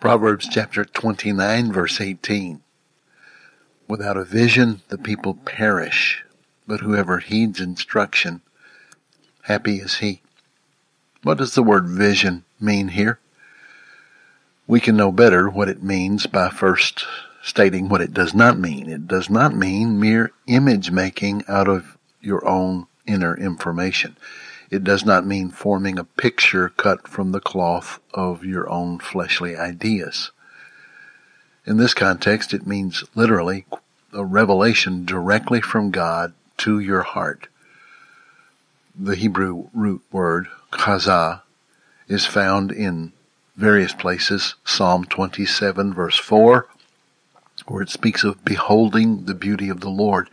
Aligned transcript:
Proverbs 0.00 0.48
chapter 0.50 0.86
29 0.86 1.72
verse 1.74 2.00
18. 2.00 2.62
Without 3.86 4.16
a 4.16 4.24
vision, 4.24 4.80
the 4.88 4.96
people 4.96 5.34
perish, 5.34 6.24
but 6.66 6.80
whoever 6.80 7.18
heeds 7.18 7.60
instruction, 7.60 8.40
happy 9.42 9.76
is 9.76 9.98
he. 9.98 10.22
What 11.22 11.36
does 11.36 11.54
the 11.54 11.62
word 11.62 11.86
vision 11.86 12.44
mean 12.58 12.88
here? 12.88 13.20
We 14.66 14.80
can 14.80 14.96
know 14.96 15.12
better 15.12 15.50
what 15.50 15.68
it 15.68 15.82
means 15.82 16.26
by 16.26 16.48
first 16.48 17.04
stating 17.42 17.90
what 17.90 18.00
it 18.00 18.14
does 18.14 18.32
not 18.32 18.58
mean. 18.58 18.88
It 18.88 19.06
does 19.06 19.28
not 19.28 19.54
mean 19.54 20.00
mere 20.00 20.32
image 20.46 20.90
making 20.90 21.44
out 21.46 21.68
of 21.68 21.98
your 22.22 22.46
own 22.48 22.86
inner 23.06 23.36
information. 23.36 24.16
It 24.70 24.84
does 24.84 25.04
not 25.04 25.26
mean 25.26 25.50
forming 25.50 25.98
a 25.98 26.04
picture 26.04 26.68
cut 26.68 27.08
from 27.08 27.32
the 27.32 27.40
cloth 27.40 27.98
of 28.14 28.44
your 28.44 28.70
own 28.70 29.00
fleshly 29.00 29.56
ideas. 29.56 30.30
In 31.66 31.76
this 31.76 31.92
context, 31.92 32.54
it 32.54 32.66
means 32.66 33.04
literally 33.14 33.66
a 34.12 34.24
revelation 34.24 35.04
directly 35.04 35.60
from 35.60 35.90
God 35.90 36.32
to 36.58 36.78
your 36.78 37.02
heart. 37.02 37.48
The 38.98 39.16
Hebrew 39.16 39.68
root 39.74 40.02
word, 40.12 40.48
chazah, 40.72 41.42
is 42.06 42.26
found 42.26 42.70
in 42.70 43.12
various 43.56 43.92
places. 43.92 44.54
Psalm 44.64 45.04
27 45.04 45.94
verse 45.94 46.16
4, 46.16 46.66
where 47.66 47.82
it 47.82 47.90
speaks 47.90 48.24
of 48.24 48.44
beholding 48.44 49.24
the 49.24 49.34
beauty 49.34 49.68
of 49.68 49.80
the 49.80 49.90
Lord. 49.90 50.28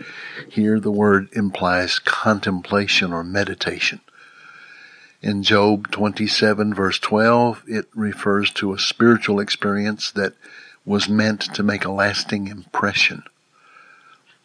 Here 0.47 0.79
the 0.79 0.91
word 0.91 1.29
implies 1.33 1.99
contemplation 1.99 3.13
or 3.13 3.23
meditation. 3.23 4.01
In 5.21 5.41
Job 5.41 5.89
27 5.89 6.75
verse 6.75 6.99
12, 6.99 7.63
it 7.67 7.87
refers 7.95 8.51
to 8.51 8.73
a 8.73 8.79
spiritual 8.79 9.39
experience 9.39 10.11
that 10.11 10.33
was 10.85 11.09
meant 11.09 11.41
to 11.55 11.63
make 11.63 11.85
a 11.85 11.91
lasting 11.91 12.47
impression. 12.47 13.23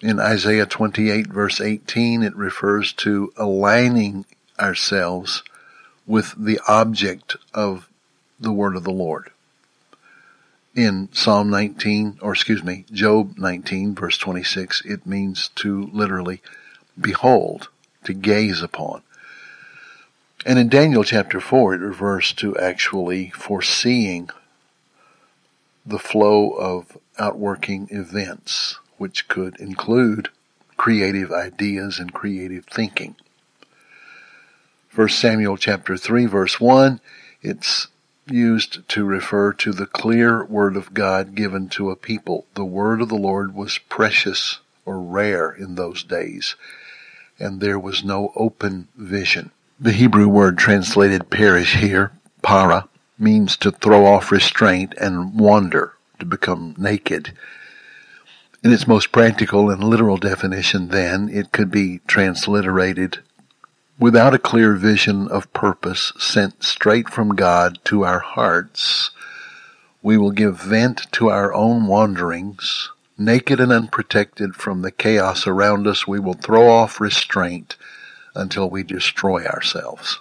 In 0.00 0.18
Isaiah 0.18 0.64
28 0.64 1.26
verse 1.26 1.60
18, 1.60 2.22
it 2.22 2.34
refers 2.34 2.94
to 2.94 3.32
aligning 3.36 4.24
ourselves 4.58 5.42
with 6.06 6.34
the 6.38 6.58
object 6.66 7.36
of 7.52 7.88
the 8.40 8.52
word 8.52 8.74
of 8.74 8.84
the 8.84 8.90
Lord. 8.90 9.30
In 10.74 11.10
Psalm 11.12 11.50
19, 11.50 12.18
or 12.22 12.32
excuse 12.32 12.64
me, 12.64 12.86
Job 12.90 13.36
19 13.36 13.94
verse 13.94 14.16
26, 14.16 14.80
it 14.86 15.06
means 15.06 15.50
to 15.56 15.90
literally 15.92 16.40
behold, 16.98 17.68
to 18.04 18.14
gaze 18.14 18.62
upon. 18.62 19.02
And 20.44 20.58
in 20.58 20.68
Daniel 20.68 21.04
chapter 21.04 21.40
4, 21.40 21.74
it 21.74 21.80
refers 21.80 22.32
to 22.34 22.56
actually 22.56 23.30
foreseeing 23.30 24.28
the 25.86 26.00
flow 26.00 26.50
of 26.50 26.98
outworking 27.18 27.88
events, 27.90 28.78
which 28.98 29.28
could 29.28 29.56
include 29.60 30.30
creative 30.76 31.30
ideas 31.30 32.00
and 32.00 32.12
creative 32.12 32.64
thinking. 32.66 33.14
1 34.94 35.08
Samuel 35.10 35.56
chapter 35.56 35.96
3 35.96 36.26
verse 36.26 36.60
1, 36.60 37.00
it's 37.40 37.86
used 38.26 38.86
to 38.88 39.04
refer 39.04 39.52
to 39.52 39.72
the 39.72 39.86
clear 39.86 40.44
word 40.44 40.76
of 40.76 40.92
God 40.92 41.34
given 41.34 41.68
to 41.70 41.90
a 41.90 41.96
people. 41.96 42.46
The 42.54 42.64
word 42.64 43.00
of 43.00 43.08
the 43.08 43.14
Lord 43.14 43.54
was 43.54 43.78
precious 43.78 44.58
or 44.84 45.00
rare 45.00 45.52
in 45.52 45.76
those 45.76 46.02
days, 46.02 46.56
and 47.38 47.60
there 47.60 47.78
was 47.78 48.02
no 48.02 48.32
open 48.34 48.88
vision. 48.96 49.52
The 49.82 49.90
Hebrew 49.90 50.28
word 50.28 50.58
translated 50.58 51.28
perish 51.28 51.74
here, 51.74 52.12
para, 52.40 52.86
means 53.18 53.56
to 53.56 53.72
throw 53.72 54.06
off 54.06 54.30
restraint 54.30 54.94
and 54.96 55.36
wander, 55.36 55.94
to 56.20 56.24
become 56.24 56.76
naked. 56.78 57.36
In 58.62 58.72
its 58.72 58.86
most 58.86 59.10
practical 59.10 59.70
and 59.70 59.82
literal 59.82 60.18
definition, 60.18 60.90
then, 60.90 61.28
it 61.28 61.50
could 61.50 61.68
be 61.72 61.98
transliterated 62.06 63.24
without 63.98 64.34
a 64.34 64.38
clear 64.38 64.74
vision 64.74 65.26
of 65.26 65.52
purpose 65.52 66.12
sent 66.16 66.62
straight 66.62 67.08
from 67.08 67.34
God 67.34 67.80
to 67.86 68.04
our 68.04 68.20
hearts. 68.20 69.10
We 70.00 70.16
will 70.16 70.30
give 70.30 70.60
vent 70.60 71.10
to 71.14 71.28
our 71.28 71.52
own 71.52 71.88
wanderings. 71.88 72.92
Naked 73.18 73.58
and 73.58 73.72
unprotected 73.72 74.54
from 74.54 74.82
the 74.82 74.92
chaos 74.92 75.44
around 75.44 75.88
us, 75.88 76.06
we 76.06 76.20
will 76.20 76.34
throw 76.34 76.68
off 76.68 77.00
restraint 77.00 77.74
until 78.34 78.68
we 78.68 78.82
destroy 78.82 79.44
ourselves. 79.44 80.20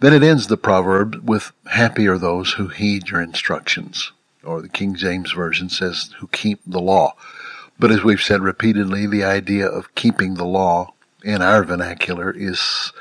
Then 0.00 0.14
it 0.14 0.22
ends 0.22 0.46
the 0.46 0.56
proverb 0.56 1.28
with 1.28 1.52
happy 1.66 2.08
are 2.08 2.18
those 2.18 2.52
who 2.52 2.68
heed 2.68 3.08
your 3.08 3.20
instructions, 3.20 4.12
or 4.42 4.62
the 4.62 4.68
King 4.68 4.94
James 4.94 5.32
Version 5.32 5.68
says 5.68 6.14
who 6.18 6.28
keep 6.28 6.60
the 6.66 6.80
law. 6.80 7.14
But 7.78 7.90
as 7.90 8.02
we've 8.02 8.20
said 8.20 8.40
repeatedly, 8.42 9.06
the 9.06 9.24
idea 9.24 9.66
of 9.66 9.94
keeping 9.94 10.34
the 10.34 10.44
law 10.44 10.94
in 11.22 11.42
our 11.42 11.64
vernacular 11.64 12.30
is 12.30 12.92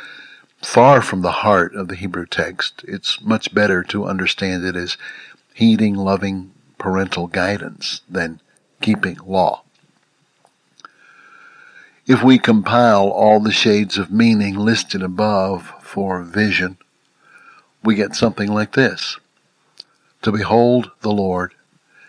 far 0.61 1.01
from 1.01 1.21
the 1.21 1.31
heart 1.31 1.73
of 1.73 1.87
the 1.87 1.95
Hebrew 1.95 2.25
text. 2.25 2.83
It's 2.87 3.21
much 3.21 3.53
better 3.53 3.81
to 3.83 4.05
understand 4.05 4.65
it 4.65 4.75
as 4.75 4.97
heeding 5.53 5.95
loving 5.95 6.51
parental 6.77 7.27
guidance 7.27 8.01
than 8.09 8.41
keeping 8.81 9.17
law. 9.25 9.63
If 12.09 12.23
we 12.23 12.39
compile 12.39 13.07
all 13.09 13.39
the 13.39 13.51
shades 13.51 13.99
of 13.99 14.11
meaning 14.11 14.55
listed 14.55 15.03
above 15.03 15.71
for 15.79 16.23
vision, 16.23 16.79
we 17.83 17.93
get 17.93 18.15
something 18.15 18.51
like 18.51 18.73
this. 18.73 19.19
To 20.23 20.31
behold 20.31 20.89
the 21.01 21.11
Lord 21.11 21.53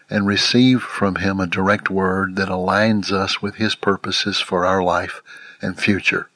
and 0.09 0.27
receive 0.27 0.81
from 0.81 1.17
Him 1.17 1.39
a 1.39 1.47
direct 1.47 1.91
word 1.91 2.37
that 2.37 2.49
aligns 2.49 3.13
us 3.13 3.43
with 3.43 3.57
His 3.57 3.75
purposes 3.75 4.41
for 4.41 4.65
our 4.65 4.83
life 4.83 5.21
and 5.61 5.79
future. 5.79 6.31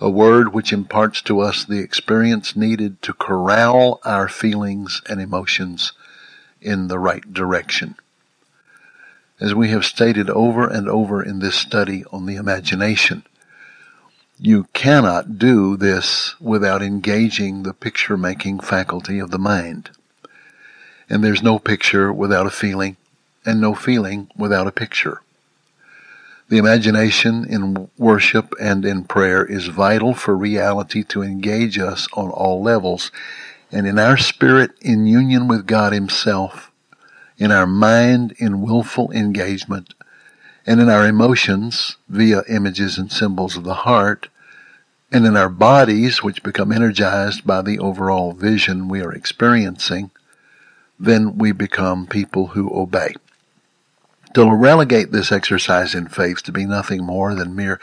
A 0.00 0.08
word 0.08 0.54
which 0.54 0.72
imparts 0.72 1.20
to 1.24 1.40
us 1.40 1.62
the 1.62 1.80
experience 1.80 2.56
needed 2.56 3.02
to 3.02 3.12
corral 3.12 4.00
our 4.06 4.30
feelings 4.30 5.02
and 5.10 5.20
emotions 5.20 5.92
in 6.62 6.88
the 6.88 6.98
right 6.98 7.34
direction. 7.34 7.96
As 9.40 9.52
we 9.52 9.70
have 9.70 9.84
stated 9.84 10.30
over 10.30 10.68
and 10.68 10.88
over 10.88 11.20
in 11.20 11.40
this 11.40 11.56
study 11.56 12.04
on 12.12 12.26
the 12.26 12.36
imagination, 12.36 13.24
you 14.38 14.68
cannot 14.72 15.38
do 15.38 15.76
this 15.76 16.38
without 16.40 16.82
engaging 16.82 17.62
the 17.62 17.74
picture 17.74 18.16
making 18.16 18.60
faculty 18.60 19.18
of 19.18 19.32
the 19.32 19.38
mind. 19.38 19.90
And 21.10 21.24
there's 21.24 21.42
no 21.42 21.58
picture 21.58 22.12
without 22.12 22.46
a 22.46 22.50
feeling, 22.50 22.96
and 23.44 23.60
no 23.60 23.74
feeling 23.74 24.30
without 24.36 24.68
a 24.68 24.72
picture. 24.72 25.20
The 26.48 26.58
imagination 26.58 27.44
in 27.44 27.90
worship 27.98 28.54
and 28.60 28.84
in 28.84 29.04
prayer 29.04 29.44
is 29.44 29.66
vital 29.66 30.14
for 30.14 30.36
reality 30.36 31.02
to 31.04 31.22
engage 31.22 31.76
us 31.76 32.06
on 32.12 32.30
all 32.30 32.62
levels, 32.62 33.10
and 33.72 33.84
in 33.84 33.98
our 33.98 34.16
spirit 34.16 34.70
in 34.80 35.06
union 35.06 35.48
with 35.48 35.66
God 35.66 35.92
Himself 35.92 36.70
in 37.38 37.50
our 37.50 37.66
mind 37.66 38.34
in 38.38 38.60
willful 38.60 39.10
engagement, 39.12 39.94
and 40.66 40.80
in 40.80 40.88
our 40.88 41.06
emotions 41.06 41.96
via 42.08 42.42
images 42.48 42.96
and 42.98 43.10
symbols 43.12 43.56
of 43.56 43.64
the 43.64 43.74
heart, 43.74 44.28
and 45.12 45.26
in 45.26 45.36
our 45.36 45.48
bodies, 45.48 46.22
which 46.22 46.42
become 46.42 46.72
energized 46.72 47.46
by 47.46 47.62
the 47.62 47.78
overall 47.78 48.32
vision 48.32 48.88
we 48.88 49.00
are 49.00 49.12
experiencing, 49.12 50.10
then 50.98 51.36
we 51.38 51.52
become 51.52 52.06
people 52.06 52.48
who 52.48 52.70
obey. 52.74 53.14
To 54.34 54.50
relegate 54.50 55.12
this 55.12 55.30
exercise 55.30 55.94
in 55.94 56.08
faith 56.08 56.42
to 56.44 56.52
be 56.52 56.66
nothing 56.66 57.04
more 57.04 57.34
than 57.34 57.54
mere, 57.54 57.80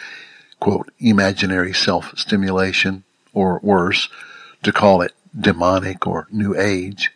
quote, 0.60 0.92
imaginary 1.00 1.74
self-stimulation, 1.74 3.04
or 3.34 3.60
worse, 3.64 4.10
to 4.64 4.74
call 4.74 5.02
it 5.02 5.14
demonic 5.40 6.06
or 6.06 6.28
new 6.32 6.54
age, 6.58 7.12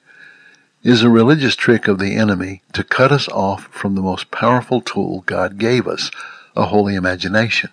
is 0.86 1.02
a 1.02 1.10
religious 1.10 1.56
trick 1.56 1.88
of 1.88 1.98
the 1.98 2.16
enemy 2.16 2.62
to 2.72 2.84
cut 2.84 3.12
us 3.12 3.28
off 3.30 3.66
from 3.72 3.96
the 3.96 4.04
most 4.04 4.30
powerful 4.30 4.82
tool 4.82 5.24
God 5.26 5.58
gave 5.58 5.88
us, 5.88 6.12
a 6.56 6.68
holy 6.68 6.94
imagination. 6.94 7.72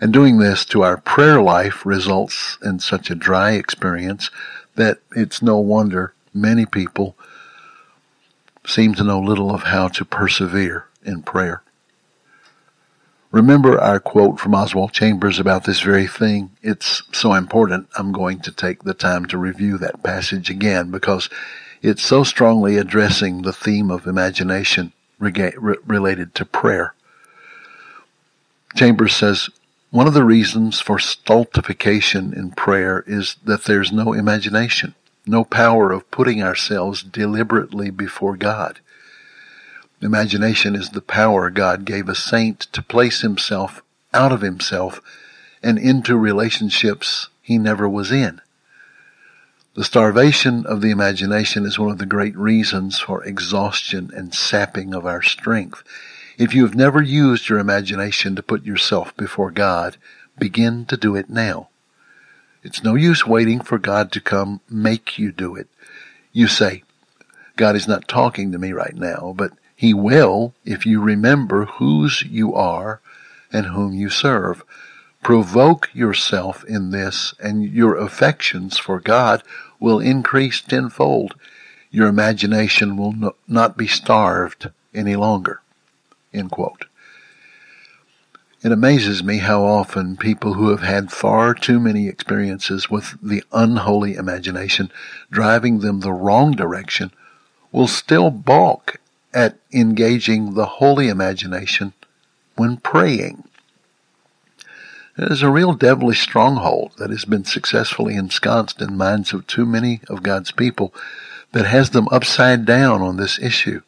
And 0.00 0.12
doing 0.12 0.38
this 0.38 0.64
to 0.66 0.82
our 0.82 0.96
prayer 0.96 1.40
life 1.40 1.86
results 1.86 2.58
in 2.60 2.80
such 2.80 3.10
a 3.10 3.14
dry 3.14 3.52
experience 3.52 4.32
that 4.74 4.98
it's 5.14 5.40
no 5.40 5.58
wonder 5.58 6.14
many 6.34 6.66
people 6.66 7.16
seem 8.66 8.92
to 8.94 9.04
know 9.04 9.20
little 9.20 9.54
of 9.54 9.62
how 9.62 9.86
to 9.86 10.04
persevere 10.04 10.86
in 11.04 11.22
prayer. 11.22 11.62
Remember 13.30 13.80
our 13.80 14.00
quote 14.00 14.40
from 14.40 14.56
Oswald 14.56 14.92
Chambers 14.92 15.38
about 15.38 15.62
this 15.62 15.80
very 15.80 16.08
thing. 16.08 16.50
It's 16.62 17.04
so 17.12 17.34
important. 17.34 17.88
I'm 17.96 18.10
going 18.10 18.40
to 18.40 18.50
take 18.50 18.82
the 18.82 18.94
time 18.94 19.26
to 19.26 19.38
review 19.38 19.78
that 19.78 20.02
passage 20.02 20.50
again 20.50 20.90
because 20.90 21.30
it's 21.82 22.02
so 22.02 22.24
strongly 22.24 22.76
addressing 22.76 23.42
the 23.42 23.52
theme 23.52 23.90
of 23.90 24.06
imagination 24.06 24.92
related 25.18 26.34
to 26.34 26.44
prayer. 26.44 26.94
Chambers 28.74 29.14
says, 29.14 29.48
one 29.90 30.06
of 30.06 30.14
the 30.14 30.24
reasons 30.24 30.80
for 30.80 30.98
stultification 30.98 32.34
in 32.34 32.50
prayer 32.50 33.02
is 33.06 33.36
that 33.44 33.64
there's 33.64 33.90
no 33.90 34.12
imagination. 34.12 34.94
no 35.28 35.44
power 35.44 35.92
of 35.92 36.10
putting 36.10 36.42
ourselves 36.42 37.02
deliberately 37.02 37.90
before 37.90 38.36
God. 38.36 38.80
Imagination 40.00 40.74
is 40.74 40.90
the 40.90 41.02
power 41.02 41.50
God 41.50 41.84
gave 41.84 42.08
a 42.08 42.14
saint 42.14 42.60
to 42.72 42.82
place 42.82 43.20
himself 43.20 43.82
out 44.14 44.32
of 44.32 44.40
himself 44.40 45.00
and 45.62 45.78
into 45.78 46.16
relationships 46.16 47.28
he 47.42 47.58
never 47.58 47.88
was 47.88 48.10
in. 48.10 48.40
The 49.78 49.84
starvation 49.84 50.66
of 50.66 50.80
the 50.80 50.90
imagination 50.90 51.64
is 51.64 51.78
one 51.78 51.92
of 51.92 51.98
the 51.98 52.04
great 52.04 52.36
reasons 52.36 52.98
for 52.98 53.22
exhaustion 53.22 54.10
and 54.12 54.34
sapping 54.34 54.92
of 54.92 55.06
our 55.06 55.22
strength. 55.22 55.84
If 56.36 56.52
you 56.52 56.64
have 56.64 56.74
never 56.74 57.00
used 57.00 57.48
your 57.48 57.60
imagination 57.60 58.34
to 58.34 58.42
put 58.42 58.64
yourself 58.64 59.16
before 59.16 59.52
God, 59.52 59.96
begin 60.36 60.84
to 60.86 60.96
do 60.96 61.14
it 61.14 61.30
now. 61.30 61.68
It's 62.64 62.82
no 62.82 62.96
use 62.96 63.24
waiting 63.24 63.60
for 63.60 63.78
God 63.78 64.10
to 64.10 64.20
come 64.20 64.62
make 64.68 65.16
you 65.16 65.30
do 65.30 65.54
it. 65.54 65.68
You 66.32 66.48
say, 66.48 66.82
God 67.54 67.76
is 67.76 67.86
not 67.86 68.08
talking 68.08 68.50
to 68.50 68.58
me 68.58 68.72
right 68.72 68.96
now, 68.96 69.32
but 69.36 69.52
He 69.76 69.94
will 69.94 70.54
if 70.64 70.86
you 70.86 71.00
remember 71.00 71.66
whose 71.66 72.22
you 72.22 72.52
are 72.52 73.00
and 73.52 73.66
whom 73.66 73.92
you 73.92 74.10
serve. 74.10 74.64
Provoke 75.22 75.90
yourself 75.92 76.64
in 76.64 76.90
this, 76.90 77.34
and 77.40 77.64
your 77.64 77.96
affections 77.96 78.78
for 78.78 79.00
God 79.00 79.42
will 79.78 79.98
increase 80.00 80.60
tenfold. 80.60 81.34
Your 81.90 82.08
imagination 82.08 82.96
will 82.96 83.12
no, 83.12 83.34
not 83.46 83.76
be 83.76 83.86
starved 83.86 84.70
any 84.94 85.16
longer. 85.16 85.60
End 86.32 86.50
quote. 86.50 86.86
It 88.62 88.72
amazes 88.72 89.22
me 89.22 89.38
how 89.38 89.62
often 89.62 90.16
people 90.16 90.54
who 90.54 90.70
have 90.70 90.82
had 90.82 91.12
far 91.12 91.54
too 91.54 91.78
many 91.78 92.08
experiences 92.08 92.90
with 92.90 93.16
the 93.22 93.44
unholy 93.52 94.14
imagination 94.14 94.90
driving 95.30 95.78
them 95.78 96.00
the 96.00 96.12
wrong 96.12 96.52
direction 96.52 97.12
will 97.70 97.86
still 97.86 98.30
balk 98.30 98.96
at 99.32 99.58
engaging 99.72 100.54
the 100.54 100.66
holy 100.66 101.08
imagination 101.08 101.92
when 102.56 102.78
praying. 102.78 103.44
Is 105.20 105.42
a 105.42 105.50
real 105.50 105.72
devilish 105.72 106.20
stronghold 106.20 106.92
that 106.98 107.10
has 107.10 107.24
been 107.24 107.44
successfully 107.44 108.14
ensconced 108.14 108.80
in 108.80 108.96
minds 108.96 109.32
of 109.32 109.48
too 109.48 109.66
many 109.66 110.00
of 110.08 110.22
God's 110.22 110.52
people 110.52 110.94
that 111.50 111.66
has 111.66 111.90
them 111.90 112.06
upside 112.12 112.64
down 112.64 113.02
on 113.02 113.16
this 113.16 113.36
issue, 113.40 113.82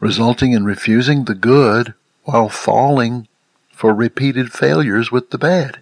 resulting 0.00 0.50
in 0.50 0.64
refusing 0.64 1.24
the 1.24 1.36
good 1.36 1.94
while 2.24 2.48
falling 2.48 3.28
for 3.70 3.94
repeated 3.94 4.52
failures 4.52 5.12
with 5.12 5.30
the 5.30 5.38
bad. 5.38 5.78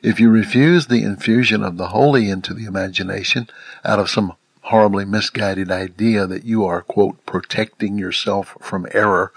If 0.00 0.20
you 0.20 0.30
refuse 0.30 0.86
the 0.86 1.02
infusion 1.02 1.64
of 1.64 1.76
the 1.76 1.88
holy 1.88 2.30
into 2.30 2.54
the 2.54 2.66
imagination 2.66 3.48
out 3.84 3.98
of 3.98 4.08
some 4.08 4.34
horribly 4.60 5.04
misguided 5.04 5.72
idea 5.72 6.28
that 6.28 6.44
you 6.44 6.64
are, 6.64 6.82
quote, 6.82 7.26
protecting 7.26 7.98
yourself 7.98 8.56
from 8.60 8.86
error, 8.92 9.32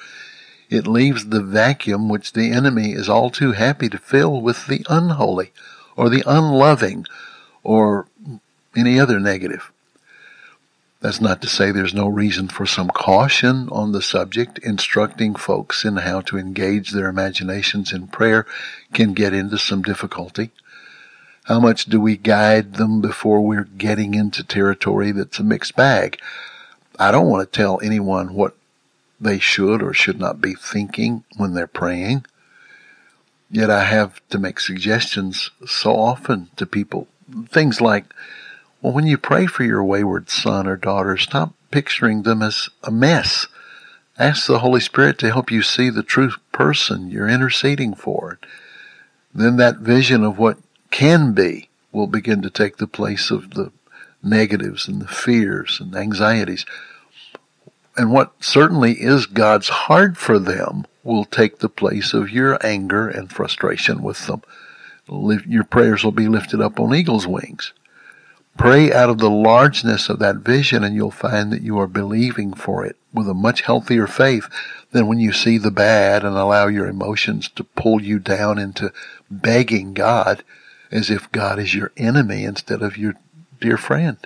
it 0.69 0.87
leaves 0.87 1.27
the 1.27 1.41
vacuum 1.41 2.09
which 2.09 2.33
the 2.33 2.51
enemy 2.51 2.91
is 2.91 3.09
all 3.09 3.29
too 3.29 3.53
happy 3.53 3.89
to 3.89 3.97
fill 3.97 4.41
with 4.41 4.67
the 4.67 4.85
unholy 4.89 5.51
or 5.95 6.09
the 6.09 6.23
unloving 6.27 7.05
or 7.63 8.07
any 8.75 8.99
other 8.99 9.19
negative. 9.19 9.71
That's 11.01 11.21
not 11.21 11.41
to 11.41 11.47
say 11.47 11.71
there's 11.71 11.93
no 11.93 12.07
reason 12.07 12.49
for 12.49 12.65
some 12.65 12.89
caution 12.89 13.69
on 13.71 13.93
the 13.93 14.01
subject. 14.01 14.59
Instructing 14.59 15.33
folks 15.35 15.85
in 15.85 15.97
how 15.97 16.21
to 16.21 16.37
engage 16.37 16.91
their 16.91 17.07
imaginations 17.07 17.93
in 17.93 18.07
prayer 18.07 18.45
can 18.93 19.13
get 19.13 19.33
into 19.33 19.57
some 19.57 19.81
difficulty. 19.81 20.51
How 21.45 21.59
much 21.59 21.85
do 21.85 22.01
we 22.01 22.17
guide 22.17 22.73
them 22.73 23.01
before 23.01 23.41
we're 23.41 23.63
getting 23.63 24.13
into 24.13 24.43
territory 24.43 25.11
that's 25.11 25.39
a 25.39 25.43
mixed 25.43 25.75
bag? 25.75 26.19
I 26.99 27.11
don't 27.11 27.29
want 27.29 27.49
to 27.49 27.57
tell 27.57 27.79
anyone 27.81 28.33
what 28.33 28.55
they 29.19 29.39
should 29.39 29.81
or 29.81 29.93
should 29.93 30.19
not 30.19 30.41
be 30.41 30.53
thinking 30.53 31.23
when 31.37 31.53
they're 31.53 31.67
praying. 31.67 32.25
Yet 33.51 33.69
I 33.69 33.83
have 33.85 34.21
to 34.29 34.37
make 34.37 34.59
suggestions 34.59 35.49
so 35.65 35.95
often 35.95 36.49
to 36.57 36.65
people. 36.65 37.07
Things 37.47 37.81
like, 37.81 38.05
well, 38.81 38.93
when 38.93 39.07
you 39.07 39.17
pray 39.17 39.45
for 39.45 39.63
your 39.63 39.83
wayward 39.83 40.29
son 40.29 40.67
or 40.67 40.75
daughter, 40.75 41.17
stop 41.17 41.53
picturing 41.71 42.23
them 42.23 42.41
as 42.41 42.69
a 42.83 42.91
mess. 42.91 43.47
Ask 44.17 44.47
the 44.47 44.59
Holy 44.59 44.79
Spirit 44.79 45.17
to 45.19 45.31
help 45.31 45.51
you 45.51 45.61
see 45.61 45.89
the 45.89 46.03
true 46.03 46.31
person 46.51 47.09
you're 47.09 47.29
interceding 47.29 47.93
for. 47.93 48.39
Then 49.33 49.57
that 49.57 49.77
vision 49.77 50.23
of 50.23 50.37
what 50.37 50.57
can 50.91 51.33
be 51.33 51.69
will 51.91 52.07
begin 52.07 52.41
to 52.41 52.49
take 52.49 52.77
the 52.77 52.87
place 52.87 53.31
of 53.31 53.51
the 53.51 53.71
negatives 54.21 54.87
and 54.87 55.01
the 55.01 55.07
fears 55.07 55.79
and 55.79 55.95
anxieties. 55.95 56.65
And 57.99 58.13
what 58.13 58.31
certainly 58.41 58.93
is 58.93 59.25
God's 59.25 59.67
heart 59.67 60.15
for 60.15 60.39
them 60.39 60.85
will 61.03 61.25
take 61.25 61.59
the 61.59 61.67
place 61.67 62.13
of 62.13 62.29
your 62.29 62.57
anger 62.65 63.09
and 63.09 63.29
frustration 63.29 64.01
with 64.01 64.25
them. 64.25 64.41
Your 65.45 65.65
prayers 65.65 66.05
will 66.05 66.13
be 66.13 66.29
lifted 66.29 66.61
up 66.61 66.79
on 66.79 66.95
eagle's 66.95 67.27
wings. 67.27 67.73
Pray 68.57 68.93
out 68.93 69.09
of 69.09 69.17
the 69.17 69.29
largeness 69.29 70.07
of 70.07 70.19
that 70.19 70.37
vision 70.37 70.81
and 70.81 70.95
you'll 70.95 71.11
find 71.11 71.51
that 71.51 71.61
you 71.61 71.77
are 71.77 71.87
believing 71.87 72.53
for 72.53 72.85
it 72.85 72.95
with 73.13 73.27
a 73.27 73.33
much 73.33 73.63
healthier 73.63 74.07
faith 74.07 74.47
than 74.91 75.07
when 75.07 75.19
you 75.19 75.33
see 75.33 75.57
the 75.57 75.69
bad 75.69 76.23
and 76.23 76.37
allow 76.37 76.67
your 76.67 76.87
emotions 76.87 77.49
to 77.49 77.65
pull 77.65 78.01
you 78.01 78.17
down 78.17 78.57
into 78.57 78.93
begging 79.29 79.93
God 79.93 80.41
as 80.89 81.09
if 81.09 81.29
God 81.33 81.59
is 81.59 81.75
your 81.75 81.91
enemy 81.97 82.45
instead 82.45 82.81
of 82.81 82.97
your 82.97 83.15
dear 83.59 83.75
friend. 83.75 84.25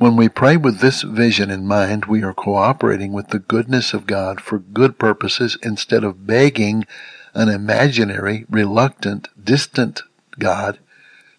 When 0.00 0.16
we 0.16 0.30
pray 0.30 0.56
with 0.56 0.78
this 0.78 1.02
vision 1.02 1.50
in 1.50 1.66
mind, 1.66 2.06
we 2.06 2.22
are 2.22 2.32
cooperating 2.32 3.12
with 3.12 3.28
the 3.28 3.38
goodness 3.38 3.92
of 3.92 4.06
God 4.06 4.40
for 4.40 4.58
good 4.58 4.98
purposes 4.98 5.58
instead 5.62 6.04
of 6.04 6.26
begging 6.26 6.86
an 7.34 7.50
imaginary, 7.50 8.46
reluctant, 8.48 9.28
distant 9.44 10.00
God 10.38 10.78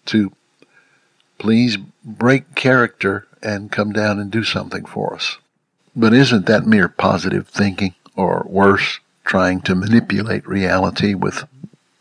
to 0.06 0.30
Please 1.38 1.76
break 2.04 2.54
character 2.54 3.26
and 3.42 3.72
come 3.72 3.92
down 3.92 4.20
and 4.20 4.30
do 4.30 4.44
something 4.44 4.84
for 4.84 5.12
us. 5.12 5.38
But 5.96 6.14
isn't 6.14 6.46
that 6.46 6.64
mere 6.64 6.88
positive 6.88 7.48
thinking, 7.48 7.96
or 8.14 8.46
worse, 8.48 9.00
trying 9.24 9.60
to 9.62 9.74
manipulate 9.74 10.46
reality 10.46 11.14
with 11.14 11.48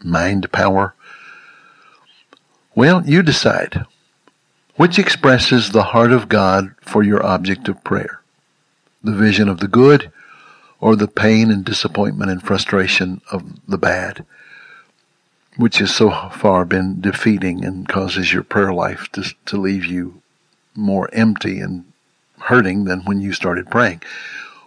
mind 0.04 0.52
power? 0.52 0.94
Well, 2.76 3.04
you 3.04 3.24
decide. 3.24 3.84
Which 4.82 4.98
expresses 4.98 5.70
the 5.70 5.84
heart 5.84 6.12
of 6.12 6.28
God 6.28 6.74
for 6.82 7.04
your 7.04 7.24
object 7.24 7.70
of 7.70 7.84
prayer? 7.84 8.24
The 9.04 9.12
vision 9.12 9.48
of 9.48 9.60
the 9.60 9.68
good, 9.68 10.12
or 10.80 10.96
the 10.96 11.08
pain 11.08 11.52
and 11.52 11.64
disappointment 11.64 12.32
and 12.32 12.42
frustration 12.42 13.22
of 13.32 13.44
the 13.68 13.78
bad? 13.78 14.26
which 15.56 15.78
has 15.78 15.94
so 15.94 16.10
far 16.32 16.66
been 16.66 17.00
defeating 17.00 17.64
and 17.64 17.88
causes 17.88 18.34
your 18.34 18.42
prayer 18.42 18.74
life 18.74 19.08
to, 19.12 19.24
to 19.46 19.56
leave 19.56 19.86
you 19.86 20.20
more 20.74 21.08
empty 21.14 21.60
and 21.60 21.86
hurting 22.40 22.86
than 22.86 23.02
when 23.02 23.22
you 23.22 23.34
started 23.34 23.70
praying. 23.70 24.02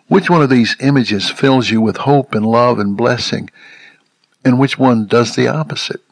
Which 0.06 0.30
one 0.30 0.42
of 0.42 0.50
these 0.50 0.76
images 0.78 1.28
fills 1.28 1.70
you 1.70 1.80
with 1.80 1.96
hope 1.96 2.36
and 2.36 2.46
love 2.46 2.78
and 2.78 2.96
blessing, 2.96 3.50
and 4.44 4.60
which 4.60 4.78
one 4.78 5.06
does 5.08 5.34
the 5.34 5.48
opposite? 5.48 6.02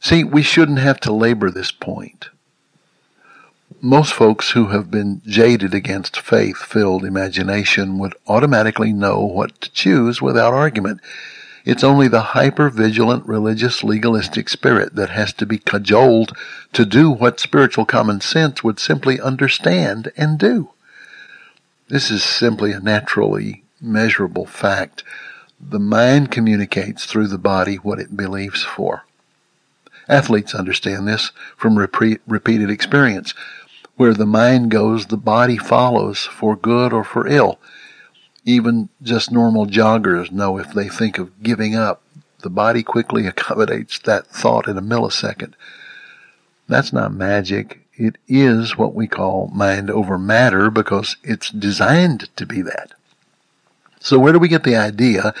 See, 0.00 0.24
we 0.24 0.40
shouldn't 0.40 0.78
have 0.78 0.98
to 1.00 1.12
labor 1.12 1.50
this 1.50 1.70
point. 1.70 2.30
Most 3.80 4.12
folks 4.12 4.50
who 4.50 4.66
have 4.66 4.90
been 4.90 5.22
jaded 5.24 5.72
against 5.72 6.20
faith 6.20 6.56
filled 6.56 7.04
imagination 7.04 7.98
would 7.98 8.16
automatically 8.26 8.92
know 8.92 9.20
what 9.20 9.60
to 9.60 9.70
choose 9.70 10.20
without 10.20 10.52
argument. 10.52 11.00
It's 11.64 11.84
only 11.84 12.08
the 12.08 12.20
hyper-vigilant 12.20 13.24
religious 13.24 13.84
legalistic 13.84 14.48
spirit 14.48 14.96
that 14.96 15.10
has 15.10 15.32
to 15.34 15.46
be 15.46 15.58
cajoled 15.58 16.36
to 16.72 16.84
do 16.84 17.08
what 17.08 17.38
spiritual 17.38 17.86
common 17.86 18.20
sense 18.20 18.64
would 18.64 18.80
simply 18.80 19.20
understand 19.20 20.10
and 20.16 20.40
do. 20.40 20.70
This 21.86 22.10
is 22.10 22.24
simply 22.24 22.72
a 22.72 22.80
naturally 22.80 23.62
measurable 23.80 24.46
fact. 24.46 25.04
The 25.60 25.78
mind 25.78 26.32
communicates 26.32 27.06
through 27.06 27.28
the 27.28 27.38
body 27.38 27.76
what 27.76 28.00
it 28.00 28.16
believes 28.16 28.64
for. 28.64 29.04
Athletes 30.08 30.54
understand 30.54 31.06
this 31.06 31.30
from 31.56 31.78
repeated 31.78 32.70
experience. 32.70 33.34
Where 33.98 34.14
the 34.14 34.26
mind 34.26 34.70
goes, 34.70 35.06
the 35.06 35.16
body 35.16 35.56
follows 35.56 36.20
for 36.20 36.54
good 36.54 36.92
or 36.92 37.02
for 37.02 37.26
ill. 37.26 37.58
Even 38.44 38.90
just 39.02 39.32
normal 39.32 39.66
joggers 39.66 40.30
know 40.30 40.56
if 40.56 40.72
they 40.72 40.88
think 40.88 41.18
of 41.18 41.42
giving 41.42 41.74
up, 41.74 42.00
the 42.38 42.48
body 42.48 42.84
quickly 42.84 43.26
accommodates 43.26 43.98
that 43.98 44.28
thought 44.28 44.68
in 44.68 44.78
a 44.78 44.82
millisecond. 44.82 45.54
That's 46.68 46.92
not 46.92 47.12
magic. 47.12 47.80
It 47.94 48.18
is 48.28 48.78
what 48.78 48.94
we 48.94 49.08
call 49.08 49.50
mind 49.52 49.90
over 49.90 50.16
matter 50.16 50.70
because 50.70 51.16
it's 51.24 51.50
designed 51.50 52.28
to 52.36 52.46
be 52.46 52.62
that. 52.62 52.92
So 53.98 54.20
where 54.20 54.32
do 54.32 54.38
we 54.38 54.46
get 54.46 54.62
the 54.62 54.76
idea 54.76 55.34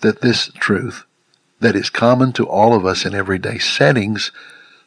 that 0.00 0.20
this 0.20 0.50
truth 0.58 1.04
that 1.60 1.76
is 1.76 1.90
common 1.90 2.32
to 2.32 2.48
all 2.48 2.74
of 2.74 2.84
us 2.84 3.06
in 3.06 3.14
everyday 3.14 3.58
settings 3.58 4.32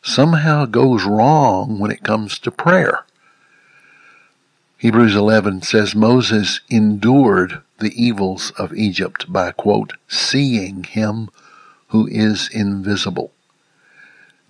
somehow 0.02 0.66
goes 0.66 1.06
wrong 1.06 1.80
when 1.80 1.90
it 1.90 2.04
comes 2.04 2.38
to 2.40 2.52
prayer. 2.52 3.06
Hebrews 4.84 5.16
11 5.16 5.62
says 5.62 5.96
Moses 5.96 6.60
endured 6.70 7.62
the 7.80 7.94
evils 7.96 8.52
of 8.58 8.74
Egypt 8.74 9.32
by, 9.32 9.54
quote, 9.54 9.94
seeing 10.10 10.84
him 10.84 11.30
who 11.88 12.06
is 12.08 12.50
invisible. 12.52 13.32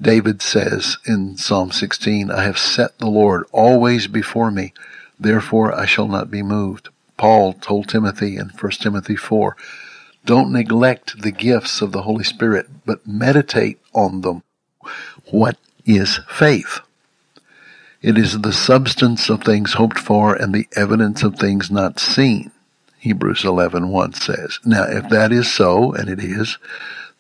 David 0.02 0.42
says 0.42 0.98
in 1.06 1.38
Psalm 1.38 1.72
16, 1.72 2.32
I 2.32 2.46
have 2.46 2.58
set 2.58 2.98
the 2.98 3.12
Lord 3.12 3.46
always 3.52 4.08
before 4.08 4.50
me, 4.50 4.74
therefore 5.20 5.72
I 5.72 5.86
shall 5.86 6.08
not 6.08 6.32
be 6.32 6.42
moved. 6.42 6.90
Paul 7.16 7.54
told 7.54 7.88
Timothy 7.88 8.36
in 8.36 8.50
1 8.60 8.72
Timothy 8.72 9.16
4, 9.16 9.56
don't 10.26 10.52
neglect 10.52 11.22
the 11.22 11.32
gifts 11.32 11.80
of 11.80 11.92
the 11.92 12.02
Holy 12.02 12.24
Spirit, 12.24 12.68
but 12.88 13.06
meditate 13.06 13.80
on 13.94 14.22
them. 14.22 14.42
What 15.30 15.60
is 15.86 16.22
faith? 16.28 16.80
It 18.04 18.18
is 18.18 18.42
the 18.42 18.52
substance 18.52 19.30
of 19.30 19.44
things 19.44 19.74
hoped 19.74 19.98
for 19.98 20.36
and 20.36 20.54
the 20.54 20.68
evidence 20.76 21.24
of 21.24 21.38
things 21.38 21.72
not 21.72 22.02
seen. 22.02 22.52
Hebrews 23.00 23.44
11:1 23.44 24.14
says. 24.14 24.60
Now, 24.66 24.84
if 24.84 25.08
that 25.08 25.32
is 25.32 25.50
so, 25.50 25.94
and 25.94 26.10
it 26.10 26.20
is, 26.20 26.58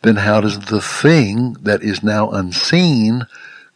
then 0.02 0.18
how 0.18 0.42
does 0.42 0.60
the 0.60 0.82
thing 0.82 1.56
that 1.62 1.82
is 1.84 2.04
now 2.04 2.32
unseen 2.32 3.28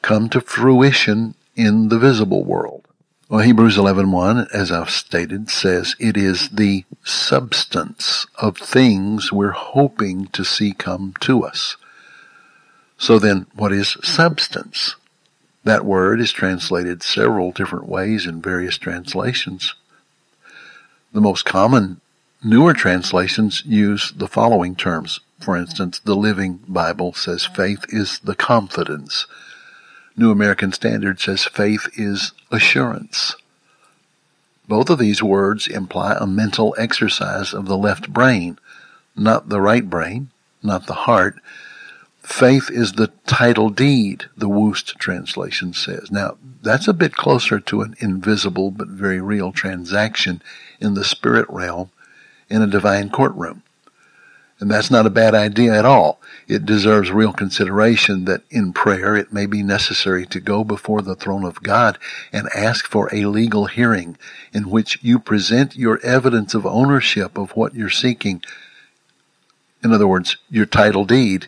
come 0.01 0.27
to 0.27 0.41
fruition 0.41 1.35
in 1.55 1.87
the 1.87 1.97
visible 1.97 2.43
world? 2.43 2.85
Well, 3.29 3.39
Hebrews 3.39 3.77
11:1, 3.77 4.45
as 4.53 4.69
I've 4.69 4.89
stated, 4.89 5.49
says 5.49 5.95
it 5.99 6.17
is 6.17 6.49
the 6.49 6.83
substance 7.05 8.25
of 8.35 8.57
things 8.57 9.31
we're 9.31 9.51
hoping 9.51 10.27
to 10.33 10.43
see 10.43 10.73
come 10.73 11.13
to 11.21 11.45
us. 11.45 11.77
So 12.97 13.17
then, 13.17 13.45
what 13.55 13.71
is 13.71 13.95
substance? 14.03 14.97
That 15.67 15.83
word 15.83 16.21
is 16.21 16.31
translated 16.31 17.03
several 17.03 17.51
different 17.51 17.89
ways 17.89 18.25
in 18.25 18.41
various 18.41 18.77
translations. 18.77 19.75
The 21.11 21.19
most 21.19 21.43
common 21.43 21.99
newer 22.41 22.73
translations 22.73 23.63
use 23.65 24.13
the 24.15 24.29
following 24.29 24.77
terms. 24.77 25.19
For 25.41 25.57
instance, 25.57 25.99
the 25.99 26.15
Living 26.15 26.61
Bible 26.69 27.11
says 27.11 27.45
faith 27.45 27.83
is 27.89 28.19
the 28.19 28.33
confidence. 28.33 29.27
New 30.15 30.31
American 30.31 30.71
Standard 30.71 31.19
says 31.19 31.43
faith 31.43 31.89
is 31.97 32.31
assurance. 32.49 33.35
Both 34.69 34.89
of 34.89 34.99
these 34.99 35.21
words 35.21 35.67
imply 35.67 36.15
a 36.17 36.25
mental 36.25 36.75
exercise 36.77 37.53
of 37.53 37.65
the 37.65 37.77
left 37.77 38.13
brain, 38.13 38.57
not 39.17 39.49
the 39.49 39.59
right 39.59 39.89
brain, 39.89 40.29
not 40.63 40.87
the 40.87 40.93
heart, 40.93 41.41
Faith 42.27 42.69
is 42.69 42.91
the 42.91 43.07
title 43.25 43.69
deed, 43.69 44.25
the 44.35 44.49
Wuest 44.49 44.97
translation 44.97 45.71
says. 45.73 46.11
Now, 46.11 46.37
that's 46.61 46.87
a 46.87 46.93
bit 46.93 47.15
closer 47.15 47.59
to 47.61 47.81
an 47.81 47.95
invisible 47.99 48.69
but 48.69 48.89
very 48.89 49.21
real 49.21 49.53
transaction 49.53 50.41
in 50.79 50.93
the 50.93 51.05
spirit 51.05 51.49
realm 51.49 51.89
in 52.49 52.61
a 52.61 52.67
divine 52.67 53.09
courtroom. 53.09 53.63
And 54.59 54.69
that's 54.69 54.91
not 54.91 55.05
a 55.05 55.09
bad 55.09 55.35
idea 55.35 55.73
at 55.73 55.85
all. 55.85 56.19
It 56.49 56.65
deserves 56.65 57.11
real 57.11 57.31
consideration 57.31 58.25
that 58.25 58.43
in 58.51 58.73
prayer 58.73 59.15
it 59.15 59.31
may 59.31 59.45
be 59.45 59.63
necessary 59.63 60.25
to 60.27 60.41
go 60.41 60.65
before 60.65 61.01
the 61.01 61.15
throne 61.15 61.45
of 61.45 61.63
God 61.63 61.97
and 62.33 62.49
ask 62.53 62.85
for 62.85 63.09
a 63.15 63.25
legal 63.25 63.67
hearing 63.67 64.17
in 64.51 64.69
which 64.69 64.99
you 65.01 65.17
present 65.17 65.77
your 65.77 65.99
evidence 66.01 66.53
of 66.53 66.65
ownership 66.65 67.37
of 67.37 67.51
what 67.51 67.73
you're 67.73 67.89
seeking. 67.89 68.43
In 69.81 69.93
other 69.93 70.07
words, 70.07 70.35
your 70.49 70.65
title 70.65 71.05
deed 71.05 71.47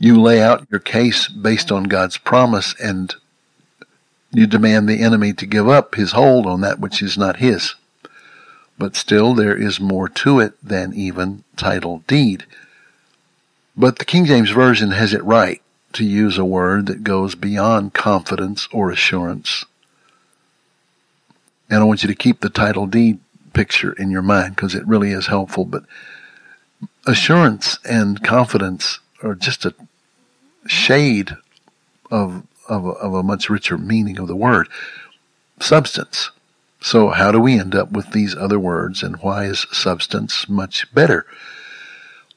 you 0.00 0.20
lay 0.20 0.42
out 0.42 0.66
your 0.70 0.80
case 0.80 1.28
based 1.28 1.70
on 1.70 1.84
God's 1.84 2.16
promise 2.16 2.74
and 2.80 3.14
you 4.32 4.46
demand 4.46 4.88
the 4.88 5.02
enemy 5.02 5.34
to 5.34 5.44
give 5.44 5.68
up 5.68 5.94
his 5.94 6.12
hold 6.12 6.46
on 6.46 6.62
that 6.62 6.80
which 6.80 7.02
is 7.02 7.18
not 7.18 7.36
his. 7.36 7.74
But 8.78 8.96
still, 8.96 9.34
there 9.34 9.54
is 9.54 9.78
more 9.78 10.08
to 10.08 10.40
it 10.40 10.54
than 10.66 10.94
even 10.94 11.44
title 11.56 12.02
deed. 12.06 12.46
But 13.76 13.98
the 13.98 14.06
King 14.06 14.24
James 14.24 14.50
Version 14.50 14.92
has 14.92 15.12
it 15.12 15.22
right 15.22 15.60
to 15.92 16.04
use 16.04 16.38
a 16.38 16.46
word 16.46 16.86
that 16.86 17.04
goes 17.04 17.34
beyond 17.34 17.92
confidence 17.92 18.68
or 18.72 18.90
assurance. 18.90 19.66
And 21.68 21.80
I 21.80 21.84
want 21.84 22.02
you 22.02 22.08
to 22.08 22.14
keep 22.14 22.40
the 22.40 22.48
title 22.48 22.86
deed 22.86 23.18
picture 23.52 23.92
in 23.92 24.10
your 24.10 24.22
mind 24.22 24.56
because 24.56 24.74
it 24.74 24.86
really 24.86 25.10
is 25.10 25.26
helpful. 25.26 25.66
But 25.66 25.84
assurance 27.06 27.78
and 27.84 28.22
confidence 28.24 29.00
are 29.22 29.34
just 29.34 29.66
a 29.66 29.74
shade 30.66 31.36
of, 32.10 32.42
of, 32.68 32.86
of 32.86 33.14
a 33.14 33.22
much 33.22 33.48
richer 33.48 33.78
meaning 33.78 34.18
of 34.18 34.28
the 34.28 34.36
word. 34.36 34.68
Substance. 35.60 36.30
So 36.80 37.08
how 37.08 37.30
do 37.30 37.40
we 37.40 37.58
end 37.58 37.74
up 37.74 37.92
with 37.92 38.12
these 38.12 38.34
other 38.34 38.58
words 38.58 39.02
and 39.02 39.16
why 39.16 39.44
is 39.44 39.66
substance 39.70 40.48
much 40.48 40.92
better? 40.94 41.26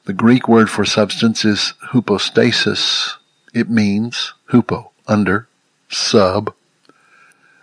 The 0.04 0.12
Greek 0.12 0.46
word 0.48 0.68
for 0.68 0.84
substance 0.84 1.46
is 1.46 1.72
hypostasis. 1.80 3.16
It 3.54 3.70
means 3.70 4.34
hupo, 4.50 4.90
under, 5.08 5.48
sub, 5.88 6.52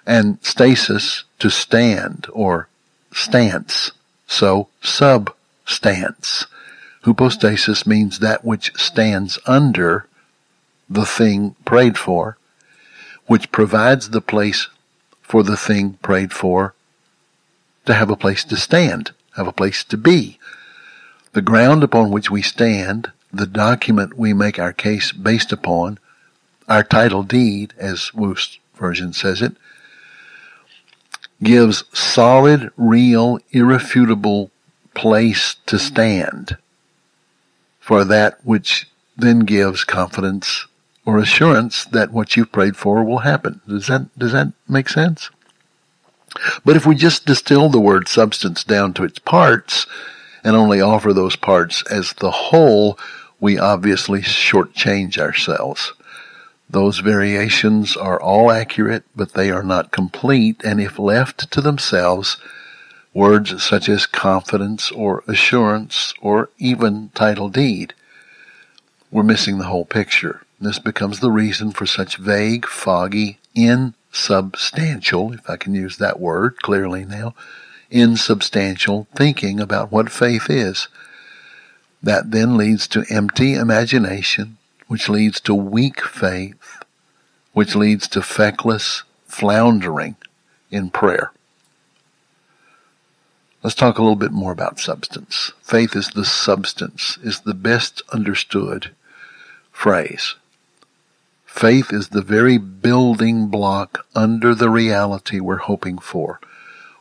and 0.08 0.40
stasis, 0.44 1.24
to 1.38 1.52
stand 1.52 2.26
or 2.34 2.68
stance. 3.14 3.92
So 4.26 4.70
substance. 4.82 6.48
Hypostasis 7.04 7.86
means 7.86 8.20
that 8.20 8.44
which 8.44 8.76
stands 8.76 9.38
under 9.46 10.08
the 10.92 11.06
thing 11.06 11.56
prayed 11.64 11.98
for, 11.98 12.38
which 13.26 13.52
provides 13.52 14.10
the 14.10 14.22
place 14.22 14.68
for 15.22 15.42
the 15.42 15.56
thing 15.56 15.94
prayed 16.02 16.34
for 16.34 16.74
to 17.86 17.94
have 17.94 18.10
a 18.10 18.16
place 18.18 18.44
to 18.44 18.58
stand, 18.58 19.12
have 19.38 19.48
a 19.48 19.54
place 19.54 19.84
to 19.86 19.98
be. 19.98 20.38
The 21.32 21.42
ground 21.42 21.82
upon 21.84 22.12
which 22.12 22.30
we 22.30 22.42
stand, 22.42 23.12
the 23.32 23.48
document 23.48 24.18
we 24.18 24.34
make 24.34 24.60
our 24.60 24.74
case 24.74 25.14
based 25.14 25.54
upon, 25.54 25.98
our 26.68 26.84
title 26.84 27.24
deed, 27.24 27.74
as 27.78 28.12
Wuest 28.14 28.58
version 28.76 29.14
says 29.14 29.42
it, 29.42 29.54
gives 31.42 31.86
solid, 31.94 32.70
real, 32.76 33.40
irrefutable 33.52 34.52
place 34.94 35.56
to 35.68 35.80
stand 35.80 36.58
for 37.80 38.04
that 38.04 38.38
which 38.44 38.90
then 39.18 39.40
gives 39.40 39.86
confidence 39.86 40.68
or 41.06 41.18
assurance 41.18 41.86
that 41.86 42.12
what 42.12 42.36
you've 42.36 42.52
prayed 42.52 42.78
for 42.78 43.04
will 43.04 43.20
happen. 43.20 43.62
Does 43.68 43.88
that, 43.88 44.08
does 44.18 44.32
that 44.32 44.54
make 44.68 44.90
sense? 44.90 45.30
But 46.64 46.76
if 46.76 46.86
we 46.86 46.96
just 46.96 47.26
distill 47.26 47.70
the 47.70 47.80
word 47.80 48.08
substance 48.08 48.64
down 48.64 48.94
to 48.94 49.04
its 49.04 49.20
parts 49.20 49.88
and 50.44 50.56
only 50.56 50.80
offer 50.80 51.14
those 51.14 51.36
parts 51.36 51.84
as 51.92 52.14
the 52.14 52.32
whole, 52.32 52.98
we 53.40 53.58
obviously 53.58 54.22
shortchange 54.22 55.18
ourselves. 55.18 55.94
Those 56.70 57.00
variations 57.00 57.98
are 57.98 58.22
all 58.22 58.50
accurate, 58.50 59.04
but 59.14 59.34
they 59.34 59.52
are 59.52 59.64
not 59.64 59.92
complete, 59.92 60.64
and 60.64 60.80
if 60.80 60.98
left 60.98 61.52
to 61.52 61.60
themselves, 61.60 62.38
words 63.14 63.62
such 63.62 63.90
as 63.90 64.06
confidence 64.06 64.90
or 64.92 65.24
assurance 65.28 66.14
or 66.22 66.50
even 66.58 67.10
title 67.14 67.50
deed, 67.50 67.94
we're 69.12 69.24
missing 69.24 69.58
the 69.58 69.66
whole 69.66 69.84
picture. 69.84 70.44
This 70.62 70.78
becomes 70.78 71.22
the 71.22 71.32
reason 71.32 71.72
for 71.72 71.88
such 71.88 72.18
vague, 72.18 72.68
foggy, 72.68 73.40
insubstantial, 73.56 75.34
if 75.34 75.50
I 75.50 75.58
can 75.58 75.74
use 75.74 75.98
that 75.98 76.20
word 76.20 76.62
clearly 76.62 77.04
now, 77.04 77.34
insubstantial 77.90 79.08
thinking 79.16 79.60
about 79.60 79.92
what 79.92 80.12
faith 80.12 80.52
is. 80.52 80.88
That 82.04 82.30
then 82.30 82.58
leads 82.58 82.88
to 82.90 83.04
empty 83.10 83.56
imagination, 83.56 84.58
which 84.88 85.10
leads 85.10 85.42
to 85.42 85.56
weak 85.56 86.00
faith, 86.06 86.84
which 87.54 87.76
leads 87.76 88.08
to 88.10 88.22
feckless 88.22 89.02
floundering 89.26 90.16
in 90.70 90.92
prayer. 90.92 91.32
Let's 93.64 93.76
talk 93.76 93.98
a 93.98 94.04
little 94.04 94.16
bit 94.16 94.32
more 94.32 94.52
about 94.52 94.80
substance. 94.80 95.54
Faith 95.64 95.96
is 95.96 96.10
the 96.10 96.26
substance, 96.26 97.18
is 97.24 97.40
the 97.40 97.56
best 97.56 98.04
understood 98.14 98.92
phrase. 99.72 100.36
Faith 101.52 101.94
is 101.94 102.08
the 102.08 102.24
very 102.24 102.58
building 102.58 103.48
block 103.48 104.08
under 104.16 104.56
the 104.56 104.70
reality 104.70 105.40
we're 105.40 105.58
hoping 105.58 106.00
for. 106.00 106.40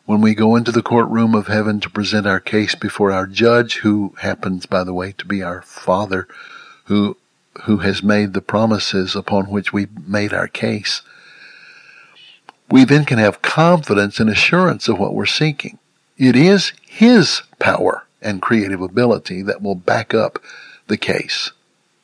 When 0.04 0.20
we 0.20 0.34
go 0.34 0.54
into 0.54 0.70
the 0.70 0.82
courtroom 0.82 1.34
of 1.34 1.46
heaven 1.46 1.80
to 1.80 1.88
present 1.88 2.26
our 2.26 2.40
case 2.40 2.74
before 2.74 3.10
our 3.10 3.26
judge, 3.26 3.76
who 3.76 4.12
happens, 4.18 4.66
by 4.66 4.84
the 4.84 4.92
way, 4.92 5.12
to 5.12 5.24
be 5.24 5.42
our 5.42 5.62
Father, 5.62 6.28
who, 6.86 7.16
who 7.62 7.78
has 7.78 8.02
made 8.02 8.34
the 8.34 8.42
promises 8.42 9.16
upon 9.16 9.46
which 9.46 9.72
we 9.72 9.86
made 10.06 10.34
our 10.34 10.48
case, 10.48 11.00
we 12.68 12.84
then 12.84 13.06
can 13.06 13.18
have 13.18 13.40
confidence 13.40 14.20
and 14.20 14.28
assurance 14.28 14.88
of 14.88 14.98
what 14.98 15.14
we're 15.14 15.26
seeking. 15.26 15.78
It 16.18 16.36
is 16.36 16.72
His 16.86 17.42
power 17.60 18.06
and 18.20 18.42
creative 18.42 18.82
ability 18.82 19.40
that 19.42 19.62
will 19.62 19.76
back 19.76 20.12
up 20.12 20.38
the 20.88 20.98
case, 20.98 21.52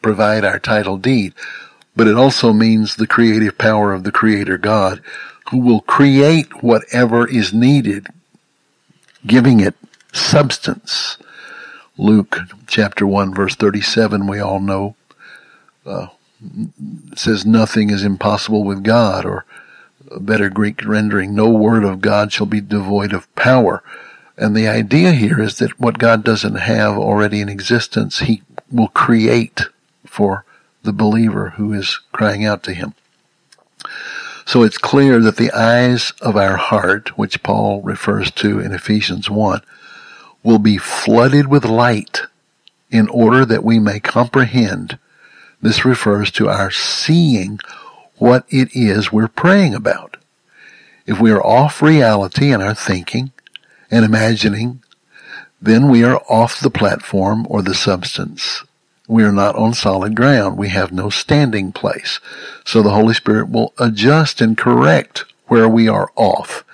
provide 0.01 0.45
our 0.45 0.61
title 0.61 0.97
deed, 0.97 1.35
but 1.97 2.07
it 2.07 2.15
also 2.15 2.53
means 2.53 2.95
the 2.95 3.07
creative 3.07 3.57
power 3.57 3.93
of 3.93 4.05
the 4.05 4.13
Creator 4.13 4.59
God 4.59 5.03
who 5.51 5.59
will 5.59 5.81
create 5.81 6.63
whatever 6.63 7.29
is 7.29 7.55
needed, 7.55 8.09
giving 9.27 9.61
it 9.61 9.75
substance. 10.13 11.17
Luke 11.97 12.39
chapter 12.67 13.07
1 13.07 13.35
verse 13.35 13.57
37 13.57 14.27
we 14.27 14.39
all 14.39 14.61
know 14.61 14.97
uh, 15.87 16.09
says 17.15 17.47
nothing 17.47 17.89
is 17.89 18.05
impossible 18.05 18.65
with 18.65 18.85
God 18.85 19.25
or 19.25 19.47
a 20.11 20.21
better 20.21 20.51
Greek 20.51 20.85
rendering 20.85 21.35
no 21.35 21.49
word 21.49 21.85
of 21.85 22.03
God 22.03 22.33
shall 22.33 22.47
be 22.47 22.61
devoid 22.61 23.13
of 23.13 23.35
power. 23.35 23.83
And 24.37 24.55
the 24.55 24.69
idea 24.69 25.13
here 25.13 25.41
is 25.41 25.59
that 25.59 25.81
what 25.81 25.99
God 25.99 26.23
doesn't 26.23 26.57
have 26.57 26.99
already 26.99 27.41
in 27.41 27.49
existence, 27.49 28.21
He 28.21 28.43
will 28.71 28.89
create 28.89 29.63
for 30.05 30.45
the 30.87 30.93
believer 30.93 31.51
who 31.51 31.75
is 31.75 32.01
crying 32.13 32.45
out 32.47 32.63
to 32.63 32.73
Him. 32.73 32.95
So 34.47 34.63
it's 34.63 34.79
clear 34.79 35.21
that 35.21 35.37
the 35.37 35.53
eyes 35.53 36.13
of 36.23 36.37
our 36.37 36.57
heart, 36.57 37.19
which 37.19 37.43
Paul 37.43 37.83
refers 37.83 38.31
to 38.33 38.61
in 38.61 38.73
Ephesians 38.73 39.29
1, 39.29 39.61
will 40.43 40.61
be 40.61 40.79
flooded 40.79 41.49
with 41.49 41.65
light 41.65 42.23
in 42.91 43.09
order 43.09 43.45
that 43.45 43.65
we 43.65 43.81
may 43.81 43.99
comprehend. 43.99 44.99
This 45.61 45.85
refers 45.85 46.31
to 46.33 46.49
our 46.49 46.71
seeing 46.71 47.59
what 48.19 48.47
it 48.49 48.69
is 48.73 49.13
we're 49.13 49.29
praying 49.29 49.75
about. 49.75 50.17
If 51.07 51.21
we 51.21 51.33
are 51.33 51.45
off 51.45 51.83
reality 51.83 52.53
in 52.53 52.63
our 52.63 52.75
thinking 52.75 53.33
and 53.91 54.05
imagining, 54.05 54.83
then 55.61 55.89
we 55.91 56.05
are 56.05 56.23
off 56.29 56.61
the 56.61 56.71
platform 56.71 57.47
or 57.51 57.63
the 57.63 57.75
substance 57.75 58.63
we 59.09 59.23
are 59.23 59.33
not 59.33 59.57
on 59.57 59.75
solid 59.75 60.15
ground. 60.15 60.59
We 60.59 60.69
have 60.71 60.93
no 60.93 61.11
standing 61.11 61.73
place. 61.73 62.21
So 62.65 62.83
the 62.83 62.91
Holy 62.91 63.15
Spirit 63.15 63.49
will 63.49 63.73
adjust 63.79 64.41
and 64.41 64.57
correct 64.57 65.25
where 65.47 65.69
we 65.69 65.89
are 65.89 66.11
off 66.17 66.65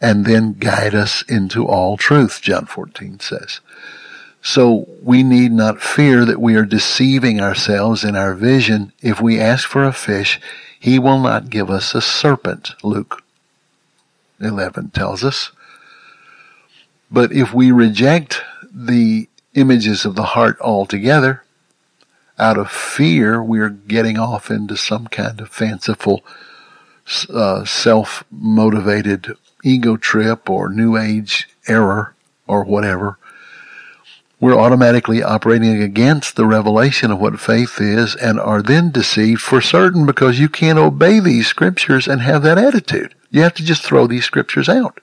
and 0.00 0.24
then 0.24 0.54
guide 0.54 0.94
us 0.94 1.22
into 1.22 1.66
all 1.66 1.96
truth, 1.96 2.40
John 2.42 2.66
14 2.66 3.20
says. 3.20 3.60
So 4.42 4.88
we 5.02 5.22
need 5.22 5.52
not 5.52 5.82
fear 5.82 6.24
that 6.24 6.40
we 6.40 6.54
are 6.56 6.64
deceiving 6.64 7.40
ourselves 7.40 8.04
in 8.04 8.16
our 8.16 8.34
vision. 8.34 8.92
If 9.02 9.20
we 9.20 9.38
ask 9.38 9.68
for 9.68 9.84
a 9.84 9.92
fish, 9.92 10.40
he 10.78 10.98
will 10.98 11.18
not 11.20 11.50
give 11.50 11.70
us 11.70 11.94
a 11.94 12.00
serpent, 12.00 12.74
Luke 12.82 13.22
11 14.40 14.90
tells 14.90 15.22
us. 15.22 15.50
But 17.10 17.32
if 17.32 17.52
we 17.52 17.70
reject 17.70 18.42
the 18.72 19.28
images 19.54 20.06
of 20.06 20.14
the 20.14 20.22
heart 20.22 20.58
altogether, 20.60 21.42
out 22.40 22.58
of 22.58 22.70
fear, 22.70 23.42
we're 23.42 23.68
getting 23.68 24.18
off 24.18 24.50
into 24.50 24.76
some 24.76 25.06
kind 25.06 25.40
of 25.40 25.50
fanciful, 25.50 26.24
uh, 27.28 27.64
self-motivated 27.64 29.34
ego 29.62 29.96
trip 29.96 30.48
or 30.48 30.68
new 30.70 30.96
age 30.96 31.48
error 31.68 32.14
or 32.46 32.64
whatever. 32.64 33.18
We're 34.40 34.58
automatically 34.58 35.22
operating 35.22 35.82
against 35.82 36.34
the 36.34 36.46
revelation 36.46 37.10
of 37.10 37.20
what 37.20 37.38
faith 37.38 37.78
is 37.78 38.16
and 38.16 38.40
are 38.40 38.62
then 38.62 38.90
deceived 38.90 39.42
for 39.42 39.60
certain 39.60 40.06
because 40.06 40.40
you 40.40 40.48
can't 40.48 40.78
obey 40.78 41.20
these 41.20 41.46
scriptures 41.46 42.08
and 42.08 42.22
have 42.22 42.42
that 42.42 42.56
attitude. 42.56 43.14
You 43.30 43.42
have 43.42 43.52
to 43.54 43.64
just 43.64 43.82
throw 43.82 44.06
these 44.06 44.24
scriptures 44.24 44.68
out. 44.68 45.00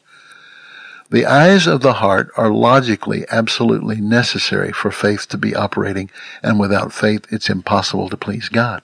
The 1.10 1.26
eyes 1.26 1.68
of 1.68 1.80
the 1.80 1.94
heart 1.94 2.32
are 2.36 2.52
logically 2.52 3.26
absolutely 3.30 4.02
necessary 4.02 4.74
for 4.74 4.92
faith 4.92 5.30
to 5.30 5.38
be 5.38 5.56
operating, 5.56 6.10
and 6.44 6.60
without 6.60 6.92
faith 6.92 7.26
it's 7.30 7.50
impossible 7.50 8.10
to 8.10 8.18
please 8.18 8.50
God. 8.50 8.82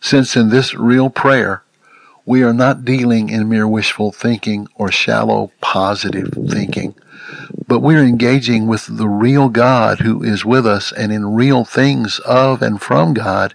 Since 0.00 0.34
in 0.34 0.48
this 0.48 0.74
real 0.74 1.10
prayer, 1.10 1.62
we 2.26 2.42
are 2.42 2.52
not 2.52 2.84
dealing 2.84 3.28
in 3.28 3.48
mere 3.48 3.68
wishful 3.68 4.10
thinking 4.10 4.66
or 4.74 4.90
shallow 4.90 5.52
positive 5.60 6.34
thinking, 6.48 6.96
but 7.68 7.78
we're 7.78 8.04
engaging 8.04 8.66
with 8.66 8.86
the 8.88 9.08
real 9.08 9.48
God 9.48 10.00
who 10.00 10.24
is 10.24 10.44
with 10.44 10.66
us 10.66 10.90
and 10.90 11.12
in 11.12 11.34
real 11.34 11.64
things 11.64 12.18
of 12.20 12.62
and 12.62 12.82
from 12.82 13.14
God, 13.14 13.54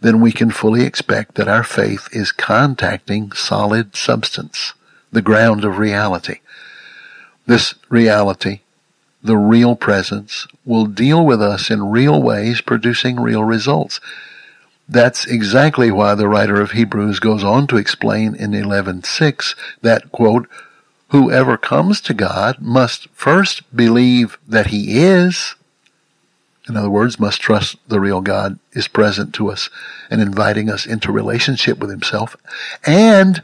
then 0.00 0.20
we 0.20 0.32
can 0.32 0.50
fully 0.50 0.84
expect 0.84 1.34
that 1.34 1.48
our 1.48 1.62
faith 1.62 2.08
is 2.12 2.32
contacting 2.32 3.32
solid 3.32 3.94
substance, 3.96 4.72
the 5.10 5.22
ground 5.22 5.64
of 5.64 5.76
reality. 5.76 6.38
This 7.46 7.74
reality, 7.88 8.60
the 9.22 9.36
real 9.36 9.76
presence, 9.76 10.46
will 10.64 10.86
deal 10.86 11.24
with 11.24 11.42
us 11.42 11.70
in 11.70 11.90
real 11.90 12.22
ways, 12.22 12.60
producing 12.60 13.20
real 13.20 13.44
results. 13.44 14.00
That's 14.88 15.26
exactly 15.26 15.90
why 15.90 16.14
the 16.14 16.28
writer 16.28 16.60
of 16.60 16.72
Hebrews 16.72 17.18
goes 17.18 17.42
on 17.44 17.66
to 17.68 17.76
explain 17.76 18.34
in 18.34 18.50
11.6 18.50 19.54
that, 19.80 20.12
quote, 20.12 20.48
whoever 21.08 21.56
comes 21.56 22.00
to 22.02 22.14
God 22.14 22.60
must 22.60 23.08
first 23.10 23.74
believe 23.74 24.38
that 24.46 24.68
he 24.68 25.02
is, 25.02 25.54
in 26.68 26.76
other 26.76 26.90
words, 26.90 27.18
must 27.18 27.40
trust 27.40 27.76
the 27.88 28.00
real 28.00 28.20
God 28.20 28.58
is 28.72 28.88
present 28.88 29.34
to 29.34 29.50
us 29.50 29.68
and 30.10 30.20
inviting 30.20 30.70
us 30.70 30.86
into 30.86 31.12
relationship 31.12 31.78
with 31.78 31.90
himself, 31.90 32.36
and 32.86 33.42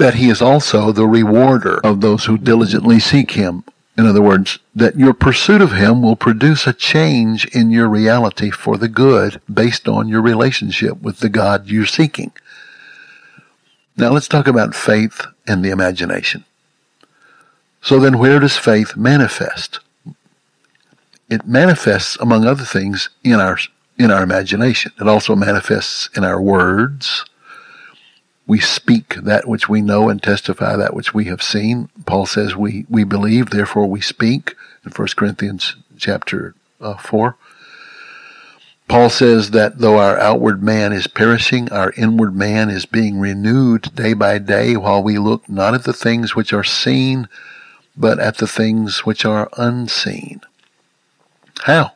that 0.00 0.14
he 0.14 0.30
is 0.30 0.40
also 0.40 0.92
the 0.92 1.06
rewarder 1.06 1.78
of 1.84 2.00
those 2.00 2.24
who 2.24 2.38
diligently 2.38 2.98
seek 2.98 3.32
him. 3.32 3.62
In 3.98 4.06
other 4.06 4.22
words, 4.22 4.58
that 4.74 4.96
your 4.96 5.12
pursuit 5.12 5.60
of 5.60 5.72
him 5.72 6.00
will 6.00 6.16
produce 6.16 6.66
a 6.66 6.72
change 6.72 7.44
in 7.54 7.70
your 7.70 7.86
reality 7.86 8.50
for 8.50 8.78
the 8.78 8.88
good 8.88 9.42
based 9.52 9.86
on 9.86 10.08
your 10.08 10.22
relationship 10.22 11.02
with 11.02 11.18
the 11.18 11.28
God 11.28 11.66
you're 11.68 11.84
seeking. 11.84 12.32
Now 13.94 14.08
let's 14.10 14.26
talk 14.26 14.48
about 14.48 14.74
faith 14.74 15.26
and 15.46 15.62
the 15.62 15.68
imagination. 15.68 16.46
So 17.82 18.00
then 18.00 18.18
where 18.18 18.40
does 18.40 18.56
faith 18.56 18.96
manifest? 18.96 19.80
It 21.28 21.46
manifests, 21.46 22.16
among 22.16 22.46
other 22.46 22.64
things, 22.64 23.10
in 23.22 23.34
our, 23.34 23.58
in 23.98 24.10
our 24.10 24.22
imagination. 24.22 24.92
It 24.98 25.06
also 25.06 25.36
manifests 25.36 26.08
in 26.16 26.24
our 26.24 26.40
words, 26.40 27.26
we 28.50 28.58
speak 28.58 29.14
that 29.14 29.46
which 29.46 29.68
we 29.68 29.80
know 29.80 30.08
and 30.08 30.20
testify 30.20 30.74
that 30.74 30.92
which 30.92 31.14
we 31.14 31.26
have 31.26 31.40
seen. 31.40 31.88
Paul 32.04 32.26
says 32.26 32.56
we, 32.56 32.84
we 32.88 33.04
believe, 33.04 33.50
therefore 33.50 33.86
we 33.86 34.00
speak 34.00 34.56
in 34.84 34.90
1 34.90 35.08
Corinthians 35.14 35.76
chapter 35.96 36.56
uh, 36.80 36.96
4. 36.96 37.36
Paul 38.88 39.08
says 39.08 39.52
that 39.52 39.78
though 39.78 39.98
our 39.98 40.18
outward 40.18 40.64
man 40.64 40.92
is 40.92 41.06
perishing, 41.06 41.70
our 41.70 41.92
inward 41.96 42.34
man 42.34 42.70
is 42.70 42.86
being 42.86 43.20
renewed 43.20 43.94
day 43.94 44.14
by 44.14 44.38
day 44.38 44.76
while 44.76 45.00
we 45.00 45.16
look 45.16 45.48
not 45.48 45.74
at 45.74 45.84
the 45.84 45.92
things 45.92 46.34
which 46.34 46.52
are 46.52 46.64
seen, 46.64 47.28
but 47.96 48.18
at 48.18 48.38
the 48.38 48.48
things 48.48 49.06
which 49.06 49.24
are 49.24 49.48
unseen. 49.56 50.40
How? 51.66 51.92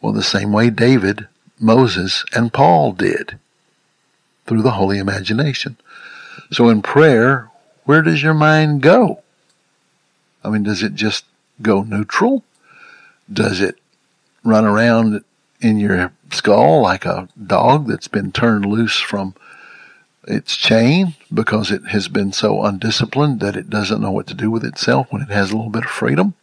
Well, 0.00 0.12
the 0.12 0.22
same 0.22 0.52
way 0.52 0.70
David, 0.70 1.26
Moses, 1.58 2.24
and 2.32 2.52
Paul 2.52 2.92
did 2.92 3.40
through 4.46 4.62
the 4.62 4.72
holy 4.72 4.98
imagination. 4.98 5.76
So 6.50 6.68
in 6.68 6.82
prayer, 6.82 7.50
where 7.84 8.02
does 8.02 8.22
your 8.22 8.34
mind 8.34 8.82
go? 8.82 9.22
I 10.44 10.50
mean, 10.50 10.62
does 10.62 10.82
it 10.82 10.94
just 10.94 11.24
go 11.60 11.82
neutral? 11.82 12.44
Does 13.32 13.60
it 13.60 13.76
run 14.44 14.64
around 14.64 15.24
in 15.60 15.78
your 15.78 16.12
skull 16.32 16.82
like 16.82 17.04
a 17.04 17.28
dog 17.46 17.86
that's 17.86 18.08
been 18.08 18.32
turned 18.32 18.66
loose 18.66 18.98
from 18.98 19.34
its 20.26 20.56
chain 20.56 21.14
because 21.32 21.70
it 21.70 21.88
has 21.88 22.08
been 22.08 22.32
so 22.32 22.64
undisciplined 22.64 23.40
that 23.40 23.56
it 23.56 23.70
doesn't 23.70 24.00
know 24.00 24.10
what 24.10 24.26
to 24.28 24.34
do 24.34 24.50
with 24.50 24.64
itself 24.64 25.06
when 25.10 25.22
it 25.22 25.30
has 25.30 25.50
a 25.50 25.56
little 25.56 25.70
bit 25.70 25.84
of 25.84 25.90
freedom? 25.90 26.34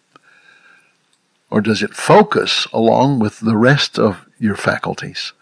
Or 1.50 1.62
does 1.62 1.82
it 1.82 1.94
focus 1.94 2.68
along 2.72 3.20
with 3.20 3.40
the 3.40 3.58
rest 3.58 3.98
of 3.98 4.26
your 4.38 4.56
faculties? 4.56 5.34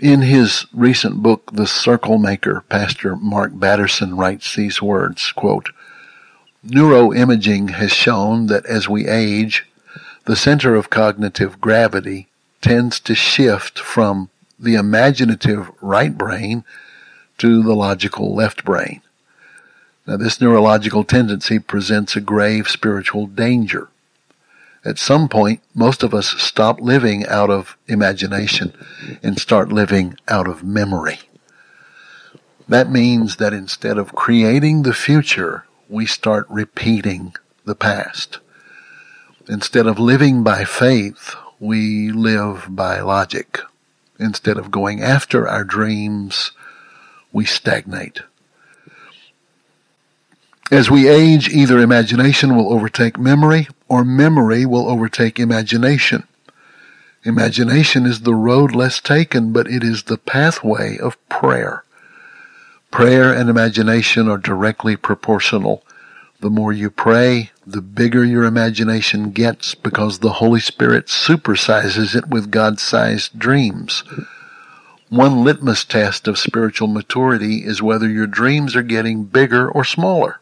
In 0.00 0.22
his 0.22 0.66
recent 0.72 1.22
book, 1.22 1.50
The 1.52 1.68
Circle 1.68 2.18
Maker, 2.18 2.64
Pastor 2.68 3.14
Mark 3.14 3.52
Batterson 3.52 4.16
writes 4.16 4.54
these 4.54 4.82
words, 4.82 5.30
quote, 5.30 5.70
Neuroimaging 6.66 7.70
has 7.70 7.92
shown 7.92 8.48
that 8.48 8.66
as 8.66 8.88
we 8.88 9.06
age, 9.06 9.66
the 10.24 10.34
center 10.34 10.74
of 10.74 10.90
cognitive 10.90 11.60
gravity 11.60 12.26
tends 12.60 12.98
to 13.00 13.14
shift 13.14 13.78
from 13.78 14.30
the 14.58 14.74
imaginative 14.74 15.70
right 15.80 16.16
brain 16.16 16.64
to 17.38 17.62
the 17.62 17.74
logical 17.74 18.34
left 18.34 18.64
brain. 18.64 19.00
Now, 20.06 20.16
this 20.16 20.40
neurological 20.40 21.04
tendency 21.04 21.60
presents 21.60 22.16
a 22.16 22.20
grave 22.20 22.68
spiritual 22.68 23.26
danger 23.26 23.88
at 24.84 24.98
some 24.98 25.28
point, 25.28 25.62
most 25.74 26.02
of 26.02 26.12
us 26.12 26.28
stop 26.28 26.80
living 26.80 27.26
out 27.26 27.48
of 27.48 27.78
imagination 27.86 28.74
and 29.22 29.38
start 29.38 29.72
living 29.72 30.18
out 30.28 30.46
of 30.46 30.62
memory. 30.62 31.20
That 32.68 32.90
means 32.90 33.36
that 33.36 33.52
instead 33.54 33.98
of 33.98 34.14
creating 34.14 34.82
the 34.82 34.94
future, 34.94 35.64
we 35.88 36.06
start 36.06 36.46
repeating 36.50 37.34
the 37.64 37.74
past. 37.74 38.38
Instead 39.48 39.86
of 39.86 39.98
living 39.98 40.42
by 40.42 40.64
faith, 40.64 41.34
we 41.58 42.10
live 42.10 42.66
by 42.68 43.00
logic. 43.00 43.60
Instead 44.18 44.58
of 44.58 44.70
going 44.70 45.02
after 45.02 45.48
our 45.48 45.64
dreams, 45.64 46.52
we 47.32 47.44
stagnate. 47.44 48.20
As 50.74 50.90
we 50.90 51.06
age, 51.06 51.48
either 51.50 51.78
imagination 51.78 52.56
will 52.56 52.72
overtake 52.72 53.16
memory 53.16 53.68
or 53.88 54.04
memory 54.04 54.66
will 54.66 54.88
overtake 54.90 55.38
imagination. 55.38 56.26
Imagination 57.22 58.06
is 58.06 58.22
the 58.22 58.34
road 58.34 58.74
less 58.74 59.00
taken, 59.00 59.52
but 59.52 59.68
it 59.68 59.84
is 59.84 60.02
the 60.02 60.18
pathway 60.18 60.98
of 60.98 61.16
prayer. 61.28 61.84
Prayer 62.90 63.32
and 63.32 63.48
imagination 63.48 64.28
are 64.28 64.36
directly 64.36 64.96
proportional. 64.96 65.84
The 66.40 66.50
more 66.50 66.72
you 66.72 66.90
pray, 66.90 67.52
the 67.64 67.80
bigger 67.80 68.24
your 68.24 68.42
imagination 68.42 69.30
gets 69.30 69.76
because 69.76 70.18
the 70.18 70.42
Holy 70.42 70.58
Spirit 70.58 71.06
supersizes 71.06 72.16
it 72.16 72.26
with 72.26 72.50
God-sized 72.50 73.38
dreams. 73.38 74.02
One 75.08 75.44
litmus 75.44 75.84
test 75.84 76.26
of 76.26 76.36
spiritual 76.36 76.88
maturity 76.88 77.58
is 77.64 77.80
whether 77.80 78.08
your 78.08 78.26
dreams 78.26 78.74
are 78.74 78.82
getting 78.82 79.22
bigger 79.22 79.70
or 79.70 79.84
smaller. 79.84 80.40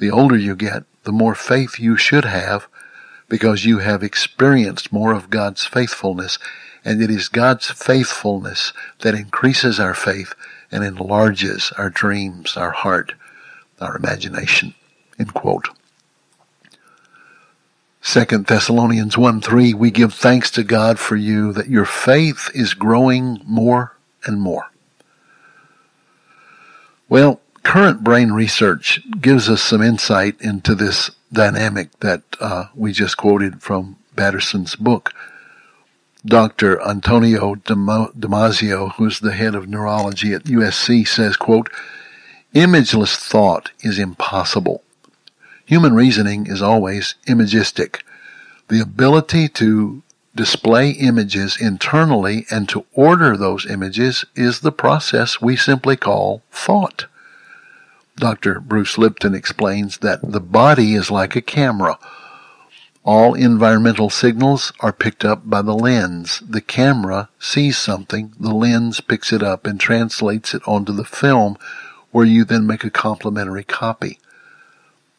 The 0.00 0.10
older 0.10 0.36
you 0.36 0.56
get, 0.56 0.84
the 1.04 1.12
more 1.12 1.34
faith 1.34 1.78
you 1.78 1.96
should 1.98 2.24
have 2.24 2.66
because 3.28 3.66
you 3.66 3.78
have 3.78 4.02
experienced 4.02 4.92
more 4.92 5.12
of 5.12 5.28
God's 5.28 5.66
faithfulness. 5.66 6.38
And 6.84 7.02
it 7.02 7.10
is 7.10 7.28
God's 7.28 7.70
faithfulness 7.70 8.72
that 9.00 9.14
increases 9.14 9.78
our 9.78 9.92
faith 9.92 10.34
and 10.72 10.82
enlarges 10.82 11.70
our 11.76 11.90
dreams, 11.90 12.56
our 12.56 12.70
heart, 12.70 13.12
our 13.78 13.94
imagination. 13.94 14.74
End 15.18 15.34
quote. 15.34 15.68
Second 18.00 18.46
Thessalonians 18.46 19.18
1 19.18 19.42
3, 19.42 19.74
we 19.74 19.90
give 19.90 20.14
thanks 20.14 20.50
to 20.52 20.64
God 20.64 20.98
for 20.98 21.16
you 21.16 21.52
that 21.52 21.68
your 21.68 21.84
faith 21.84 22.50
is 22.54 22.72
growing 22.72 23.42
more 23.44 23.94
and 24.24 24.40
more. 24.40 24.70
Well, 27.10 27.42
current 27.62 28.02
brain 28.02 28.32
research 28.32 29.00
gives 29.20 29.48
us 29.48 29.62
some 29.62 29.82
insight 29.82 30.40
into 30.40 30.74
this 30.74 31.10
dynamic 31.32 31.98
that 32.00 32.22
uh, 32.40 32.66
we 32.74 32.92
just 32.92 33.16
quoted 33.16 33.62
from 33.62 33.96
Batterson's 34.14 34.76
book. 34.76 35.12
Dr. 36.24 36.80
Antonio 36.86 37.54
Damasio, 37.54 38.92
who's 38.94 39.20
the 39.20 39.32
head 39.32 39.54
of 39.54 39.68
neurology 39.68 40.34
at 40.34 40.44
USC, 40.44 41.08
says, 41.08 41.36
quote, 41.36 41.70
Imageless 42.54 43.16
thought 43.16 43.70
is 43.80 43.98
impossible. 43.98 44.82
Human 45.64 45.94
reasoning 45.94 46.46
is 46.46 46.60
always 46.60 47.14
imagistic. 47.26 48.02
The 48.68 48.80
ability 48.80 49.48
to 49.48 50.02
display 50.34 50.90
images 50.90 51.56
internally 51.60 52.46
and 52.50 52.68
to 52.68 52.84
order 52.92 53.36
those 53.36 53.66
images 53.66 54.24
is 54.34 54.60
the 54.60 54.72
process 54.72 55.40
we 55.40 55.56
simply 55.56 55.96
call 55.96 56.42
thought. 56.50 57.06
Dr. 58.20 58.60
Bruce 58.60 58.98
Lipton 58.98 59.34
explains 59.34 59.98
that 59.98 60.20
the 60.22 60.40
body 60.40 60.94
is 60.94 61.10
like 61.10 61.34
a 61.34 61.40
camera. 61.40 61.98
All 63.02 63.32
environmental 63.32 64.10
signals 64.10 64.74
are 64.80 64.92
picked 64.92 65.24
up 65.24 65.48
by 65.48 65.62
the 65.62 65.74
lens. 65.74 66.42
The 66.46 66.60
camera 66.60 67.30
sees 67.38 67.78
something, 67.78 68.34
the 68.38 68.54
lens 68.54 69.00
picks 69.00 69.32
it 69.32 69.42
up 69.42 69.66
and 69.66 69.80
translates 69.80 70.52
it 70.52 70.60
onto 70.66 70.92
the 70.92 71.04
film 71.04 71.56
where 72.10 72.26
you 72.26 72.44
then 72.44 72.66
make 72.66 72.84
a 72.84 72.90
complementary 72.90 73.64
copy. 73.64 74.18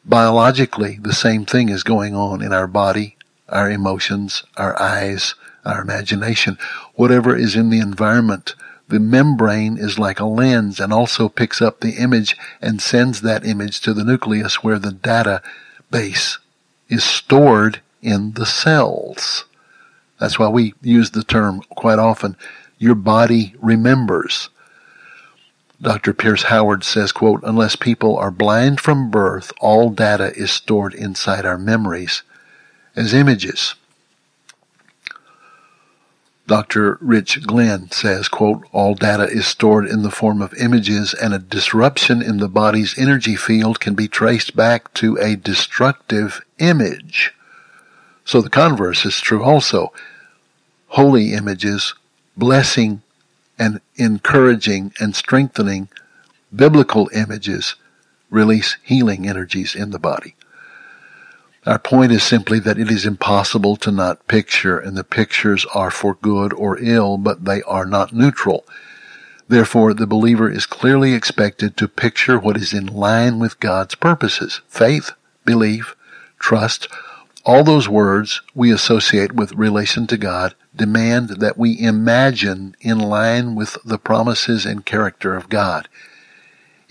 Biologically, 0.05 0.99
the 1.01 1.13
same 1.13 1.43
thing 1.43 1.69
is 1.69 1.83
going 1.83 2.15
on 2.15 2.43
in 2.43 2.53
our 2.53 2.67
body, 2.67 3.17
our 3.49 3.69
emotions, 3.69 4.43
our 4.57 4.79
eyes, 4.79 5.33
our 5.65 5.81
imagination. 5.81 6.59
Whatever 6.93 7.35
is 7.35 7.55
in 7.55 7.71
the 7.71 7.79
environment 7.79 8.53
the 8.91 8.99
membrane 8.99 9.77
is 9.77 9.97
like 9.97 10.19
a 10.19 10.25
lens 10.25 10.81
and 10.81 10.91
also 10.91 11.29
picks 11.29 11.61
up 11.61 11.79
the 11.79 11.93
image 11.93 12.35
and 12.61 12.81
sends 12.81 13.21
that 13.21 13.45
image 13.45 13.79
to 13.79 13.93
the 13.93 14.03
nucleus 14.03 14.63
where 14.63 14.77
the 14.77 14.91
data 14.91 15.41
base 15.89 16.39
is 16.89 17.01
stored 17.01 17.81
in 18.01 18.33
the 18.33 18.45
cells. 18.45 19.45
That's 20.19 20.37
why 20.37 20.49
we 20.49 20.73
use 20.81 21.11
the 21.11 21.23
term 21.23 21.61
quite 21.69 21.99
often, 21.99 22.35
your 22.79 22.95
body 22.95 23.55
remembers. 23.61 24.49
Dr. 25.81 26.13
Pierce 26.13 26.43
Howard 26.43 26.83
says, 26.83 27.13
quote, 27.13 27.39
unless 27.43 27.77
people 27.77 28.17
are 28.17 28.29
blind 28.29 28.81
from 28.81 29.09
birth, 29.09 29.53
all 29.61 29.89
data 29.89 30.33
is 30.35 30.51
stored 30.51 30.93
inside 30.93 31.45
our 31.45 31.57
memories 31.57 32.23
as 32.93 33.13
images. 33.13 33.73
Dr. 36.51 36.97
Rich 36.99 37.47
Glenn 37.47 37.91
says, 37.91 38.27
quote, 38.27 38.67
all 38.73 38.93
data 38.93 39.23
is 39.23 39.47
stored 39.47 39.85
in 39.87 40.01
the 40.01 40.11
form 40.11 40.41
of 40.41 40.53
images 40.55 41.13
and 41.13 41.33
a 41.33 41.39
disruption 41.39 42.21
in 42.21 42.39
the 42.39 42.49
body's 42.49 42.99
energy 42.99 43.37
field 43.37 43.79
can 43.79 43.95
be 43.95 44.09
traced 44.09 44.53
back 44.53 44.93
to 44.95 45.15
a 45.15 45.37
destructive 45.37 46.41
image. 46.59 47.33
So 48.25 48.41
the 48.41 48.49
converse 48.49 49.05
is 49.05 49.21
true 49.21 49.41
also. 49.41 49.93
Holy 50.87 51.31
images, 51.31 51.93
blessing 52.35 53.01
and 53.57 53.79
encouraging 53.95 54.91
and 54.99 55.15
strengthening 55.15 55.87
biblical 56.53 57.09
images 57.15 57.75
release 58.29 58.75
healing 58.83 59.25
energies 59.25 59.73
in 59.73 59.91
the 59.91 59.99
body. 59.99 60.35
Our 61.65 61.77
point 61.77 62.11
is 62.11 62.23
simply 62.23 62.59
that 62.59 62.79
it 62.79 62.89
is 62.89 63.05
impossible 63.05 63.75
to 63.77 63.91
not 63.91 64.27
picture, 64.27 64.79
and 64.79 64.97
the 64.97 65.03
pictures 65.03 65.65
are 65.75 65.91
for 65.91 66.15
good 66.15 66.53
or 66.53 66.79
ill, 66.79 67.17
but 67.19 67.45
they 67.45 67.61
are 67.63 67.85
not 67.85 68.13
neutral. 68.13 68.65
Therefore, 69.47 69.93
the 69.93 70.07
believer 70.07 70.49
is 70.49 70.65
clearly 70.65 71.13
expected 71.13 71.77
to 71.77 71.87
picture 71.87 72.39
what 72.39 72.57
is 72.57 72.73
in 72.73 72.87
line 72.87 73.37
with 73.37 73.59
God's 73.59 73.93
purposes. 73.93 74.61
Faith, 74.67 75.11
belief, 75.45 75.95
trust, 76.39 76.87
all 77.45 77.63
those 77.63 77.87
words 77.87 78.41
we 78.55 78.71
associate 78.71 79.33
with 79.33 79.53
relation 79.53 80.07
to 80.07 80.17
God 80.17 80.55
demand 80.75 81.29
that 81.41 81.57
we 81.57 81.79
imagine 81.79 82.75
in 82.79 82.97
line 82.97 83.55
with 83.55 83.77
the 83.85 83.97
promises 83.97 84.65
and 84.65 84.85
character 84.85 85.35
of 85.35 85.49
God. 85.49 85.87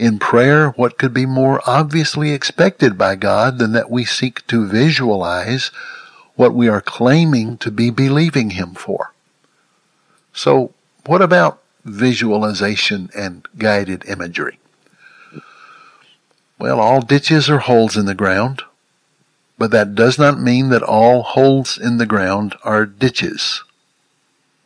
In 0.00 0.18
prayer, 0.18 0.70
what 0.70 0.96
could 0.96 1.12
be 1.12 1.26
more 1.26 1.60
obviously 1.66 2.30
expected 2.30 2.96
by 2.96 3.16
God 3.16 3.58
than 3.58 3.72
that 3.72 3.90
we 3.90 4.06
seek 4.06 4.46
to 4.46 4.66
visualize 4.66 5.70
what 6.36 6.54
we 6.54 6.68
are 6.68 6.80
claiming 6.80 7.58
to 7.58 7.70
be 7.70 7.90
believing 7.90 8.50
Him 8.50 8.72
for? 8.72 9.12
So, 10.32 10.72
what 11.04 11.20
about 11.20 11.60
visualization 11.84 13.10
and 13.14 13.46
guided 13.58 14.06
imagery? 14.06 14.58
Well, 16.58 16.80
all 16.80 17.02
ditches 17.02 17.50
are 17.50 17.58
holes 17.58 17.98
in 17.98 18.06
the 18.06 18.14
ground, 18.14 18.62
but 19.58 19.70
that 19.72 19.94
does 19.94 20.18
not 20.18 20.40
mean 20.40 20.70
that 20.70 20.82
all 20.82 21.22
holes 21.22 21.76
in 21.76 21.98
the 21.98 22.06
ground 22.06 22.54
are 22.64 22.86
ditches, 22.86 23.62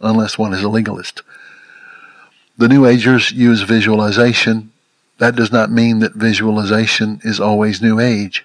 unless 0.01 0.39
one 0.39 0.53
is 0.53 0.63
a 0.63 0.69
legalist. 0.69 1.23
The 2.57 2.69
New 2.69 2.87
Agers 2.87 3.33
use 3.33 3.63
visualization 3.63 4.71
that 5.19 5.37
does 5.37 5.53
not 5.53 5.71
mean 5.71 6.01
that 6.01 6.15
visualization 6.15 7.21
is 7.23 7.39
always 7.41 7.81
New 7.81 8.01
Age. 8.01 8.45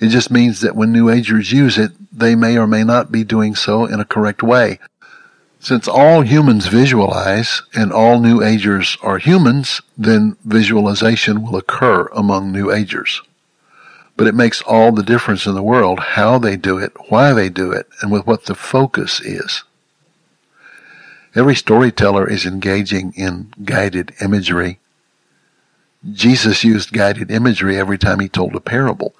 It 0.00 0.08
just 0.08 0.30
means 0.30 0.60
that 0.60 0.74
when 0.74 0.92
New 0.92 1.08
Agers 1.08 1.52
use 1.52 1.78
it, 1.78 1.92
they 2.12 2.34
may 2.34 2.58
or 2.58 2.66
may 2.66 2.82
not 2.82 3.12
be 3.12 3.24
doing 3.24 3.54
so 3.54 3.86
in 3.86 4.00
a 4.00 4.04
correct 4.04 4.42
way. 4.42 4.80
Since 5.60 5.88
all 5.88 6.20
humans 6.20 6.66
visualize 6.66 7.62
and 7.72 7.92
all 7.92 8.20
New 8.20 8.42
Agers 8.42 8.98
are 9.00 9.18
humans, 9.18 9.80
then 9.96 10.36
visualization 10.44 11.42
will 11.42 11.56
occur 11.56 12.06
among 12.08 12.52
New 12.52 12.70
Agers. 12.70 13.22
But 14.16 14.26
it 14.26 14.34
makes 14.34 14.60
all 14.62 14.92
the 14.92 15.02
difference 15.02 15.46
in 15.46 15.54
the 15.54 15.62
world 15.62 16.00
how 16.00 16.38
they 16.38 16.56
do 16.56 16.76
it, 16.76 16.92
why 17.08 17.32
they 17.32 17.48
do 17.48 17.72
it, 17.72 17.88
and 18.02 18.12
with 18.12 18.26
what 18.26 18.44
the 18.44 18.54
focus 18.54 19.20
is. 19.20 19.62
Every 21.34 21.54
storyteller 21.54 22.28
is 22.28 22.44
engaging 22.44 23.12
in 23.16 23.52
guided 23.64 24.12
imagery 24.20 24.78
Jesus 26.12 26.64
used 26.64 26.92
guided 26.92 27.30
imagery 27.30 27.78
every 27.78 27.98
time 27.98 28.20
he 28.20 28.28
told 28.28 28.54
a 28.54 28.60
parable. 28.60 29.14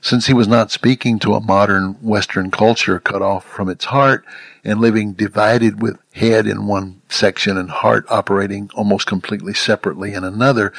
Since 0.00 0.26
he 0.26 0.34
was 0.34 0.46
not 0.46 0.70
speaking 0.70 1.18
to 1.20 1.34
a 1.34 1.40
modern 1.40 1.94
Western 1.94 2.50
culture 2.52 3.00
cut 3.00 3.20
off 3.20 3.44
from 3.44 3.68
its 3.68 3.86
heart 3.86 4.24
and 4.64 4.80
living 4.80 5.12
divided 5.12 5.82
with 5.82 5.98
head 6.12 6.46
in 6.46 6.66
one 6.66 7.02
section 7.08 7.56
and 7.56 7.70
heart 7.70 8.06
operating 8.08 8.70
almost 8.74 9.06
completely 9.06 9.54
separately 9.54 10.14
in 10.14 10.22
another, 10.22 10.72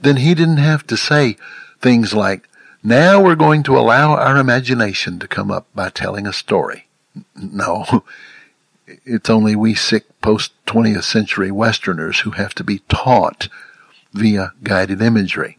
then 0.00 0.16
he 0.16 0.34
didn't 0.34 0.56
have 0.56 0.84
to 0.88 0.96
say 0.96 1.36
things 1.80 2.14
like, 2.14 2.48
now 2.82 3.22
we're 3.22 3.36
going 3.36 3.62
to 3.64 3.78
allow 3.78 4.14
our 4.14 4.36
imagination 4.36 5.18
to 5.20 5.28
come 5.28 5.50
up 5.50 5.66
by 5.74 5.88
telling 5.88 6.26
a 6.26 6.32
story. 6.32 6.88
No. 7.36 8.04
It's 9.04 9.28
only 9.28 9.54
we 9.54 9.74
sick 9.74 10.06
post 10.22 10.52
20th 10.64 11.04
century 11.04 11.50
Westerners 11.50 12.20
who 12.20 12.30
have 12.30 12.54
to 12.54 12.64
be 12.64 12.78
taught 12.88 13.48
via 14.12 14.52
guided 14.62 15.02
imagery. 15.02 15.58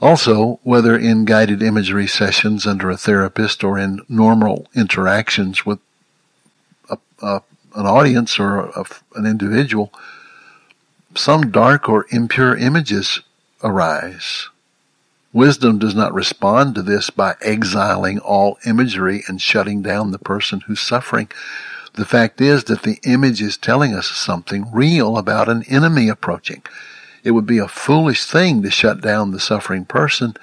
Also, 0.00 0.60
whether 0.62 0.96
in 0.96 1.24
guided 1.24 1.62
imagery 1.62 2.06
sessions 2.06 2.66
under 2.66 2.90
a 2.90 2.96
therapist 2.96 3.64
or 3.64 3.78
in 3.78 4.00
normal 4.08 4.66
interactions 4.74 5.64
with 5.64 5.78
a, 6.90 6.98
a, 7.22 7.42
an 7.74 7.86
audience 7.86 8.38
or 8.38 8.66
a, 8.70 8.84
an 9.14 9.24
individual, 9.24 9.92
some 11.14 11.50
dark 11.50 11.88
or 11.88 12.06
impure 12.10 12.56
images 12.56 13.20
arise. 13.62 14.48
Wisdom 15.32 15.78
does 15.78 15.94
not 15.94 16.14
respond 16.14 16.74
to 16.74 16.82
this 16.82 17.10
by 17.10 17.34
exiling 17.40 18.18
all 18.20 18.58
imagery 18.66 19.24
and 19.26 19.40
shutting 19.40 19.82
down 19.82 20.12
the 20.12 20.18
person 20.18 20.60
who's 20.60 20.80
suffering. 20.80 21.28
The 21.94 22.04
fact 22.04 22.40
is 22.40 22.64
that 22.64 22.82
the 22.82 22.98
image 23.04 23.40
is 23.40 23.56
telling 23.56 23.94
us 23.94 24.08
something 24.08 24.66
real 24.72 25.16
about 25.16 25.48
an 25.48 25.62
enemy 25.64 26.08
approaching. 26.08 26.62
It 27.22 27.30
would 27.30 27.46
be 27.46 27.58
a 27.58 27.68
foolish 27.68 28.24
thing 28.24 28.62
to 28.62 28.70
shut 28.70 29.00
down 29.00 29.30
the 29.30 29.40
suffering 29.40 29.84
person 29.84 30.34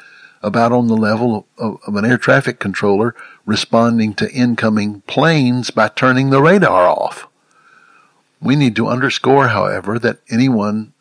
about 0.41 0.71
on 0.71 0.87
the 0.87 0.95
level 0.95 1.45
of, 1.57 1.77
of, 1.85 1.95
an 1.95 2.05
air 2.05 2.17
traffic 2.17 2.57
controller 2.59 3.13
responding 3.45 4.13
to 4.15 4.31
incoming 4.31 5.01
planes 5.01 5.69
by 5.69 5.89
turning 5.89 6.29
the 6.29 6.41
radar 6.41 6.87
off. 6.87 7.27
We 8.41 8.55
need 8.55 8.75
to 8.77 8.87
underscore, 8.87 9.49
however, 9.49 9.99
that 9.99 10.19
anyone 10.29 10.93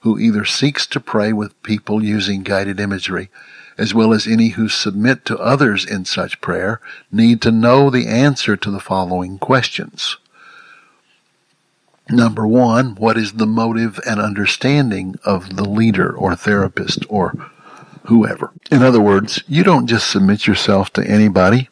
who 0.00 0.18
either 0.18 0.44
seeks 0.44 0.86
to 0.86 1.00
pray 1.00 1.32
with 1.32 1.62
people 1.62 2.02
using 2.02 2.42
guided 2.42 2.80
imagery, 2.80 3.30
as 3.78 3.94
well 3.94 4.12
as 4.12 4.26
any 4.26 4.48
who 4.50 4.68
submit 4.68 5.24
to 5.24 5.38
others 5.38 5.84
in 5.84 6.04
such 6.04 6.40
prayer, 6.40 6.80
need 7.12 7.40
to 7.40 7.52
know 7.52 7.88
the 7.88 8.08
answer 8.08 8.56
to 8.56 8.70
the 8.70 8.80
following 8.80 9.38
questions. 9.38 10.16
Number 12.10 12.46
one, 12.46 12.94
what 12.96 13.18
is 13.18 13.34
the 13.34 13.46
motive 13.46 14.00
and 14.06 14.18
understanding 14.18 15.16
of 15.24 15.56
the 15.56 15.68
leader 15.68 16.10
or 16.10 16.34
therapist 16.34 17.04
or 17.08 17.50
whoever? 18.04 18.52
In 18.70 18.82
other 18.82 19.00
words, 19.00 19.44
you 19.46 19.62
don't 19.62 19.86
just 19.86 20.10
submit 20.10 20.46
yourself 20.46 20.92
to 20.94 21.06
anybody 21.06 21.68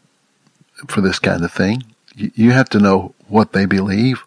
for 0.88 1.00
this 1.00 1.18
kind 1.18 1.42
of 1.42 1.52
thing. 1.52 1.82
You 2.14 2.52
have 2.52 2.68
to 2.70 2.78
know 2.78 3.14
what 3.28 3.52
they 3.52 3.64
believe, 3.66 4.24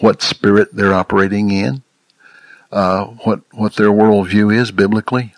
what 0.00 0.20
spirit 0.20 0.74
they're 0.74 0.94
operating 0.94 1.50
in, 1.50 1.82
uh, 2.72 3.06
what 3.24 3.40
what 3.52 3.76
their 3.76 3.90
worldview 3.90 4.54
is 4.54 4.72
biblically. 4.72 5.32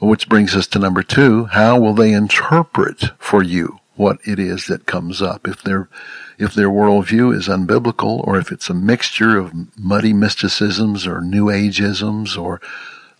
Which 0.00 0.28
brings 0.28 0.54
us 0.54 0.66
to 0.68 0.78
number 0.78 1.02
two: 1.02 1.46
How 1.46 1.78
will 1.78 1.94
they 1.94 2.12
interpret 2.12 3.10
for 3.18 3.42
you 3.42 3.80
what 3.96 4.18
it 4.24 4.38
is 4.38 4.66
that 4.66 4.86
comes 4.86 5.20
up? 5.20 5.48
If 5.48 5.62
their 5.62 5.88
if 6.38 6.54
their 6.54 6.68
worldview 6.68 7.34
is 7.34 7.48
unbiblical, 7.48 8.24
or 8.26 8.38
if 8.38 8.52
it's 8.52 8.70
a 8.70 8.74
mixture 8.74 9.36
of 9.36 9.76
muddy 9.76 10.12
mysticisms 10.12 11.06
or 11.06 11.20
New 11.20 11.46
Ageisms 11.46 12.40
or 12.40 12.60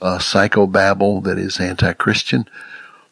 psychobabble 0.00 1.22
that 1.24 1.38
is 1.38 1.58
anti-Christian, 1.58 2.48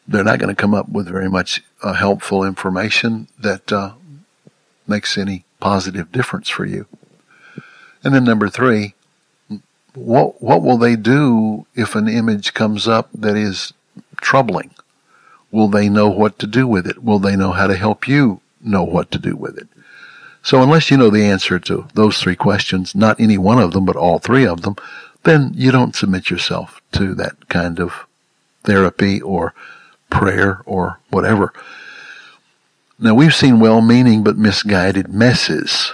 they're 0.07 0.23
not 0.23 0.39
going 0.39 0.55
to 0.55 0.61
come 0.61 0.75
up 0.75 0.89
with 0.89 1.09
very 1.09 1.29
much 1.29 1.63
uh, 1.83 1.95
helpful 1.95 2.45
information 2.45 3.27
that 3.39 3.73
uh, 3.73 3.95
makes 4.87 5.19
any 5.19 5.45
positive 5.59 6.13
difference 6.13 6.49
for 6.49 6.65
you. 6.65 6.87
And 8.05 8.15
then 8.15 8.23
number 8.23 8.49
three, 8.49 8.95
what 9.97 10.43
what 10.43 10.63
will 10.63 10.79
they 10.79 10.97
do 10.97 11.67
if 11.75 11.95
an 11.95 12.09
image 12.09 12.55
comes 12.55 12.87
up 12.87 13.09
that 13.15 13.37
is 13.37 13.73
troubling? 14.21 14.71
Will 15.51 15.69
they 15.69 15.89
know 15.89 16.09
what 16.09 16.39
to 16.41 16.47
do 16.47 16.67
with 16.67 16.87
it? 16.87 17.03
Will 17.03 17.19
they 17.19 17.37
know 17.37 17.53
how 17.53 17.67
to 17.67 17.77
help 17.77 18.07
you 18.07 18.41
know 18.61 18.83
what 18.83 19.11
to 19.13 19.19
do 19.19 19.37
with 19.37 19.57
it? 19.57 19.69
So 20.43 20.63
unless 20.63 20.91
you 20.91 20.97
know 20.97 21.11
the 21.11 21.25
answer 21.25 21.59
to 21.59 21.89
those 21.95 22.19
three 22.19 22.37
questions, 22.37 22.95
not 22.95 23.19
any 23.19 23.39
one 23.39 23.59
of 23.59 23.73
them, 23.73 23.85
but 23.85 23.97
all 23.97 24.19
three 24.19 24.47
of 24.47 24.63
them, 24.63 24.77
then 25.25 25.53
you 25.55 25.73
don't 25.73 25.97
submit 25.97 26.31
yourself 26.31 26.81
to 26.93 27.15
that 27.15 27.49
kind 27.49 27.81
of 27.81 28.07
therapy 28.63 29.21
or 29.21 29.55
prayer 30.11 30.63
or 30.65 31.01
whatever. 31.11 31.53
Now 32.99 33.15
we've 33.15 33.35
seen 33.35 33.61
well-meaning 33.61 34.23
but 34.23 34.39
misguided 34.39 35.09
messes 35.09 35.93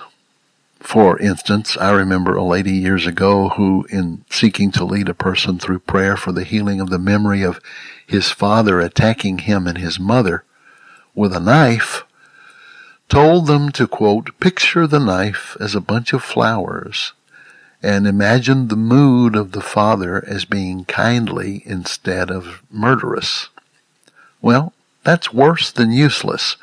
for 0.82 1.18
instance, 1.18 1.76
I 1.76 1.90
remember 1.90 2.36
a 2.36 2.44
lady 2.44 2.72
years 2.72 3.06
ago 3.06 3.50
who, 3.50 3.86
in 3.90 4.24
seeking 4.30 4.72
to 4.72 4.84
lead 4.84 5.08
a 5.08 5.14
person 5.14 5.58
through 5.58 5.80
prayer 5.80 6.16
for 6.16 6.32
the 6.32 6.44
healing 6.44 6.80
of 6.80 6.90
the 6.90 6.98
memory 6.98 7.42
of 7.42 7.60
his 8.06 8.30
father 8.30 8.80
attacking 8.80 9.38
him 9.38 9.66
and 9.66 9.78
his 9.78 9.98
mother 9.98 10.44
with 11.14 11.34
a 11.34 11.40
knife, 11.40 12.04
told 13.08 13.46
them 13.46 13.70
to 13.72 13.86
quote, 13.86 14.38
picture 14.40 14.86
the 14.86 14.98
knife 14.98 15.56
as 15.60 15.74
a 15.74 15.80
bunch 15.80 16.12
of 16.12 16.22
flowers 16.22 17.12
and 17.82 18.06
imagine 18.06 18.68
the 18.68 18.76
mood 18.76 19.34
of 19.34 19.52
the 19.52 19.60
father 19.60 20.24
as 20.26 20.44
being 20.44 20.84
kindly 20.84 21.62
instead 21.66 22.30
of 22.30 22.62
murderous. 22.70 23.48
Well, 24.40 24.72
that's 25.04 25.32
worse 25.32 25.72
than 25.72 25.90
useless 25.90 26.56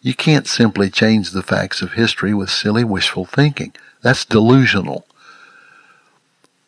you 0.00 0.14
can't 0.14 0.46
simply 0.46 0.90
change 0.90 1.30
the 1.30 1.42
facts 1.42 1.82
of 1.82 1.92
history 1.92 2.32
with 2.32 2.50
silly 2.50 2.84
wishful 2.84 3.24
thinking. 3.24 3.72
That's 4.02 4.24
delusional. 4.24 5.06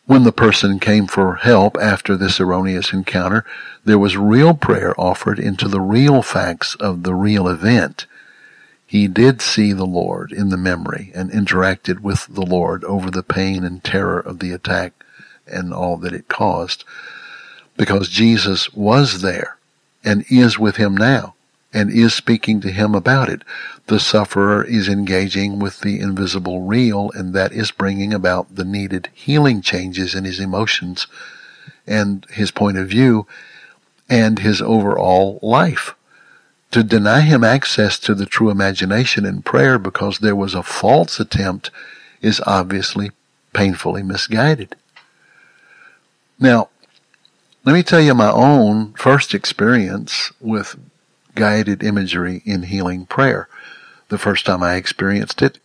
When 0.06 0.24
the 0.24 0.32
person 0.32 0.80
came 0.80 1.06
for 1.06 1.36
help 1.36 1.76
after 1.80 2.16
this 2.16 2.40
erroneous 2.40 2.92
encounter, 2.92 3.44
there 3.84 3.98
was 3.98 4.16
real 4.16 4.54
prayer 4.54 4.92
offered 5.00 5.38
into 5.38 5.68
the 5.68 5.80
real 5.80 6.22
facts 6.22 6.74
of 6.74 7.04
the 7.04 7.14
real 7.14 7.46
event. 7.46 8.06
He 8.84 9.06
did 9.06 9.40
see 9.40 9.72
the 9.72 9.86
Lord 9.86 10.32
in 10.32 10.48
the 10.48 10.56
memory 10.56 11.12
and 11.14 11.30
interacted 11.30 12.00
with 12.00 12.26
the 12.26 12.44
Lord 12.44 12.82
over 12.82 13.08
the 13.08 13.22
pain 13.22 13.62
and 13.62 13.84
terror 13.84 14.18
of 14.18 14.40
the 14.40 14.50
attack 14.50 14.92
and 15.46 15.72
all 15.72 15.96
that 15.98 16.12
it 16.12 16.26
caused. 16.26 16.84
Because 17.76 18.08
Jesus 18.08 18.72
was 18.72 19.22
there 19.22 19.58
and 20.02 20.24
is 20.28 20.58
with 20.58 20.74
him 20.74 20.96
now 20.96 21.34
and 21.72 21.90
is 21.90 22.14
speaking 22.14 22.60
to 22.60 22.70
him 22.70 22.94
about 22.94 23.28
it. 23.28 23.42
The 23.86 24.00
sufferer 24.00 24.64
is 24.64 24.88
engaging 24.88 25.58
with 25.58 25.80
the 25.80 26.00
invisible 26.00 26.62
real, 26.62 27.10
and 27.14 27.32
that 27.34 27.52
is 27.52 27.70
bringing 27.70 28.12
about 28.12 28.54
the 28.54 28.64
needed 28.64 29.08
healing 29.12 29.62
changes 29.62 30.14
in 30.14 30.24
his 30.24 30.40
emotions 30.40 31.06
and 31.86 32.26
his 32.30 32.50
point 32.50 32.76
of 32.76 32.88
view 32.88 33.26
and 34.08 34.40
his 34.40 34.60
overall 34.60 35.38
life. 35.42 35.94
To 36.72 36.82
deny 36.82 37.22
him 37.22 37.42
access 37.42 37.98
to 38.00 38.14
the 38.14 38.26
true 38.26 38.50
imagination 38.50 39.24
in 39.24 39.42
prayer 39.42 39.78
because 39.78 40.18
there 40.18 40.36
was 40.36 40.54
a 40.54 40.62
false 40.62 41.18
attempt 41.18 41.70
is 42.20 42.40
obviously 42.46 43.10
painfully 43.52 44.02
misguided. 44.02 44.76
Now, 46.38 46.68
let 47.64 47.72
me 47.72 47.82
tell 47.82 48.00
you 48.00 48.14
my 48.14 48.30
own 48.30 48.92
first 48.94 49.34
experience 49.34 50.32
with 50.40 50.76
guided 51.40 51.82
imagery 51.82 52.42
in 52.44 52.64
healing 52.64 53.06
prayer. 53.06 53.48
The 54.08 54.18
first 54.18 54.44
time 54.44 54.62
I 54.62 54.74
experienced 54.74 55.40
it 55.40 55.58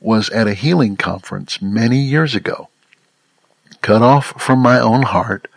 was 0.00 0.30
at 0.30 0.46
a 0.46 0.54
healing 0.54 0.96
conference 0.96 1.60
many 1.60 1.98
years 1.98 2.36
ago. 2.36 2.68
Cut 3.80 4.00
off 4.00 4.40
from 4.40 4.60
my 4.60 4.78
own 4.78 5.02
heart, 5.02 5.48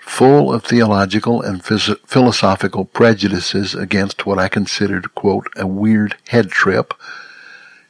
full 0.00 0.52
of 0.52 0.64
theological 0.64 1.40
and 1.40 1.62
phys- 1.62 1.96
philosophical 2.08 2.84
prejudices 2.84 3.72
against 3.72 4.26
what 4.26 4.40
I 4.40 4.48
considered, 4.48 5.14
quote, 5.14 5.46
a 5.54 5.64
weird 5.64 6.16
head 6.30 6.50
trip, 6.50 6.92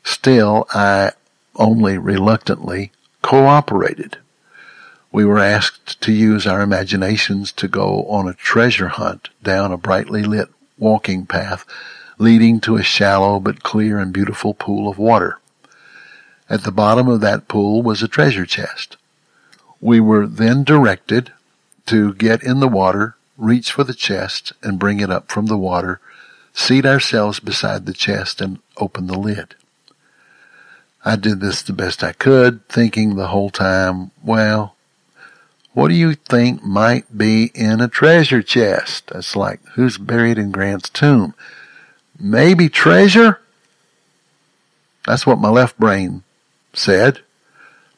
still 0.05 0.67
I 0.75 1.13
only 1.57 1.97
reluctantly 1.97 2.93
cooperated. 3.23 4.19
We 5.11 5.25
were 5.25 5.39
asked 5.39 6.03
to 6.03 6.13
use 6.13 6.47
our 6.47 6.61
imaginations 6.61 7.51
to 7.53 7.67
go 7.67 8.05
on 8.09 8.29
a 8.29 8.35
treasure 8.35 8.89
hunt 8.89 9.31
down 9.43 9.73
a 9.73 9.79
brightly 9.79 10.23
lit 10.23 10.51
walking 10.79 11.27
path 11.27 11.65
leading 12.19 12.61
to 12.61 12.77
a 12.77 12.83
shallow 12.83 13.41
but 13.41 13.63
clear 13.63 13.99
and 13.99 14.13
beautiful 14.13 14.55
pool 14.55 14.89
of 14.89 14.99
water. 14.99 15.39
At 16.49 16.65
the 16.65 16.73
bottom 16.73 17.09
of 17.09 17.21
that 17.21 17.49
pool 17.49 17.83
was 17.83 18.03
a 18.03 18.09
treasure 18.09 18.47
chest. 18.47 18.97
We 19.81 20.01
were 20.01 20.27
then 20.27 20.65
directed 20.65 21.33
to 21.87 22.15
get 22.15 22.43
in 22.43 22.61
the 22.61 22.69
water, 22.69 23.17
reach 23.37 23.73
for 23.73 23.85
the 23.85 23.95
chest, 23.95 24.53
and 24.63 24.79
bring 24.79 25.01
it 25.01 25.11
up 25.11 25.33
from 25.33 25.47
the 25.47 25.59
water, 25.59 26.01
seat 26.53 26.87
ourselves 26.87 27.41
beside 27.41 27.87
the 27.87 27.93
chest, 27.93 28.41
and 28.41 28.61
open 28.77 29.09
the 29.09 29.19
lid. 29.19 29.57
I 31.05 31.17
did 31.17 31.41
this 31.41 31.63
the 31.63 31.73
best 31.73 32.05
I 32.05 32.13
could, 32.13 32.69
thinking 32.69 33.17
the 33.17 33.29
whole 33.29 33.51
time, 33.51 34.13
well, 34.23 34.72
what 35.75 35.89
do 35.89 35.95
you 35.95 36.15
think 36.15 36.63
might 36.63 37.17
be 37.17 37.51
in 37.55 37.81
a 37.81 37.89
treasure 37.89 38.43
chest? 38.43 39.09
That's 39.09 39.35
like, 39.35 39.61
who's 39.75 39.97
buried 39.97 40.39
in 40.39 40.51
Grant's 40.51 40.91
tomb? 40.91 41.35
Maybe 42.19 42.69
treasure? 42.69 43.41
That's 45.07 45.27
what 45.27 45.39
my 45.39 45.49
left 45.49 45.79
brain 45.79 46.23
said. 46.75 47.21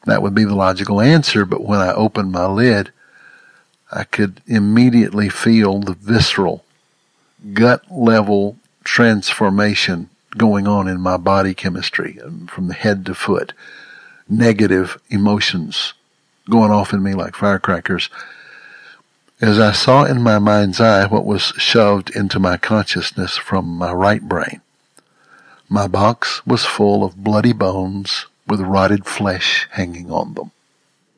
That 0.07 0.23
would 0.23 0.35
be 0.35 0.45
the 0.45 0.55
logical 0.55 1.01
answer, 1.01 1.45
but 1.45 1.65
when 1.65 1.81
I 1.81 1.93
opened 1.93 2.31
my 2.31 2.47
lid, 2.47 2.93
I 3.91 4.05
could 4.05 4.41
immediately 4.47 5.29
feel 5.29 5.81
the 5.81 5.95
visceral, 5.95 6.65
gut 7.53 7.91
level 7.91 8.57
transformation 8.85 10.11
going 10.37 10.67
on 10.67 10.89
in 10.89 11.01
my 11.01 11.17
body 11.17 11.55
chemistry 11.55 12.21
um, 12.21 12.47
from 12.47 12.69
the 12.69 12.75
head 12.75 13.07
to 13.07 13.15
foot. 13.15 13.53
Negative 14.29 15.01
emotions 15.11 15.95
going 16.49 16.71
off 16.71 16.93
in 16.93 17.03
me 17.03 17.15
like 17.15 17.35
firecrackers. 17.35 18.09
As 19.41 19.59
I 19.59 19.73
saw 19.73 20.05
in 20.05 20.23
my 20.23 20.39
mind's 20.39 20.81
eye 20.81 21.07
what 21.07 21.25
was 21.25 21.53
shoved 21.57 22.15
into 22.15 22.39
my 22.39 22.57
consciousness 22.57 23.37
from 23.37 23.67
my 23.67 23.93
right 23.93 24.23
brain. 24.23 24.61
My 25.69 25.89
box 25.89 26.47
was 26.47 26.65
full 26.65 27.03
of 27.03 27.25
bloody 27.25 27.53
bones, 27.53 28.27
with 28.47 28.61
rotted 28.61 29.07
flesh 29.07 29.67
hanging 29.73 30.11
on 30.11 30.35
them. 30.35 30.51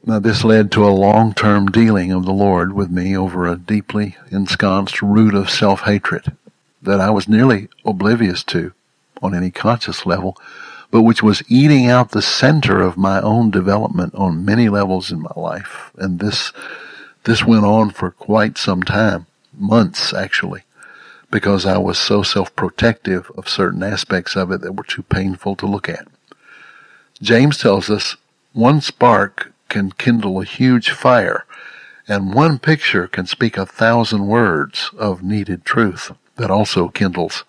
Now 0.05 0.21
this 0.21 0.45
led 0.45 0.71
to 0.73 0.87
a 0.87 0.95
long-term 0.95 1.67
dealing 1.73 2.13
of 2.13 2.25
the 2.25 2.33
Lord 2.33 2.73
with 2.73 2.91
me 2.91 3.17
over 3.17 3.47
a 3.47 3.57
deeply 3.57 4.17
ensconced 4.31 5.03
root 5.03 5.35
of 5.35 5.51
self-hatred 5.51 6.37
that 6.81 7.01
I 7.01 7.11
was 7.11 7.29
nearly 7.29 7.69
oblivious 7.85 8.45
to 8.45 8.73
on 9.21 9.35
any 9.35 9.51
conscious 9.51 10.07
level, 10.07 10.37
but 10.91 11.03
which 11.03 11.23
was 11.23 11.43
eating 11.49 11.87
out 11.87 12.11
the 12.11 12.23
center 12.23 12.81
of 12.81 12.97
my 12.97 13.21
own 13.21 13.51
development 13.51 14.15
on 14.15 14.45
many 14.45 14.69
levels 14.69 15.11
in 15.11 15.21
my 15.21 15.33
life. 15.37 15.91
And 15.97 16.21
this, 16.21 16.53
this 17.25 17.45
went 17.45 17.65
on 17.65 17.91
for 17.91 18.11
quite 18.11 18.57
some 18.57 18.83
time, 18.83 19.27
months 19.53 20.15
actually, 20.15 20.63
because 21.31 21.67
I 21.67 21.79
was 21.79 21.99
so 21.99 22.23
self-protective 22.23 23.31
of 23.37 23.49
certain 23.49 23.83
aspects 23.83 24.37
of 24.37 24.51
it 24.53 24.61
that 24.63 24.73
were 24.75 24.85
too 24.85 25.03
painful 25.03 25.57
to 25.57 25.67
look 25.67 25.89
at. 25.89 26.07
James 27.21 27.59
tells 27.59 27.91
us 27.91 28.17
one 28.53 28.81
spark 28.81 29.53
can 29.69 29.91
kindle 29.93 30.41
a 30.41 30.45
huge 30.45 30.91
fire, 30.91 31.45
and 32.09 32.33
one 32.33 32.59
picture 32.59 33.09
can 33.09 33.27
speak 33.27 33.57
a 33.57 33.67
thousand 33.67 34.29
words 34.29 34.91
of 34.97 35.23
needed 35.23 35.65
truth 35.65 36.13
that 36.37 36.51
also 36.51 36.89
kindles 36.89 37.45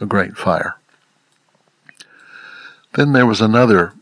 a 0.00 0.06
great 0.06 0.36
fire. 0.36 0.77
Then 2.98 3.12
there 3.12 3.26
was 3.26 3.40
another 3.40 3.92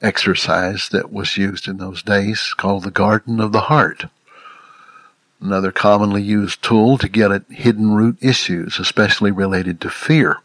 exercise 0.00 0.90
that 0.90 1.12
was 1.12 1.36
used 1.36 1.66
in 1.66 1.78
those 1.78 2.04
days 2.04 2.54
called 2.56 2.84
the 2.84 2.92
Garden 2.92 3.40
of 3.40 3.50
the 3.50 3.62
Heart. 3.62 4.04
Another 5.40 5.72
commonly 5.72 6.22
used 6.22 6.62
tool 6.62 6.98
to 6.98 7.08
get 7.08 7.32
at 7.32 7.50
hidden 7.50 7.90
root 7.90 8.16
issues, 8.20 8.78
especially 8.78 9.32
related 9.32 9.80
to 9.80 9.90
fear. 9.90 10.38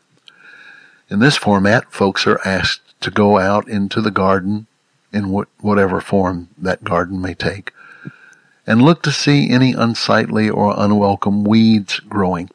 In 1.07 1.19
this 1.19 1.37
format, 1.37 1.91
folks 1.91 2.25
are 2.25 2.39
asked 2.43 2.99
to 3.01 3.11
go 3.11 3.37
out 3.37 3.67
into 3.67 4.01
the 4.01 4.09
garden 4.09 4.65
in 5.11 5.45
whatever 5.59 6.01
form 6.01 6.49
that 6.57 6.83
garden 6.83 7.21
may 7.21 7.35
take 7.35 7.73
and 8.65 8.81
look 8.81 9.03
to 9.03 9.11
see 9.11 9.51
any 9.51 9.73
unsightly 9.73 10.49
or 10.49 10.73
unwelcome 10.75 11.43
weeds 11.43 11.99
growing. 11.99 12.49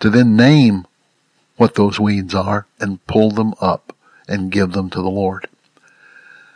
To 0.00 0.08
then 0.08 0.36
name 0.36 0.86
what 1.58 1.74
those 1.74 2.00
weeds 2.00 2.34
are 2.34 2.64
and 2.80 3.06
pull 3.06 3.30
them 3.30 3.52
up 3.60 3.91
and 4.28 4.52
give 4.52 4.72
them 4.72 4.90
to 4.90 5.02
the 5.02 5.10
Lord. 5.10 5.48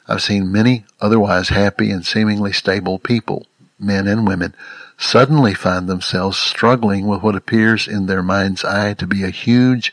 I've 0.08 0.22
seen 0.22 0.52
many 0.52 0.84
otherwise 1.00 1.48
happy 1.48 1.90
and 1.90 2.06
seemingly 2.06 2.52
stable 2.52 2.98
people, 2.98 3.46
men 3.78 4.06
and 4.06 4.26
women, 4.26 4.54
suddenly 4.96 5.52
find 5.52 5.88
themselves 5.88 6.38
struggling 6.38 7.06
with 7.06 7.22
what 7.22 7.36
appears 7.36 7.88
in 7.88 8.06
their 8.06 8.22
mind's 8.22 8.64
eye 8.64 8.94
to 8.94 9.06
be 9.06 9.24
a 9.24 9.30
huge, 9.30 9.92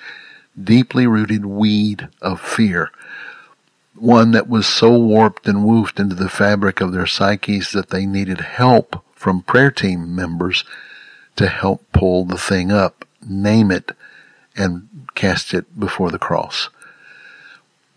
deeply 0.62 1.08
rooted 1.08 1.46
weed 1.46 2.08
of 2.22 2.40
fear. 2.40 2.92
One 3.96 4.32
that 4.32 4.48
was 4.48 4.68
so 4.68 4.98
warped 4.98 5.48
and 5.48 5.60
woofed 5.60 6.00
into 6.00 6.16
the 6.16 6.30
fabric 6.30 6.82
of 6.82 6.94
their 6.94 7.06
psyches 7.08 7.72
that 7.72 7.90
they 7.90 8.06
needed 8.06 8.42
help 8.42 9.04
from 9.14 9.42
prayer 9.42 9.72
team 9.72 10.16
members 10.16 10.64
to 11.36 11.48
help 11.48 11.84
pull 11.92 12.26
the 12.26 12.38
thing 12.38 12.72
up, 12.72 13.06
name 13.28 13.72
it, 13.72 13.92
and 14.56 14.88
cast 15.16 15.54
it 15.54 15.80
before 15.80 16.12
the 16.12 16.20
cross. 16.20 16.70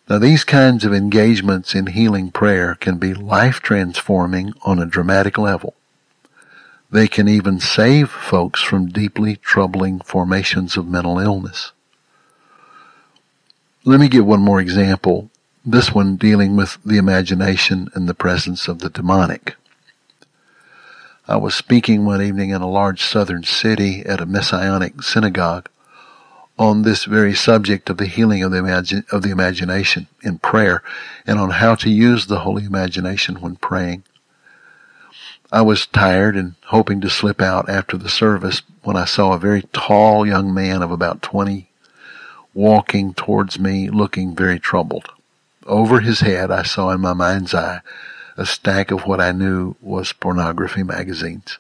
Now 0.09 0.19
these 0.19 0.45
kinds 0.45 0.85
of 0.85 0.95
engagements 0.95 1.75
in 1.75 1.89
healing 1.89 2.31
prayer 2.31 2.77
can 2.77 2.99
be 2.99 3.13
life 3.13 3.61
transforming 3.61 4.53
on 4.63 4.79
a 4.79 4.87
dramatic 4.87 5.37
level. 5.37 5.75
They 6.91 7.09
can 7.09 7.29
even 7.29 7.59
save 7.59 8.09
folks 8.09 8.63
from 8.63 8.87
deeply 8.87 9.37
troubling 9.37 9.99
formations 10.01 10.77
of 10.77 10.87
mental 10.87 11.19
illness. 11.19 11.73
Let 13.85 13.99
me 13.99 14.09
give 14.09 14.25
one 14.25 14.41
more 14.41 14.61
example, 14.61 15.29
this 15.65 15.93
one 15.93 16.17
dealing 16.17 16.55
with 16.55 16.79
the 16.85 16.99
imagination 16.99 17.89
and 17.95 18.09
the 18.09 18.15
presence 18.15 18.69
of 18.69 18.79
the 18.79 18.91
demonic. 18.91 19.57
I 21.27 21.37
was 21.37 21.57
speaking 21.57 22.05
one 22.05 22.23
evening 22.23 22.51
in 22.51 22.63
a 22.63 22.71
large 22.71 23.03
southern 23.03 23.43
city 23.43 24.07
at 24.07 24.21
a 24.21 24.27
messianic 24.27 25.03
synagogue 25.03 25.69
on 26.59 26.83
this 26.83 27.05
very 27.05 27.35
subject 27.35 27.91
of 27.91 27.99
the 27.99 28.07
healing 28.07 28.43
of 28.43 28.51
the, 28.51 28.59
imagine, 28.59 29.05
of 29.13 29.23
the 29.23 29.31
imagination 29.31 30.07
in 30.23 30.39
prayer 30.39 30.83
and 31.27 31.39
on 31.39 31.51
how 31.51 31.75
to 31.75 31.91
use 31.91 32.27
the 32.27 32.41
holy 32.41 32.65
imagination 32.65 33.41
when 33.41 33.57
praying. 33.57 34.03
I 35.53 35.63
was 35.63 35.87
tired 35.87 36.35
and 36.35 36.55
hoping 36.67 37.01
to 37.03 37.11
slip 37.11 37.41
out 37.41 37.69
after 37.69 37.97
the 37.97 38.09
service 38.09 38.63
when 38.83 38.97
I 38.97 39.05
saw 39.05 39.33
a 39.33 39.39
very 39.39 39.63
tall 39.73 40.27
young 40.27 40.53
man 40.53 40.83
of 40.83 40.91
about 40.91 41.23
20 41.23 41.69
walking 42.55 43.13
towards 43.13 43.59
me 43.59 43.91
looking 43.91 44.35
very 44.35 44.59
troubled. 44.59 45.09
Over 45.67 46.01
his 46.01 46.21
head 46.21 46.51
I 46.51 46.63
saw 46.63 46.91
in 46.91 47.01
my 47.01 47.13
mind's 47.13 47.55
eye 47.55 47.81
a 48.37 48.47
stack 48.47 48.91
of 48.91 49.07
what 49.07 49.21
I 49.21 49.33
knew 49.33 49.77
was 49.81 50.13
pornography 50.13 50.83
magazines. 50.83 51.59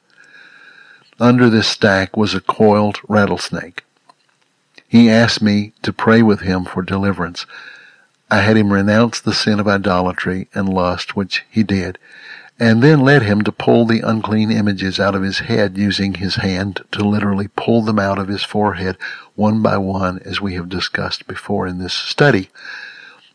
Under 1.21 1.49
this 1.49 1.69
stack 1.69 2.17
was 2.17 2.35
a 2.35 2.41
coiled 2.41 2.99
rattlesnake. 3.09 3.86
He 4.89 5.11
asked 5.11 5.43
me 5.43 5.73
to 5.83 5.93
pray 5.93 6.23
with 6.23 6.41
him 6.41 6.65
for 6.65 6.83
deliverance. 6.83 7.45
I 8.31 8.41
had 8.41 8.57
him 8.57 8.73
renounce 8.73 9.21
the 9.21 9.35
sin 9.35 9.59
of 9.59 9.69
idolatry 9.69 10.49
and 10.55 10.69
lust, 10.69 11.17
which 11.17 11.45
he 11.51 11.63
did, 11.63 11.99
and 12.59 12.83
then 12.83 13.01
led 13.01 13.23
him 13.23 13.43
to 13.43 13.53
pull 13.53 13.85
the 13.85 14.01
unclean 14.01 14.51
images 14.51 14.99
out 14.99 15.15
of 15.15 15.23
his 15.23 15.41
head 15.41 15.77
using 15.77 16.15
his 16.15 16.37
hand 16.37 16.83
to 16.93 17.05
literally 17.05 17.49
pull 17.49 17.83
them 17.83 17.99
out 17.99 18.19
of 18.19 18.29
his 18.29 18.43
forehead 18.43 18.97
one 19.35 19.61
by 19.61 19.77
one 19.77 20.21
as 20.25 20.41
we 20.41 20.55
have 20.55 20.69
discussed 20.69 21.27
before 21.27 21.67
in 21.67 21.79
this 21.79 21.95
study. 21.95 22.49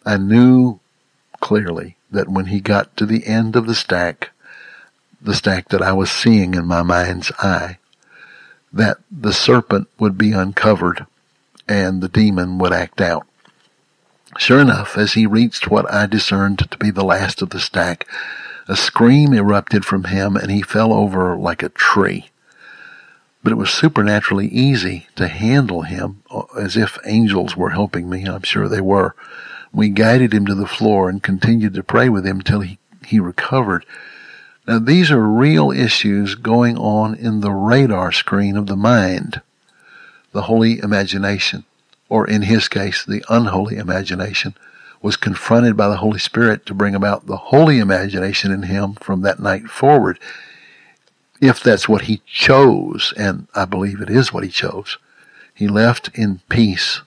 I 0.06 0.18
knew 0.18 0.80
clearly 1.40 1.98
that 2.10 2.30
when 2.30 2.48
he 2.48 2.60
got 2.60 2.96
to 2.98 3.06
the 3.06 3.28
end 3.28 3.56
of 3.56 3.68
the 3.68 3.76
stack, 3.76 4.32
the 5.22 5.36
stack 5.36 5.70
that 5.70 5.82
I 5.82 5.92
was 5.92 6.10
seeing 6.10 6.56
in 6.56 6.66
my 6.66 6.82
mind's 6.82 7.32
eye, 7.40 7.78
that 8.74 8.98
the 9.12 9.34
serpent 9.34 9.88
would 10.00 10.18
be 10.18 10.32
uncovered 10.32 11.06
and 11.72 12.02
the 12.02 12.10
demon 12.10 12.58
would 12.58 12.74
act 12.74 13.00
out. 13.00 13.26
Sure 14.38 14.60
enough, 14.60 14.98
as 14.98 15.14
he 15.14 15.26
reached 15.26 15.72
what 15.72 15.90
I 15.90 16.06
discerned 16.06 16.60
to 16.70 16.78
be 16.78 16.92
the 16.92 17.04
last 17.04 17.42
of 17.42 17.52
the 17.52 17.62
stack, 17.62 18.06
a 18.68 18.76
scream 18.76 19.34
erupted 19.34 19.86
from 19.86 20.04
him 20.06 20.36
and 20.36 20.52
he 20.52 20.62
fell 20.62 20.92
over 20.92 21.38
like 21.38 21.64
a 21.64 21.70
tree. 21.70 22.30
But 23.42 23.54
it 23.54 23.58
was 23.58 23.70
supernaturally 23.70 24.48
easy 24.48 25.08
to 25.16 25.30
handle 25.30 25.84
him 25.84 26.24
uh, 26.30 26.42
as 26.60 26.76
if 26.76 27.00
angels 27.06 27.56
were 27.56 27.70
helping 27.70 28.10
me. 28.10 28.26
I'm 28.26 28.44
sure 28.44 28.68
they 28.68 28.82
were. 28.82 29.16
We 29.72 29.88
guided 29.88 30.34
him 30.34 30.46
to 30.48 30.56
the 30.56 30.68
floor 30.68 31.10
and 31.10 31.24
continued 31.24 31.74
to 31.76 31.84
pray 31.84 32.10
with 32.10 32.26
him 32.26 32.42
till 32.42 32.60
he, 32.60 32.80
he 33.06 33.22
recovered. 33.22 33.86
Now 34.68 34.80
these 34.80 35.10
are 35.10 35.26
real 35.26 35.72
issues 35.72 36.36
going 36.36 36.78
on 36.78 37.16
in 37.16 37.40
the 37.40 37.52
radar 37.52 38.12
screen 38.12 38.58
of 38.58 38.68
the 38.68 38.76
mind 38.76 39.42
the 40.32 40.44
holy 40.44 40.80
imagination, 40.80 41.66
or 42.10 42.28
in 42.28 42.44
his 42.44 42.68
case, 42.68 43.06
the 43.06 43.24
unholy 43.30 43.78
imagination, 43.78 44.56
was 45.02 45.18
confronted 45.18 45.76
by 45.76 45.88
the 45.88 45.98
Holy 45.98 46.20
Spirit 46.20 46.66
to 46.66 46.74
bring 46.74 46.94
about 46.94 47.26
the 47.26 47.38
holy 47.38 47.80
imagination 47.80 48.52
in 48.52 48.64
him 48.64 48.94
from 48.94 49.22
that 49.22 49.40
night 49.40 49.64
forward. 49.70 50.20
If 51.42 51.62
that's 51.62 51.90
what 51.90 52.04
he 52.04 52.22
chose, 52.26 53.14
and 53.18 53.48
I 53.56 53.66
believe 53.66 54.00
it 54.00 54.10
is 54.10 54.32
what 54.32 54.44
he 54.44 54.50
chose, 54.50 54.98
he 55.54 55.68
left 55.68 56.10
in 56.14 56.42
peace 56.50 57.02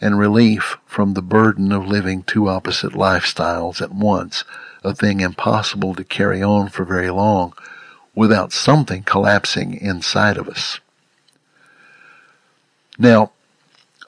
and 0.00 0.18
relief 0.18 0.76
from 0.86 1.14
the 1.14 1.22
burden 1.22 1.70
of 1.72 1.86
living 1.86 2.22
two 2.22 2.48
opposite 2.48 2.92
lifestyles 2.92 3.80
at 3.80 3.92
once, 3.92 4.44
a 4.82 4.94
thing 4.94 5.20
impossible 5.20 5.94
to 5.94 6.04
carry 6.04 6.42
on 6.42 6.68
for 6.68 6.84
very 6.84 7.10
long 7.10 7.52
without 8.14 8.52
something 8.52 9.02
collapsing 9.02 9.74
inside 9.74 10.36
of 10.36 10.48
us. 10.48 10.80
Now, 13.00 13.32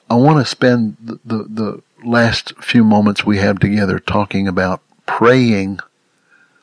I 0.07 0.13
want 0.13 0.37
to 0.37 0.49
spend 0.49 0.97
the, 1.25 1.43
the, 1.49 1.81
last 2.05 2.53
few 2.61 2.83
moments 2.83 3.25
we 3.25 3.37
have 3.37 3.59
together 3.59 3.97
talking 3.97 4.45
about 4.45 4.81
praying 5.05 5.79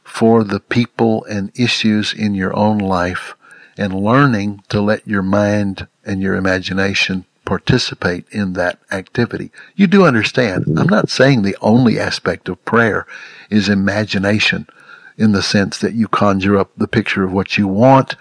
for 0.05 0.45
the 0.45 0.61
people 0.61 1.24
and 1.24 1.51
issues 1.59 2.12
in 2.12 2.35
your 2.35 2.55
own 2.55 2.76
life 2.76 3.35
and 3.78 3.95
learning 3.95 4.62
to 4.68 4.83
let 4.83 5.09
your 5.09 5.22
mind 5.22 5.89
and 6.05 6.20
your 6.20 6.35
imagination 6.35 7.24
participate 7.47 8.26
in 8.31 8.53
that 8.53 8.78
activity. 8.93 9.51
You 9.74 9.87
do 9.87 10.05
understand, 10.05 10.66
I'm 10.78 10.89
not 10.89 11.09
saying 11.09 11.41
the 11.41 11.57
only 11.62 11.99
aspect 11.99 12.51
of 12.51 12.62
prayer 12.66 13.07
is 13.49 13.70
imagination 13.70 14.68
in 15.16 15.33
the 15.33 15.43
sense 15.43 15.78
that 15.78 15.95
you 15.95 16.07
conjure 16.07 16.59
up 16.59 16.70
the 16.76 16.87
picture 16.87 17.24
of 17.24 17.33
what 17.33 17.57
you 17.57 17.66
want, 17.66 18.14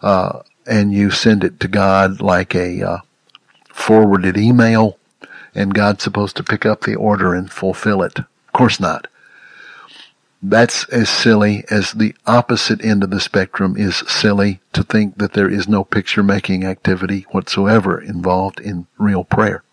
uh, 0.00 0.40
and 0.66 0.94
you 0.94 1.10
send 1.10 1.44
it 1.44 1.60
to 1.60 1.68
God 1.68 2.22
like 2.22 2.54
a, 2.54 2.82
uh, 2.82 2.98
forwarded 3.74 4.38
email 4.38 4.96
and 5.54 5.74
God's 5.74 6.02
supposed 6.02 6.36
to 6.36 6.44
pick 6.44 6.64
up 6.64 6.82
the 6.82 6.94
order 6.94 7.34
and 7.34 7.50
fulfill 7.50 8.02
it. 8.02 8.18
Of 8.20 8.52
course 8.52 8.80
not. 8.80 9.08
That's 10.42 10.88
as 10.88 11.08
silly 11.08 11.64
as 11.70 11.92
the 11.92 12.14
opposite 12.26 12.84
end 12.84 13.02
of 13.02 13.10
the 13.10 13.20
spectrum 13.20 13.76
is 13.76 13.96
silly 14.06 14.60
to 14.74 14.82
think 14.82 15.18
that 15.18 15.32
there 15.32 15.48
is 15.48 15.68
no 15.68 15.84
picture 15.84 16.22
making 16.22 16.64
activity 16.64 17.26
whatsoever 17.30 18.00
involved 18.00 18.60
in 18.60 18.86
real 18.96 19.24
prayer. 19.24 19.64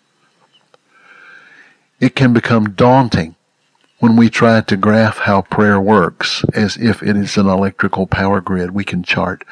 It 1.99 2.15
can 2.15 2.33
become 2.33 2.71
daunting 2.71 3.35
when 3.99 4.15
we 4.15 4.29
try 4.29 4.61
to 4.61 4.77
graph 4.77 5.19
how 5.19 5.43
prayer 5.43 5.79
works 5.79 6.43
as 6.53 6.75
if 6.77 7.03
it 7.03 7.15
is 7.15 7.37
an 7.37 7.47
electrical 7.47 8.07
power 8.07 8.41
grid 8.41 8.71
we 8.71 8.83
can 8.83 9.03
chart. 9.03 9.45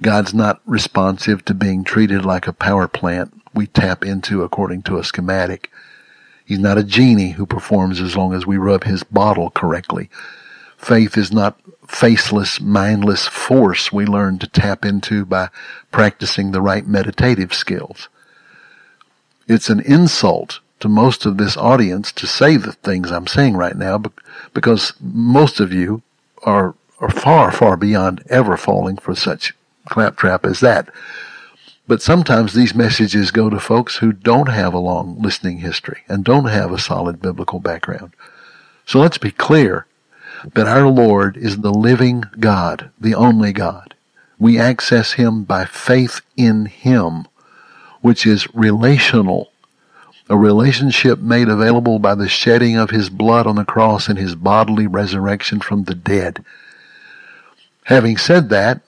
God's 0.00 0.32
not 0.32 0.60
responsive 0.64 1.44
to 1.46 1.54
being 1.54 1.84
treated 1.84 2.24
like 2.24 2.46
a 2.46 2.52
power 2.52 2.86
plant 2.86 3.32
we 3.56 3.66
tap 3.66 4.04
into 4.04 4.42
according 4.42 4.82
to 4.82 4.98
a 4.98 5.04
schematic. 5.04 5.70
He's 6.44 6.58
not 6.58 6.78
a 6.78 6.84
genie 6.84 7.30
who 7.30 7.46
performs 7.46 8.00
as 8.00 8.16
long 8.16 8.32
as 8.32 8.46
we 8.46 8.56
rub 8.56 8.84
his 8.84 9.02
bottle 9.02 9.50
correctly. 9.50 10.10
Faith 10.76 11.16
is 11.16 11.32
not 11.32 11.58
faceless, 11.88 12.60
mindless 12.60 13.26
force 13.26 13.92
we 13.92 14.04
learn 14.04 14.38
to 14.38 14.46
tap 14.46 14.84
into 14.84 15.24
by 15.24 15.48
practicing 15.90 16.52
the 16.52 16.60
right 16.60 16.86
meditative 16.86 17.54
skills. 17.54 18.08
It's 19.48 19.70
an 19.70 19.80
insult 19.80 20.60
to 20.80 20.88
most 20.88 21.24
of 21.24 21.38
this 21.38 21.56
audience 21.56 22.12
to 22.12 22.26
say 22.26 22.56
the 22.56 22.72
things 22.72 23.10
I'm 23.10 23.26
saying 23.26 23.56
right 23.56 23.76
now 23.76 24.02
because 24.52 24.92
most 25.00 25.60
of 25.60 25.72
you 25.72 26.02
are, 26.42 26.74
are 27.00 27.10
far, 27.10 27.50
far 27.50 27.76
beyond 27.76 28.22
ever 28.28 28.56
falling 28.56 28.96
for 28.96 29.14
such 29.14 29.54
claptrap 29.88 30.44
as 30.44 30.60
that. 30.60 30.88
But 31.88 32.02
sometimes 32.02 32.52
these 32.52 32.74
messages 32.74 33.30
go 33.30 33.48
to 33.48 33.60
folks 33.60 33.96
who 33.96 34.12
don't 34.12 34.48
have 34.48 34.74
a 34.74 34.78
long 34.78 35.20
listening 35.22 35.58
history 35.58 36.02
and 36.08 36.24
don't 36.24 36.46
have 36.46 36.72
a 36.72 36.78
solid 36.78 37.22
biblical 37.22 37.60
background. 37.60 38.12
So 38.84 38.98
let's 38.98 39.18
be 39.18 39.30
clear 39.30 39.86
that 40.54 40.66
our 40.66 40.88
Lord 40.88 41.36
is 41.36 41.58
the 41.58 41.72
living 41.72 42.24
God, 42.40 42.90
the 43.00 43.14
only 43.14 43.52
God. 43.52 43.94
We 44.38 44.58
access 44.58 45.12
Him 45.12 45.44
by 45.44 45.64
faith 45.64 46.20
in 46.36 46.66
Him, 46.66 47.26
which 48.00 48.26
is 48.26 48.52
relational. 48.54 49.50
A 50.28 50.36
relationship 50.36 51.20
made 51.20 51.48
available 51.48 52.00
by 52.00 52.16
the 52.16 52.28
shedding 52.28 52.76
of 52.76 52.90
His 52.90 53.10
blood 53.10 53.46
on 53.46 53.56
the 53.56 53.64
cross 53.64 54.08
and 54.08 54.18
His 54.18 54.34
bodily 54.34 54.86
resurrection 54.88 55.60
from 55.60 55.84
the 55.84 55.94
dead. 55.94 56.44
Having 57.84 58.16
said 58.16 58.48
that, 58.48 58.80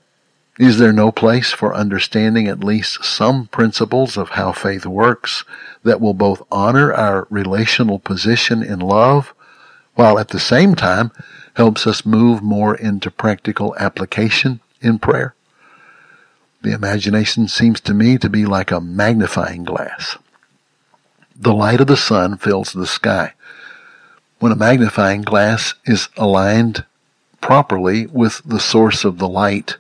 is 0.59 0.79
there 0.79 0.93
no 0.93 1.13
place 1.13 1.53
for 1.53 1.73
understanding 1.73 2.49
at 2.49 2.65
least 2.65 3.05
some 3.05 3.47
principles 3.47 4.17
of 4.17 4.31
how 4.31 4.51
faith 4.51 4.85
works 4.85 5.45
that 5.85 6.01
will 6.01 6.15
both 6.15 6.43
honor 6.51 6.93
our 6.93 7.29
relational 7.31 8.01
position 8.01 8.63
in 8.63 8.81
love 8.81 9.33
while 9.95 10.19
at 10.19 10.29
the 10.29 10.41
same 10.41 10.75
time 10.75 11.13
helps 11.55 11.87
us 11.87 12.05
move 12.05 12.43
more 12.43 12.75
into 12.75 13.11
practical 13.11 13.75
application 13.79 14.61
in 14.81 14.99
prayer? 14.99 15.35
The 16.63 16.73
imagination 16.73 17.47
seems 17.47 17.81
to 17.83 17.95
me 17.95 18.19
to 18.19 18.29
be 18.29 18.45
like 18.45 18.73
a 18.73 18.81
magnifying 18.81 19.63
glass. 19.63 20.19
The 21.37 21.55
light 21.55 21.81
of 21.81 21.87
the 21.87 21.97
sun 21.97 22.37
fills 22.37 22.73
the 22.73 22.87
sky. 22.87 23.35
When 24.41 24.51
a 24.51 24.57
magnifying 24.57 25.23
glass 25.23 25.75
is 25.85 26.09
aligned 26.17 26.85
properly 27.41 28.07
with 28.07 28.43
the 28.45 28.59
source 28.59 29.05
of 29.05 29.19
the 29.19 29.29
light, 29.29 29.77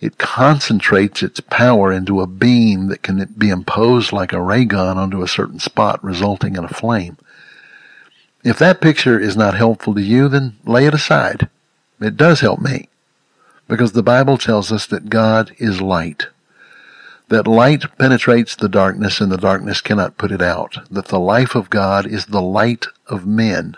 it 0.00 0.18
concentrates 0.18 1.22
its 1.22 1.40
power 1.40 1.92
into 1.92 2.20
a 2.20 2.26
beam 2.26 2.86
that 2.86 3.02
can 3.02 3.24
be 3.36 3.50
imposed 3.50 4.12
like 4.12 4.32
a 4.32 4.40
ray 4.40 4.64
gun 4.64 4.96
onto 4.96 5.22
a 5.22 5.28
certain 5.28 5.58
spot, 5.58 6.02
resulting 6.04 6.56
in 6.56 6.64
a 6.64 6.68
flame. 6.68 7.16
If 8.44 8.58
that 8.58 8.80
picture 8.80 9.18
is 9.18 9.36
not 9.36 9.54
helpful 9.54 9.94
to 9.94 10.00
you, 10.00 10.28
then 10.28 10.56
lay 10.64 10.86
it 10.86 10.94
aside. 10.94 11.48
It 12.00 12.16
does 12.16 12.40
help 12.40 12.60
me. 12.60 12.88
Because 13.66 13.92
the 13.92 14.02
Bible 14.02 14.38
tells 14.38 14.70
us 14.70 14.86
that 14.86 15.10
God 15.10 15.52
is 15.58 15.80
light. 15.80 16.26
That 17.28 17.46
light 17.46 17.84
penetrates 17.98 18.54
the 18.54 18.68
darkness 18.68 19.20
and 19.20 19.30
the 19.30 19.36
darkness 19.36 19.80
cannot 19.80 20.16
put 20.16 20.30
it 20.30 20.40
out. 20.40 20.78
That 20.90 21.08
the 21.08 21.20
life 21.20 21.54
of 21.54 21.68
God 21.68 22.06
is 22.06 22.26
the 22.26 22.40
light 22.40 22.86
of 23.06 23.26
men. 23.26 23.76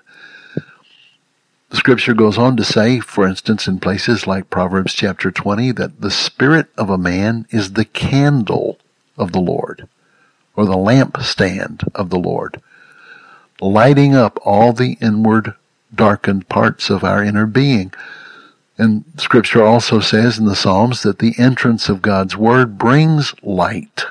The 1.70 1.76
scripture 1.76 2.14
goes 2.14 2.36
on 2.36 2.56
to 2.56 2.64
say, 2.64 2.98
for 2.98 3.26
instance, 3.26 3.68
in 3.68 3.78
places 3.78 4.26
like 4.26 4.50
Proverbs 4.50 4.92
chapter 4.92 5.30
20, 5.30 5.70
that 5.72 6.00
the 6.00 6.10
spirit 6.10 6.66
of 6.76 6.90
a 6.90 6.98
man 6.98 7.46
is 7.50 7.72
the 7.72 7.84
candle 7.84 8.78
of 9.16 9.30
the 9.30 9.40
Lord, 9.40 9.88
or 10.56 10.66
the 10.66 10.72
lampstand 10.72 11.88
of 11.94 12.10
the 12.10 12.18
Lord, 12.18 12.60
lighting 13.60 14.16
up 14.16 14.40
all 14.44 14.72
the 14.72 14.98
inward 15.00 15.54
darkened 15.94 16.48
parts 16.48 16.90
of 16.90 17.04
our 17.04 17.22
inner 17.22 17.46
being. 17.46 17.92
And 18.76 19.04
scripture 19.16 19.62
also 19.62 20.00
says 20.00 20.38
in 20.38 20.46
the 20.46 20.56
Psalms 20.56 21.02
that 21.02 21.20
the 21.20 21.34
entrance 21.38 21.88
of 21.88 22.02
God's 22.02 22.36
word 22.36 22.78
brings 22.78 23.32
light. 23.44 24.06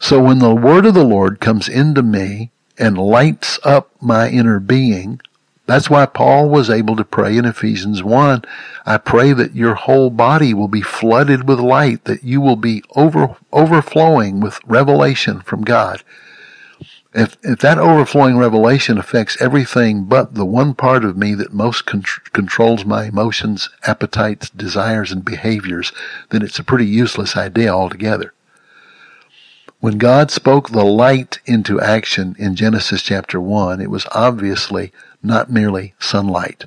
So 0.00 0.20
when 0.20 0.40
the 0.40 0.54
word 0.54 0.86
of 0.86 0.94
the 0.94 1.04
Lord 1.04 1.38
comes 1.38 1.68
into 1.68 2.02
me 2.02 2.50
and 2.78 2.98
lights 2.98 3.60
up 3.62 3.90
my 4.00 4.28
inner 4.28 4.58
being, 4.58 5.20
that's 5.66 5.90
why 5.90 6.06
Paul 6.06 6.48
was 6.48 6.70
able 6.70 6.94
to 6.96 7.04
pray 7.04 7.36
in 7.36 7.44
Ephesians 7.44 8.02
1. 8.02 8.42
I 8.86 8.98
pray 8.98 9.32
that 9.32 9.56
your 9.56 9.74
whole 9.74 10.10
body 10.10 10.54
will 10.54 10.68
be 10.68 10.80
flooded 10.80 11.48
with 11.48 11.58
light, 11.58 12.04
that 12.04 12.22
you 12.22 12.40
will 12.40 12.56
be 12.56 12.84
over, 12.94 13.36
overflowing 13.52 14.40
with 14.40 14.60
revelation 14.64 15.40
from 15.40 15.62
God. 15.62 16.04
If, 17.12 17.36
if 17.42 17.60
that 17.60 17.78
overflowing 17.78 18.36
revelation 18.36 18.98
affects 18.98 19.40
everything 19.40 20.04
but 20.04 20.34
the 20.34 20.44
one 20.44 20.74
part 20.74 21.04
of 21.04 21.16
me 21.16 21.34
that 21.34 21.52
most 21.52 21.86
con- 21.86 22.04
controls 22.32 22.84
my 22.84 23.06
emotions, 23.06 23.70
appetites, 23.84 24.50
desires, 24.50 25.10
and 25.10 25.24
behaviors, 25.24 25.92
then 26.30 26.42
it's 26.42 26.58
a 26.58 26.64
pretty 26.64 26.86
useless 26.86 27.36
idea 27.36 27.70
altogether. 27.70 28.34
When 29.80 29.98
God 29.98 30.30
spoke 30.30 30.70
the 30.70 30.84
light 30.84 31.38
into 31.46 31.80
action 31.80 32.36
in 32.38 32.54
Genesis 32.54 33.02
chapter 33.02 33.40
1, 33.40 33.80
it 33.80 33.90
was 33.90 34.06
obviously 34.12 34.92
not 35.26 35.50
merely 35.50 35.94
sunlight, 35.98 36.66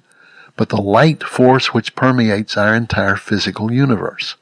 but 0.56 0.70
the 0.70 0.82
light 0.82 1.24
force 1.24 1.74
which 1.74 1.96
permeates 1.96 2.58
our 2.58 2.76
entire 2.76 3.16
physical 3.16 3.72
universe. 3.72 4.36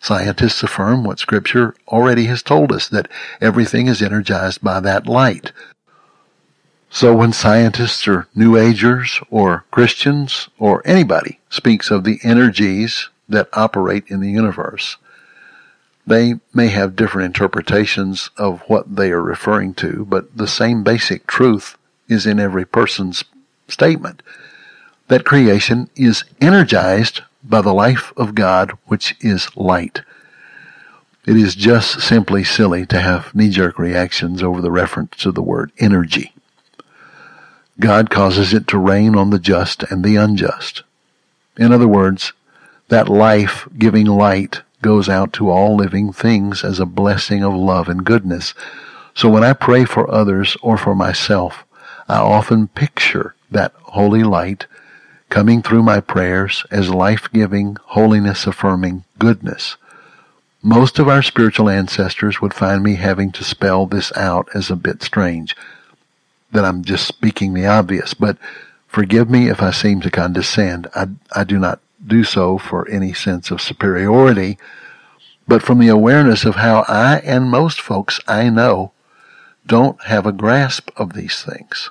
Scientists 0.00 0.62
affirm 0.62 1.02
what 1.02 1.18
scripture 1.18 1.74
already 1.88 2.26
has 2.26 2.42
told 2.42 2.70
us 2.70 2.88
that 2.88 3.08
everything 3.40 3.88
is 3.88 4.00
energized 4.00 4.62
by 4.62 4.78
that 4.80 5.06
light. 5.06 5.52
So 6.90 7.14
when 7.14 7.32
scientists 7.32 8.06
or 8.06 8.28
New 8.34 8.56
Agers 8.56 9.20
or 9.30 9.64
Christians 9.70 10.48
or 10.58 10.82
anybody 10.86 11.40
speaks 11.50 11.90
of 11.90 12.04
the 12.04 12.20
energies 12.22 13.08
that 13.28 13.48
operate 13.52 14.04
in 14.06 14.20
the 14.20 14.30
universe, 14.30 14.96
they 16.06 16.34
may 16.54 16.68
have 16.68 16.96
different 16.96 17.26
interpretations 17.26 18.30
of 18.38 18.62
what 18.68 18.96
they 18.96 19.10
are 19.10 19.20
referring 19.20 19.74
to, 19.74 20.06
but 20.08 20.34
the 20.36 20.48
same 20.48 20.82
basic 20.82 21.26
truth 21.26 21.76
is 22.08 22.26
in 22.26 22.40
every 22.40 22.64
person's 22.64 23.24
statement 23.68 24.22
that 25.08 25.24
creation 25.24 25.88
is 25.96 26.24
energized 26.40 27.22
by 27.42 27.60
the 27.60 27.72
life 27.72 28.12
of 28.16 28.34
God, 28.34 28.72
which 28.86 29.16
is 29.20 29.54
light. 29.56 30.02
It 31.26 31.36
is 31.36 31.54
just 31.54 32.00
simply 32.00 32.44
silly 32.44 32.86
to 32.86 33.00
have 33.00 33.34
knee 33.34 33.50
jerk 33.50 33.78
reactions 33.78 34.42
over 34.42 34.60
the 34.60 34.70
reference 34.70 35.16
to 35.18 35.32
the 35.32 35.42
word 35.42 35.72
energy. 35.78 36.32
God 37.80 38.10
causes 38.10 38.52
it 38.52 38.66
to 38.68 38.78
rain 38.78 39.14
on 39.14 39.30
the 39.30 39.38
just 39.38 39.82
and 39.84 40.04
the 40.04 40.16
unjust. 40.16 40.82
In 41.56 41.72
other 41.72 41.88
words, 41.88 42.32
that 42.88 43.08
life 43.08 43.68
giving 43.78 44.06
light 44.06 44.62
goes 44.80 45.08
out 45.08 45.32
to 45.34 45.50
all 45.50 45.76
living 45.76 46.12
things 46.12 46.64
as 46.64 46.80
a 46.80 46.86
blessing 46.86 47.44
of 47.44 47.54
love 47.54 47.88
and 47.88 48.04
goodness. 48.04 48.54
So 49.14 49.28
when 49.28 49.44
I 49.44 49.52
pray 49.52 49.84
for 49.84 50.10
others 50.10 50.56
or 50.62 50.76
for 50.76 50.94
myself, 50.94 51.64
I 52.08 52.16
often 52.16 52.68
picture 52.68 53.34
that 53.50 53.72
holy 53.82 54.22
light 54.22 54.66
coming 55.28 55.62
through 55.62 55.82
my 55.82 56.00
prayers 56.00 56.64
as 56.70 56.90
life-giving, 56.90 57.76
holiness-affirming 57.84 59.04
goodness. 59.18 59.76
Most 60.62 60.98
of 60.98 61.08
our 61.08 61.22
spiritual 61.22 61.68
ancestors 61.68 62.40
would 62.40 62.54
find 62.54 62.82
me 62.82 62.94
having 62.94 63.30
to 63.32 63.44
spell 63.44 63.86
this 63.86 64.10
out 64.16 64.48
as 64.54 64.70
a 64.70 64.76
bit 64.76 65.02
strange, 65.02 65.54
that 66.50 66.64
I'm 66.64 66.82
just 66.82 67.06
speaking 67.06 67.52
the 67.52 67.66
obvious, 67.66 68.14
but 68.14 68.38
forgive 68.86 69.28
me 69.28 69.48
if 69.48 69.62
I 69.62 69.70
seem 69.70 70.00
to 70.00 70.10
condescend. 70.10 70.88
I, 70.94 71.08
I 71.34 71.44
do 71.44 71.58
not 71.58 71.80
do 72.04 72.24
so 72.24 72.58
for 72.58 72.88
any 72.88 73.12
sense 73.12 73.50
of 73.50 73.60
superiority, 73.60 74.58
but 75.46 75.62
from 75.62 75.78
the 75.78 75.88
awareness 75.88 76.44
of 76.44 76.56
how 76.56 76.84
I 76.88 77.18
and 77.18 77.50
most 77.50 77.80
folks 77.80 78.18
I 78.26 78.48
know 78.50 78.92
don't 79.66 80.02
have 80.04 80.26
a 80.26 80.32
grasp 80.32 80.90
of 80.96 81.12
these 81.12 81.42
things. 81.42 81.90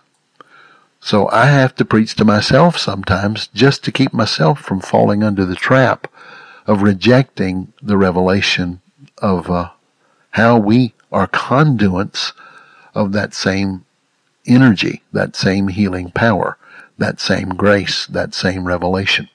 So 1.07 1.29
I 1.29 1.45
have 1.45 1.73
to 1.75 1.85
preach 1.85 2.15
to 2.15 2.25
myself 2.25 2.77
sometimes 2.77 3.47
just 3.53 3.81
to 3.85 3.93
keep 3.93 4.11
myself 4.11 4.59
from 4.59 4.81
falling 4.81 5.23
under 5.23 5.45
the 5.45 5.55
trap 5.55 6.11
of 6.65 6.81
rejecting 6.81 7.71
the 7.81 7.95
revelation 7.95 8.81
of 9.19 9.49
uh, 9.49 9.69
how 10.31 10.59
we 10.59 10.95
are 11.09 11.27
conduits 11.27 12.33
of 12.93 13.13
that 13.13 13.33
same 13.33 13.85
energy, 14.45 15.01
that 15.13 15.37
same 15.37 15.69
healing 15.69 16.11
power, 16.11 16.57
that 16.97 17.21
same 17.21 17.51
grace, 17.51 18.05
that 18.07 18.33
same 18.33 18.67
revelation. 18.67 19.29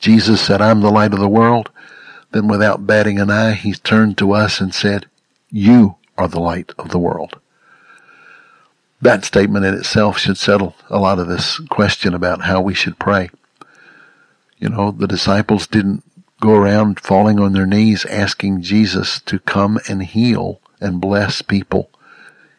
Jesus 0.00 0.40
said, 0.40 0.60
I'm 0.60 0.80
the 0.80 0.90
light 0.90 1.12
of 1.12 1.20
the 1.20 1.28
world. 1.28 1.70
Then 2.32 2.48
without 2.48 2.84
batting 2.84 3.20
an 3.20 3.30
eye, 3.30 3.52
he 3.52 3.74
turned 3.74 4.18
to 4.18 4.32
us 4.32 4.60
and 4.60 4.74
said, 4.74 5.06
you 5.50 5.98
are 6.18 6.26
the 6.26 6.40
light 6.40 6.72
of 6.80 6.88
the 6.88 6.98
world. 6.98 7.38
That 9.02 9.24
statement 9.24 9.64
in 9.64 9.74
itself 9.74 10.16
should 10.16 10.38
settle 10.38 10.76
a 10.88 10.98
lot 10.98 11.18
of 11.18 11.26
this 11.26 11.58
question 11.68 12.14
about 12.14 12.42
how 12.42 12.60
we 12.60 12.72
should 12.72 12.98
pray. 13.00 13.30
You 14.58 14.68
know, 14.68 14.92
the 14.92 15.08
disciples 15.08 15.66
didn't 15.66 16.04
go 16.40 16.54
around 16.54 17.00
falling 17.00 17.40
on 17.40 17.52
their 17.52 17.66
knees 17.66 18.04
asking 18.04 18.62
Jesus 18.62 19.20
to 19.22 19.40
come 19.40 19.80
and 19.88 20.04
heal 20.04 20.60
and 20.80 21.00
bless 21.00 21.42
people. 21.42 21.90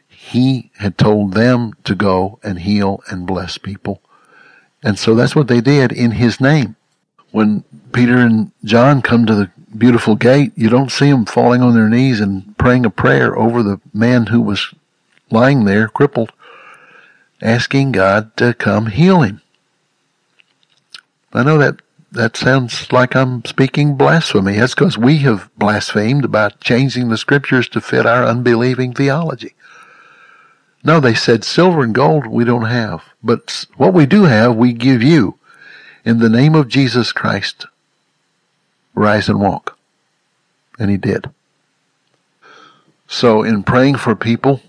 He 0.09 0.69
had 0.79 0.97
told 0.97 1.33
them 1.33 1.73
to 1.85 1.95
go 1.95 2.39
and 2.43 2.59
heal 2.59 3.01
and 3.07 3.25
bless 3.25 3.57
people. 3.57 4.01
And 4.83 4.99
so 4.99 5.15
that's 5.15 5.35
what 5.35 5.47
they 5.47 5.61
did 5.61 5.93
in 5.93 6.11
his 6.11 6.41
name. 6.41 6.75
When 7.31 7.63
Peter 7.93 8.17
and 8.17 8.51
John 8.65 9.01
come 9.01 9.25
to 9.25 9.35
the 9.35 9.51
beautiful 9.77 10.15
gate, 10.15 10.51
you 10.55 10.69
don't 10.69 10.91
see 10.91 11.09
them 11.09 11.25
falling 11.25 11.61
on 11.61 11.73
their 11.73 11.89
knees 11.89 12.19
and 12.19 12.57
praying 12.57 12.85
a 12.85 12.89
prayer 12.89 13.37
over 13.37 13.63
the 13.63 13.79
man 13.93 14.25
who 14.25 14.41
was 14.41 14.73
lying 15.33 15.65
there 15.65 15.89
crippled, 15.89 16.31
asking 17.41 17.91
God 17.91 18.37
to 18.37 18.53
come 18.53 18.85
heal 18.85 19.21
him. 19.21 19.41
I 21.33 21.43
know 21.43 21.57
that 21.57 21.81
that 22.11 22.37
sounds 22.37 22.91
like 22.91 23.15
I'm 23.15 23.43
speaking 23.43 23.97
blasphemy. 23.97 24.57
That's 24.57 24.75
because 24.75 24.99
we 24.99 25.17
have 25.19 25.49
blasphemed 25.57 26.31
by 26.31 26.49
changing 26.61 27.09
the 27.09 27.17
scriptures 27.17 27.67
to 27.69 27.81
fit 27.81 28.05
our 28.05 28.23
unbelieving 28.23 28.93
theology. 28.93 29.55
No, 30.83 30.99
they 30.99 31.15
said 31.15 31.43
silver 31.43 31.81
and 31.81 31.95
gold 31.95 32.27
we 32.27 32.43
don't 32.43 32.65
have, 32.65 33.03
but 33.23 33.65
what 33.77 33.93
we 33.93 34.05
do 34.05 34.23
have 34.25 34.55
we 34.55 34.73
give 34.73 35.01
you. 35.01 35.39
In 36.05 36.19
the 36.19 36.29
name 36.29 36.53
of 36.53 36.67
Jesus 36.67 37.11
Christ, 37.11 37.65
rise 38.93 39.27
and 39.27 39.39
walk. 39.39 39.77
And 40.77 40.91
he 40.91 40.97
did. 40.97 41.31
So 43.07 43.41
in 43.41 43.63
praying 43.63 43.95
for 43.95 44.15
people, 44.15 44.61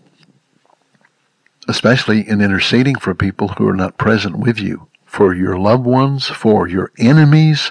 especially 1.69 2.29
in 2.29 2.41
interceding 2.41 2.97
for 2.97 3.15
people 3.15 3.49
who 3.49 3.69
are 3.69 3.77
not 3.77 3.99
present 3.99 4.37
with 4.37 4.59
you, 4.59 4.89
for 5.05 5.35
your 5.35 5.59
loved 5.59 5.85
ones, 5.85 6.27
for 6.27 6.69
your 6.69 6.91
enemies, 6.99 7.71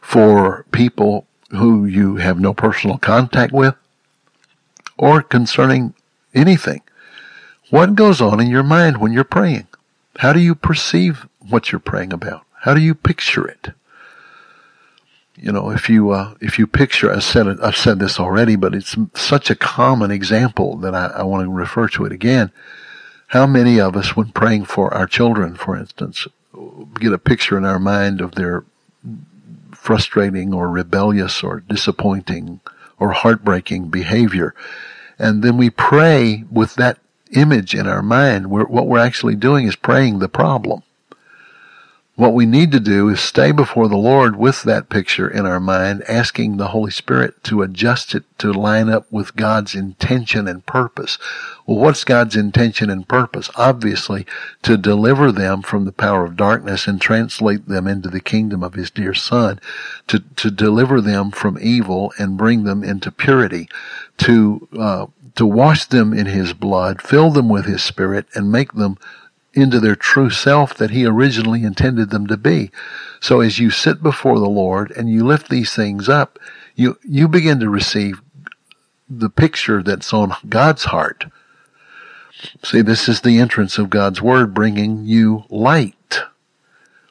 for 0.00 0.64
people 0.72 1.26
who 1.50 1.84
you 1.84 2.16
have 2.16 2.40
no 2.40 2.54
personal 2.54 2.98
contact 2.98 3.52
with, 3.52 3.74
or 4.98 5.22
concerning 5.22 5.94
anything. 6.34 6.82
What 7.70 7.94
goes 7.94 8.20
on 8.20 8.40
in 8.40 8.48
your 8.48 8.62
mind 8.62 8.98
when 8.98 9.12
you're 9.12 9.24
praying? 9.24 9.66
How 10.18 10.32
do 10.32 10.40
you 10.40 10.54
perceive 10.54 11.26
what 11.40 11.72
you're 11.72 11.78
praying 11.80 12.12
about? 12.12 12.44
How 12.60 12.74
do 12.74 12.80
you 12.80 12.94
picture 12.94 13.46
it? 13.46 13.72
You 15.36 15.52
know, 15.52 15.70
if 15.70 15.90
you 15.90 16.10
uh, 16.10 16.34
if 16.40 16.58
you 16.58 16.66
picture, 16.66 17.12
I 17.12 17.18
said 17.18 17.46
it, 17.46 17.58
I've 17.62 17.76
said 17.76 17.98
this 17.98 18.18
already, 18.18 18.56
but 18.56 18.74
it's 18.74 18.96
such 19.14 19.50
a 19.50 19.54
common 19.54 20.10
example 20.10 20.76
that 20.78 20.94
I, 20.94 21.08
I 21.08 21.22
want 21.24 21.44
to 21.44 21.50
refer 21.50 21.88
to 21.88 22.06
it 22.06 22.12
again. 22.12 22.50
How 23.28 23.46
many 23.46 23.80
of 23.80 23.96
us, 23.96 24.16
when 24.16 24.30
praying 24.30 24.66
for 24.66 24.94
our 24.94 25.06
children, 25.06 25.56
for 25.56 25.76
instance, 25.76 26.26
get 27.00 27.12
a 27.12 27.18
picture 27.18 27.58
in 27.58 27.64
our 27.64 27.80
mind 27.80 28.20
of 28.20 28.34
their 28.34 28.64
frustrating 29.72 30.54
or 30.54 30.68
rebellious 30.68 31.42
or 31.42 31.60
disappointing 31.60 32.60
or 32.98 33.12
heartbreaking 33.12 33.88
behavior, 33.88 34.54
and 35.18 35.42
then 35.42 35.56
we 35.56 35.70
pray 35.70 36.44
with 36.50 36.74
that 36.76 36.98
image 37.32 37.74
in 37.74 37.86
our 37.86 38.02
mind. 38.02 38.50
We're, 38.50 38.66
what 38.66 38.86
we're 38.86 38.98
actually 38.98 39.34
doing 39.34 39.66
is 39.66 39.76
praying 39.76 40.18
the 40.18 40.28
problem. 40.28 40.82
What 42.16 42.32
we 42.32 42.46
need 42.46 42.72
to 42.72 42.80
do 42.80 43.10
is 43.10 43.20
stay 43.20 43.52
before 43.52 43.88
the 43.88 43.96
Lord 43.98 44.36
with 44.36 44.62
that 44.62 44.88
picture 44.88 45.28
in 45.28 45.44
our 45.44 45.60
mind, 45.60 46.02
asking 46.08 46.56
the 46.56 46.68
Holy 46.68 46.90
Spirit 46.90 47.44
to 47.44 47.60
adjust 47.60 48.14
it 48.14 48.24
to 48.38 48.54
line 48.54 48.88
up 48.88 49.06
with 49.12 49.36
God's 49.36 49.74
intention 49.74 50.48
and 50.48 50.64
purpose. 50.64 51.18
Well, 51.66 51.76
what's 51.76 52.04
God's 52.04 52.34
intention 52.34 52.88
and 52.88 53.06
purpose? 53.06 53.50
Obviously, 53.56 54.24
to 54.62 54.78
deliver 54.78 55.30
them 55.30 55.60
from 55.60 55.84
the 55.84 55.92
power 55.92 56.24
of 56.24 56.38
darkness 56.38 56.86
and 56.86 56.98
translate 56.98 57.68
them 57.68 57.86
into 57.86 58.08
the 58.08 58.20
kingdom 58.20 58.62
of 58.62 58.72
His 58.72 58.90
dear 58.90 59.12
Son, 59.12 59.60
to, 60.06 60.20
to 60.36 60.50
deliver 60.50 61.02
them 61.02 61.30
from 61.30 61.58
evil 61.60 62.14
and 62.18 62.38
bring 62.38 62.64
them 62.64 62.82
into 62.82 63.12
purity, 63.12 63.68
to, 64.16 64.66
uh, 64.78 65.06
to 65.34 65.44
wash 65.44 65.84
them 65.84 66.14
in 66.14 66.24
His 66.24 66.54
blood, 66.54 67.02
fill 67.02 67.30
them 67.30 67.50
with 67.50 67.66
His 67.66 67.84
Spirit, 67.84 68.24
and 68.34 68.50
make 68.50 68.72
them 68.72 68.96
into 69.56 69.80
their 69.80 69.96
true 69.96 70.30
self 70.30 70.74
that 70.74 70.90
he 70.90 71.06
originally 71.06 71.64
intended 71.64 72.10
them 72.10 72.26
to 72.26 72.36
be. 72.36 72.70
So 73.20 73.40
as 73.40 73.58
you 73.58 73.70
sit 73.70 74.02
before 74.02 74.38
the 74.38 74.48
Lord 74.48 74.90
and 74.92 75.10
you 75.10 75.24
lift 75.24 75.48
these 75.48 75.74
things 75.74 76.08
up, 76.08 76.38
you, 76.74 76.98
you 77.02 77.26
begin 77.26 77.58
to 77.60 77.70
receive 77.70 78.20
the 79.08 79.30
picture 79.30 79.82
that's 79.82 80.12
on 80.12 80.34
God's 80.48 80.84
heart. 80.84 81.26
See, 82.62 82.82
this 82.82 83.08
is 83.08 83.22
the 83.22 83.38
entrance 83.38 83.78
of 83.78 83.90
God's 83.90 84.20
word 84.20 84.52
bringing 84.52 85.06
you 85.06 85.44
light. 85.48 86.20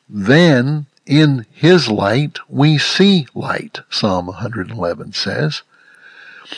Then 0.07 0.85
in 1.05 1.45
his 1.51 1.89
light 1.89 2.39
we 2.47 2.77
see 2.77 3.27
light, 3.33 3.79
Psalm 3.89 4.27
111 4.27 5.13
says. 5.13 5.63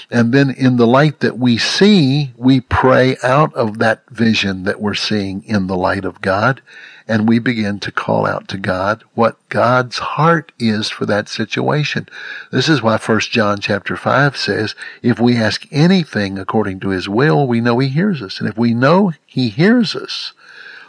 And 0.09 0.33
then 0.33 0.49
in 0.49 0.77
the 0.77 0.88
light 0.88 1.19
that 1.19 1.38
we 1.38 1.57
see, 1.57 2.33
we 2.38 2.61
pray 2.61 3.17
out 3.23 3.53
of 3.53 3.79
that 3.79 4.03
vision 4.09 4.63
that 4.63 4.81
we're 4.81 4.93
seeing 4.93 5.43
in 5.43 5.67
the 5.67 5.77
light 5.77 6.05
of 6.05 6.21
God. 6.21 6.61
And 7.09 7.27
we 7.27 7.39
begin 7.39 7.79
to 7.79 7.91
call 7.91 8.25
out 8.25 8.49
to 8.49 8.57
God 8.57 9.03
what 9.13 9.38
God's 9.47 9.97
heart 9.97 10.51
is 10.59 10.89
for 10.89 11.05
that 11.05 11.29
situation. 11.29 12.09
This 12.51 12.67
is 12.67 12.81
why 12.81 12.97
1 12.97 13.19
John 13.21 13.59
chapter 13.59 13.95
5 13.95 14.35
says, 14.35 14.75
if 15.01 15.17
we 15.17 15.38
ask 15.38 15.65
anything 15.71 16.38
according 16.38 16.81
to 16.81 16.89
his 16.89 17.07
will, 17.07 17.47
we 17.47 17.61
know 17.61 17.79
he 17.79 17.88
hears 17.88 18.21
us. 18.21 18.41
And 18.41 18.49
if 18.49 18.57
we 18.57 18.73
know 18.73 19.13
he 19.25 19.47
hears 19.47 19.95
us, 19.95 20.33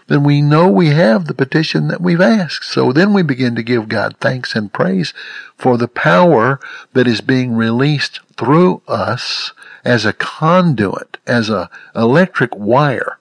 then 0.08 0.24
we 0.24 0.42
know 0.42 0.68
we 0.68 0.88
have 0.88 1.26
the 1.26 1.34
petition 1.34 1.88
that 1.88 2.00
we've 2.00 2.20
asked. 2.20 2.64
So 2.64 2.92
then 2.92 3.12
we 3.12 3.22
begin 3.22 3.54
to 3.54 3.62
give 3.62 3.88
God 3.88 4.16
thanks 4.20 4.54
and 4.54 4.72
praise 4.72 5.14
for 5.56 5.76
the 5.76 5.88
power 5.88 6.58
that 6.94 7.06
is 7.06 7.20
being 7.20 7.54
released 7.54 8.20
through 8.36 8.82
us 8.88 9.52
as 9.84 10.04
a 10.04 10.14
conduit, 10.14 11.18
as 11.26 11.50
a 11.50 11.70
electric 11.94 12.56
wire. 12.56 13.18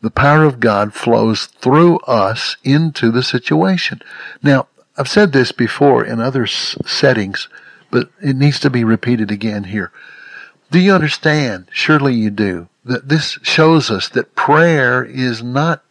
The 0.00 0.10
power 0.10 0.44
of 0.44 0.60
God 0.60 0.94
flows 0.94 1.46
through 1.46 1.98
us 2.00 2.56
into 2.62 3.10
the 3.10 3.22
situation. 3.22 4.00
Now, 4.40 4.68
I've 4.96 5.08
said 5.08 5.32
this 5.32 5.50
before 5.50 6.04
in 6.04 6.20
other 6.20 6.46
settings, 6.46 7.48
but 7.90 8.10
it 8.20 8.36
needs 8.36 8.60
to 8.60 8.70
be 8.70 8.84
repeated 8.84 9.32
again 9.32 9.64
here. 9.64 9.90
Do 10.70 10.78
you 10.78 10.92
understand? 10.92 11.66
Surely 11.72 12.14
you 12.14 12.30
do. 12.30 12.68
That 12.84 13.08
this 13.08 13.38
shows 13.42 13.90
us 13.90 14.08
that 14.10 14.36
prayer 14.36 15.04
is 15.04 15.42
not 15.42 15.82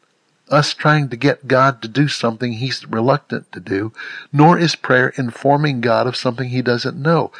us 0.49 0.73
trying 0.73 1.09
to 1.09 1.17
get 1.17 1.47
God 1.47 1.81
to 1.81 1.87
do 1.87 2.07
something 2.07 2.53
he's 2.53 2.85
reluctant 2.87 3.51
to 3.51 3.59
do, 3.59 3.91
nor 4.31 4.57
is 4.57 4.75
prayer 4.75 5.09
informing 5.17 5.81
God 5.81 6.07
of 6.07 6.15
something 6.15 6.49
he 6.49 6.61
doesn't 6.61 7.01
know. 7.01 7.31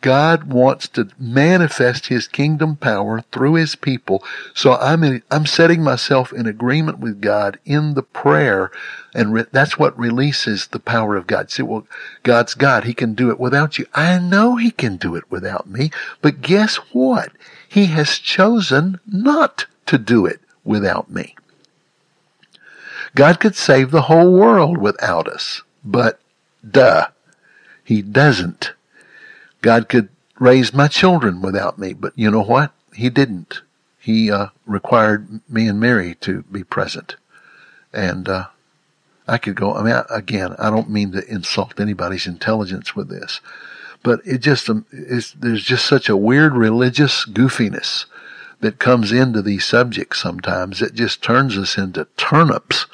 God 0.00 0.52
wants 0.52 0.88
to 0.88 1.08
manifest 1.18 2.06
his 2.06 2.28
kingdom 2.28 2.76
power 2.76 3.22
through 3.32 3.54
his 3.54 3.74
people. 3.74 4.22
So 4.52 4.74
I'm 4.74 5.02
in, 5.02 5.22
I'm 5.30 5.46
setting 5.46 5.82
myself 5.82 6.32
in 6.32 6.46
agreement 6.46 6.98
with 6.98 7.20
God 7.20 7.58
in 7.64 7.94
the 7.94 8.02
prayer 8.02 8.70
and 9.14 9.32
re- 9.32 9.46
that's 9.52 9.78
what 9.78 9.98
releases 9.98 10.66
the 10.66 10.80
power 10.80 11.16
of 11.16 11.26
God. 11.26 11.50
See, 11.50 11.62
well, 11.62 11.86
God's 12.22 12.54
God. 12.54 12.84
He 12.84 12.94
can 12.94 13.14
do 13.14 13.30
it 13.30 13.38
without 13.38 13.78
you. 13.78 13.86
I 13.94 14.18
know 14.18 14.56
he 14.56 14.70
can 14.70 14.96
do 14.96 15.14
it 15.14 15.30
without 15.30 15.68
me, 15.68 15.90
but 16.20 16.42
guess 16.42 16.76
what? 16.92 17.32
He 17.68 17.86
has 17.86 18.18
chosen 18.18 19.00
not 19.06 19.66
to 19.86 19.98
do 19.98 20.26
it 20.26 20.40
without 20.64 21.10
me. 21.10 21.36
God 23.14 23.38
could 23.38 23.54
save 23.54 23.90
the 23.90 24.02
whole 24.02 24.32
world 24.32 24.78
without 24.78 25.28
us, 25.28 25.62
but 25.84 26.18
duh, 26.68 27.08
He 27.84 28.02
doesn't. 28.02 28.72
God 29.62 29.88
could 29.88 30.08
raise 30.38 30.74
my 30.74 30.88
children 30.88 31.40
without 31.40 31.78
me, 31.78 31.92
but 31.92 32.12
you 32.16 32.30
know 32.30 32.42
what? 32.42 32.72
He 32.92 33.08
didn't. 33.10 33.62
He 33.98 34.30
uh, 34.30 34.48
required 34.66 35.40
me 35.48 35.68
and 35.68 35.80
Mary 35.80 36.16
to 36.20 36.42
be 36.42 36.64
present, 36.64 37.16
and 37.92 38.28
uh, 38.28 38.46
I 39.26 39.38
could 39.38 39.54
go. 39.54 39.74
I 39.74 39.82
mean, 39.82 40.02
again, 40.10 40.54
I 40.58 40.68
don't 40.68 40.90
mean 40.90 41.12
to 41.12 41.26
insult 41.26 41.80
anybody's 41.80 42.26
intelligence 42.26 42.94
with 42.94 43.08
this, 43.08 43.40
but 44.02 44.20
it 44.26 44.38
just 44.38 44.68
um, 44.68 44.84
there's 44.92 45.62
just 45.62 45.86
such 45.86 46.08
a 46.08 46.16
weird 46.16 46.54
religious 46.54 47.24
goofiness 47.24 48.06
that 48.60 48.78
comes 48.78 49.12
into 49.12 49.40
these 49.40 49.64
subjects 49.64 50.20
sometimes. 50.20 50.82
It 50.82 50.94
just 50.94 51.22
turns 51.22 51.56
us 51.56 51.78
into 51.78 52.06
turnips 52.16 52.86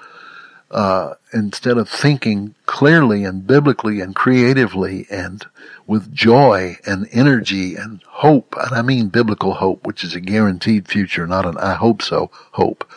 uh, 0.70 1.14
instead 1.32 1.78
of 1.78 1.88
thinking 1.88 2.54
clearly 2.66 3.24
and 3.24 3.46
biblically 3.46 4.00
and 4.00 4.14
creatively 4.14 5.06
and 5.10 5.46
with 5.86 6.12
joy 6.14 6.76
and 6.86 7.08
energy 7.10 7.74
and 7.74 8.00
hope, 8.06 8.54
and 8.56 8.74
I 8.74 8.82
mean 8.82 9.08
biblical 9.08 9.54
hope, 9.54 9.84
which 9.86 10.04
is 10.04 10.14
a 10.14 10.20
guaranteed 10.20 10.86
future, 10.86 11.26
not 11.26 11.46
an 11.46 11.58
I 11.58 11.74
hope 11.74 12.02
so 12.02 12.30
hope, 12.52 12.88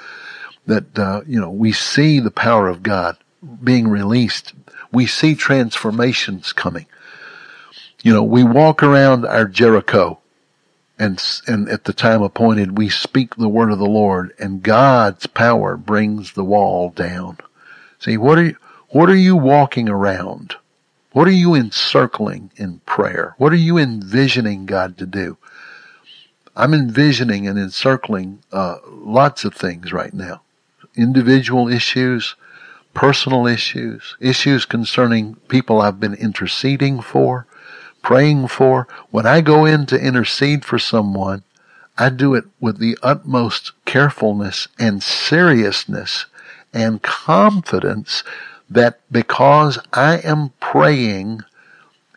that, 0.67 0.97
uh, 0.97 1.21
you 1.25 1.39
know, 1.39 1.49
we 1.49 1.71
see 1.71 2.19
the 2.19 2.31
power 2.31 2.67
of 2.69 2.83
God 2.83 3.17
being 3.63 3.87
released. 3.87 4.53
We 4.91 5.07
see 5.07 5.33
transformations 5.33 6.53
coming. 6.53 6.85
You 8.03 8.13
know, 8.13 8.23
we 8.23 8.43
walk 8.43 8.83
around 8.83 9.25
our 9.25 9.45
Jericho 9.45 10.19
and, 10.99 11.21
and 11.47 11.67
at 11.69 11.85
the 11.85 11.93
time 11.93 12.21
appointed, 12.21 12.77
we 12.77 12.89
speak 12.89 13.35
the 13.35 13.49
word 13.49 13.71
of 13.71 13.79
the 13.79 13.85
Lord 13.85 14.33
and 14.37 14.61
God's 14.61 15.25
power 15.25 15.75
brings 15.75 16.33
the 16.33 16.43
wall 16.43 16.91
down. 16.91 17.37
See, 18.03 18.17
what 18.17 18.37
are 18.37 18.43
you, 18.43 18.57
what 18.89 19.09
are 19.09 19.15
you 19.15 19.37
walking 19.37 19.87
around? 19.87 20.55
What 21.13 21.25
are 21.25 21.31
you 21.31 21.55
encircling 21.55 22.51
in 22.57 22.79
prayer? 22.79 23.33
What 23.37 23.53
are 23.53 23.63
you 23.69 23.77
envisioning 23.77 24.65
God 24.65 24.97
to 24.97 25.05
do? 25.05 25.37
I'm 26.53 26.73
envisioning 26.73 27.47
and 27.47 27.57
encircling 27.57 28.39
uh, 28.51 28.79
lots 28.89 29.45
of 29.45 29.55
things 29.55 29.93
right 29.93 30.13
now. 30.13 30.41
Individual 30.97 31.69
issues, 31.69 32.35
personal 32.93 33.47
issues, 33.47 34.17
issues 34.19 34.65
concerning 34.65 35.35
people 35.47 35.79
I've 35.79 36.01
been 36.01 36.13
interceding 36.13 37.01
for, 37.01 37.47
praying 38.01 38.49
for. 38.49 38.85
When 39.11 39.25
I 39.25 39.39
go 39.39 39.63
in 39.63 39.85
to 39.85 39.97
intercede 39.97 40.65
for 40.65 40.77
someone, 40.77 41.43
I 41.97 42.09
do 42.09 42.33
it 42.33 42.43
with 42.59 42.79
the 42.79 42.97
utmost 43.01 43.71
carefulness 43.85 44.67
and 44.77 45.01
seriousness 45.01 46.25
and 46.73 47.01
confidence 47.01 48.23
that 48.69 48.99
because 49.11 49.77
I 49.91 50.17
am 50.17 50.51
praying 50.59 51.41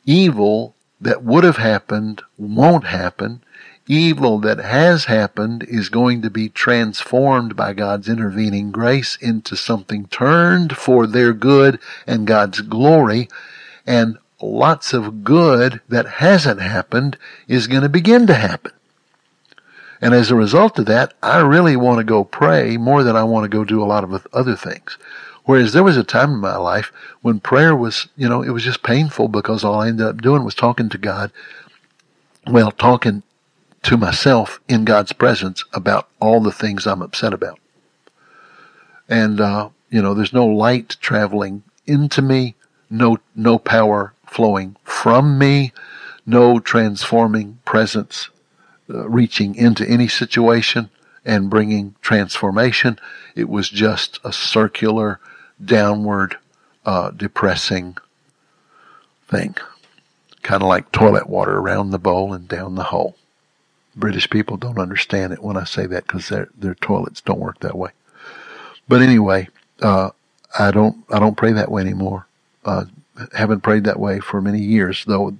evil 0.05 0.75
that 1.01 1.23
would 1.23 1.45
have 1.45 1.59
happened 1.59 2.23
won't 2.39 2.85
happen, 2.85 3.43
evil 3.87 4.39
that 4.41 4.59
has 4.59 5.05
happened 5.05 5.65
is 5.69 5.89
going 5.89 6.23
to 6.23 6.31
be 6.31 6.49
transformed 6.49 7.55
by 7.55 7.73
God's 7.73 8.09
intervening 8.09 8.73
grace 8.73 9.17
into 9.21 9.57
something 9.57 10.07
turned 10.07 10.77
for 10.77 11.07
their 11.07 11.33
good 11.33 11.79
and 12.07 12.27
God's 12.27 12.63
glory. 12.63 13.29
And 13.87 14.19
lots 14.41 14.93
of 14.93 15.23
good 15.23 15.81
that 15.89 16.07
hasn't 16.07 16.61
happened 16.61 17.17
is 17.47 17.67
going 17.67 17.83
to 17.83 17.89
begin 17.89 18.27
to 18.27 18.35
happen. 18.35 18.73
And 20.07 20.15
as 20.15 20.31
a 20.31 20.37
result 20.37 20.79
of 20.79 20.87
that, 20.87 21.15
I 21.21 21.39
really 21.39 21.75
want 21.75 21.99
to 21.99 22.05
go 22.05 22.23
pray 22.23 22.77
more 22.77 23.03
than 23.03 23.17
I 23.17 23.25
want 23.25 23.43
to 23.43 23.49
go 23.49 23.65
do 23.65 23.83
a 23.83 23.91
lot 23.91 24.05
of 24.05 24.25
other 24.33 24.55
things. 24.55 24.97
Whereas 25.47 25.73
there 25.73 25.83
was 25.83 25.97
a 25.97 26.05
time 26.05 26.31
in 26.31 26.39
my 26.39 26.55
life 26.55 26.93
when 27.23 27.41
prayer 27.41 27.75
was, 27.75 28.07
you 28.17 28.29
know, 28.29 28.41
it 28.41 28.51
was 28.51 28.63
just 28.63 28.85
painful 28.85 29.27
because 29.27 29.65
all 29.65 29.81
I 29.81 29.89
ended 29.89 30.07
up 30.07 30.23
doing 30.23 30.45
was 30.45 30.55
talking 30.55 30.89
to 30.91 30.97
God. 30.97 31.33
Well, 32.47 32.71
talking 32.71 33.25
to 33.83 33.97
myself 33.97 34.61
in 34.69 34.85
God's 34.85 35.13
presence 35.13 35.65
about 35.73 36.09
all 36.21 36.41
the 36.41 36.53
things 36.53 36.87
I'm 36.87 37.03
upset 37.03 37.33
about. 37.33 37.59
And, 39.09 39.41
uh, 39.41 39.71
you 39.91 40.01
know, 40.01 40.15
there's 40.15 40.33
no 40.33 40.47
light 40.47 40.99
traveling 41.01 41.65
into 41.85 42.23
me, 42.23 42.55
no, 42.89 43.19
no 43.35 43.59
power 43.59 44.15
flowing 44.25 44.77
from 44.85 45.37
me, 45.37 45.73
no 46.25 46.61
transforming 46.61 47.59
presence 47.65 48.29
uh, 48.89 49.09
reaching 49.09 49.55
into 49.55 49.89
any 49.89 50.09
situation 50.09 50.91
and 51.25 51.51
bringing 51.51 51.95
transformation. 52.01 52.99
It 53.35 53.49
was 53.49 53.69
just 53.69 54.21
a 54.25 54.33
circular, 54.33 55.21
downward, 55.63 56.37
uh, 56.85 57.11
depressing 57.11 57.97
thing. 59.29 59.57
Kind 60.43 60.63
of 60.63 60.69
like 60.69 60.93
toilet 60.93 61.29
water 61.29 61.59
around 61.59 61.91
the 61.91 61.99
bowl 61.99 62.33
and 62.33 62.47
down 62.47 62.77
the 62.77 62.85
hole. 62.85 63.17
British 63.97 64.31
people 64.31 64.57
don't 64.57 64.79
understand 64.79 65.33
it 65.33 65.43
when 65.43 65.57
I 65.57 65.65
say 65.65 65.87
that 65.87 66.07
because 66.07 66.29
their 66.29 66.49
their 66.57 66.75
toilets 66.75 67.21
don't 67.23 67.41
work 67.41 67.61
that 67.61 67.77
way. 67.77 67.91
But 68.87 69.03
anyway, 69.03 69.49
uh, 69.81 70.11
I 70.59 70.71
don't 70.71 71.05
I 71.11 71.19
don't 71.19 71.37
pray 71.37 71.53
that 71.53 71.71
way 71.71 71.83
anymore. 71.83 72.27
Uh, 72.65 72.85
haven't 73.35 73.63
prayed 73.63 73.85
that 73.85 73.99
way 73.99 74.21
for 74.21 74.41
many 74.41 74.61
years, 74.61 75.05
though 75.07 75.37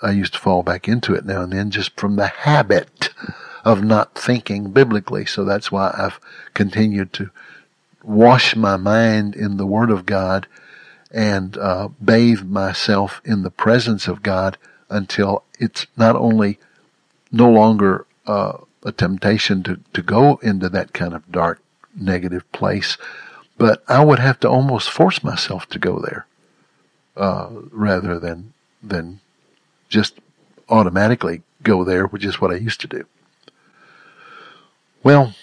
I 0.00 0.12
used 0.12 0.34
to 0.34 0.38
fall 0.38 0.62
back 0.62 0.88
into 0.88 1.14
it 1.14 1.24
now 1.24 1.42
and 1.42 1.52
then 1.52 1.70
just 1.70 1.98
from 1.98 2.16
the 2.16 2.28
habit 2.28 3.10
of 3.64 3.82
not 3.82 4.14
thinking 4.14 4.70
biblically. 4.70 5.26
So 5.26 5.44
that's 5.44 5.72
why 5.72 5.94
I've 5.96 6.20
continued 6.54 7.12
to 7.14 7.30
wash 8.02 8.54
my 8.54 8.76
mind 8.76 9.34
in 9.34 9.56
the 9.56 9.66
Word 9.66 9.90
of 9.90 10.06
God 10.06 10.46
and 11.10 11.56
uh, 11.56 11.88
bathe 12.02 12.42
myself 12.42 13.20
in 13.24 13.42
the 13.42 13.50
presence 13.50 14.08
of 14.08 14.22
God 14.22 14.56
until 14.88 15.44
it's 15.58 15.86
not 15.96 16.16
only 16.16 16.58
no 17.32 17.50
longer 17.50 18.06
uh, 18.26 18.58
a 18.84 18.92
temptation 18.92 19.62
to, 19.64 19.80
to 19.92 20.02
go 20.02 20.36
into 20.36 20.68
that 20.68 20.92
kind 20.92 21.14
of 21.14 21.30
dark, 21.30 21.60
negative 21.94 22.50
place, 22.52 22.96
but 23.56 23.82
I 23.88 24.04
would 24.04 24.18
have 24.18 24.38
to 24.40 24.48
almost 24.48 24.90
force 24.90 25.24
myself 25.24 25.68
to 25.70 25.78
go 25.78 25.98
there 25.98 26.26
uh, 27.16 27.48
rather 27.72 28.18
than 28.18 28.52
than 28.82 29.20
just 29.88 30.20
automatically 30.68 31.42
go 31.62 31.84
there, 31.84 32.06
which 32.06 32.24
is 32.24 32.40
what 32.40 32.50
I 32.50 32.56
used 32.56 32.80
to 32.82 32.86
do. 32.86 33.06
Well, 35.02 35.34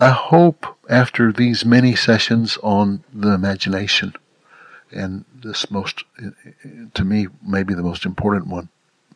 I 0.00 0.10
hope 0.10 0.66
after 0.88 1.32
these 1.32 1.64
many 1.64 1.94
sessions 1.94 2.58
on 2.62 3.02
the 3.12 3.32
imagination, 3.32 4.14
and 4.92 5.24
this 5.34 5.70
most, 5.70 6.04
to 6.94 7.04
me, 7.04 7.28
maybe 7.46 7.74
the 7.74 7.82
most 7.82 8.04
important 8.04 8.46
one, 8.46 8.68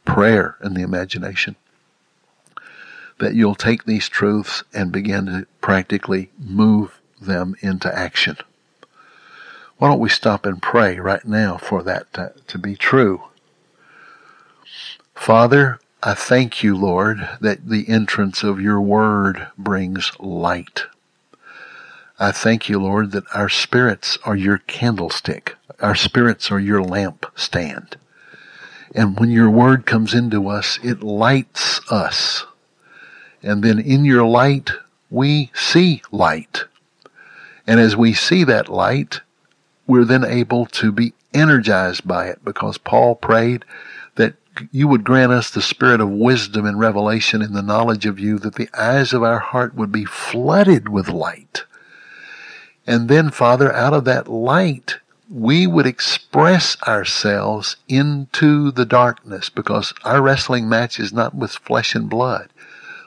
prayer 0.04 0.56
and 0.60 0.76
the 0.76 0.82
imagination, 0.82 1.56
that 3.18 3.34
you'll 3.34 3.54
take 3.54 3.84
these 3.84 4.08
truths 4.08 4.64
and 4.74 4.90
begin 4.90 5.26
to 5.26 5.46
practically 5.60 6.30
move 6.38 7.00
them 7.20 7.54
into 7.60 7.94
action. 7.96 8.36
Why 9.78 9.88
don't 9.88 10.00
we 10.00 10.08
stop 10.08 10.44
and 10.44 10.60
pray 10.60 10.98
right 10.98 11.24
now 11.24 11.56
for 11.56 11.82
that 11.82 12.12
to, 12.14 12.32
to 12.48 12.58
be 12.58 12.76
true? 12.76 13.22
Father, 15.14 15.78
I 16.02 16.14
thank 16.14 16.62
you, 16.62 16.76
Lord, 16.76 17.28
that 17.40 17.68
the 17.68 17.88
entrance 17.88 18.42
of 18.42 18.60
your 18.60 18.80
word 18.80 19.48
brings 19.56 20.12
light. 20.18 20.84
I 22.18 22.32
thank 22.32 22.68
you, 22.68 22.80
Lord, 22.80 23.12
that 23.12 23.24
our 23.34 23.48
spirits 23.48 24.18
are 24.24 24.36
your 24.36 24.58
candlestick. 24.58 25.56
Our 25.80 25.94
spirits 25.94 26.50
are 26.50 26.60
your 26.60 26.82
lamp 26.82 27.26
stand. 27.34 27.96
And 28.94 29.18
when 29.18 29.30
your 29.30 29.50
word 29.50 29.86
comes 29.86 30.14
into 30.14 30.48
us, 30.48 30.78
it 30.82 31.02
lights 31.02 31.80
us 31.90 32.44
and 33.42 33.62
then 33.62 33.78
in 33.78 34.04
your 34.04 34.24
light, 34.24 34.70
we 35.10 35.50
see 35.54 36.02
light. 36.10 36.64
And 37.66 37.80
as 37.80 37.96
we 37.96 38.12
see 38.12 38.44
that 38.44 38.68
light, 38.68 39.20
we're 39.86 40.04
then 40.04 40.24
able 40.24 40.66
to 40.66 40.92
be 40.92 41.12
energized 41.34 42.06
by 42.06 42.28
it 42.28 42.44
because 42.44 42.78
Paul 42.78 43.16
prayed 43.16 43.64
you 44.70 44.88
would 44.88 45.04
grant 45.04 45.32
us 45.32 45.50
the 45.50 45.62
spirit 45.62 46.00
of 46.00 46.10
wisdom 46.10 46.66
and 46.66 46.78
revelation 46.78 47.42
in 47.42 47.52
the 47.52 47.62
knowledge 47.62 48.06
of 48.06 48.18
you, 48.18 48.38
that 48.40 48.54
the 48.54 48.68
eyes 48.78 49.12
of 49.12 49.22
our 49.22 49.38
heart 49.38 49.74
would 49.74 49.92
be 49.92 50.04
flooded 50.04 50.88
with 50.88 51.08
light. 51.08 51.64
And 52.86 53.08
then, 53.08 53.30
Father, 53.30 53.72
out 53.72 53.94
of 53.94 54.04
that 54.04 54.28
light, 54.28 54.98
we 55.30 55.66
would 55.66 55.86
express 55.86 56.76
ourselves 56.82 57.76
into 57.88 58.70
the 58.70 58.84
darkness 58.84 59.48
because 59.48 59.94
our 60.04 60.20
wrestling 60.20 60.68
match 60.68 61.00
is 61.00 61.12
not 61.12 61.34
with 61.34 61.52
flesh 61.52 61.94
and 61.94 62.10
blood 62.10 62.50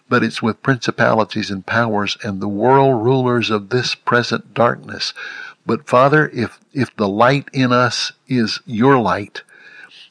but 0.08 0.24
it's 0.24 0.42
with 0.42 0.62
principalities 0.62 1.50
and 1.50 1.66
powers 1.66 2.18
and 2.24 2.40
the 2.40 2.48
world 2.48 3.04
rulers 3.04 3.50
of 3.50 3.70
this 3.70 3.96
present 3.96 4.54
darkness. 4.54 5.14
But 5.66 5.88
Father, 5.88 6.30
if, 6.30 6.60
if 6.74 6.96
the 6.96 7.08
light 7.08 7.50
in 7.54 7.72
us 7.72 8.12
is 8.28 8.60
your 8.66 9.00
light, 9.00 9.42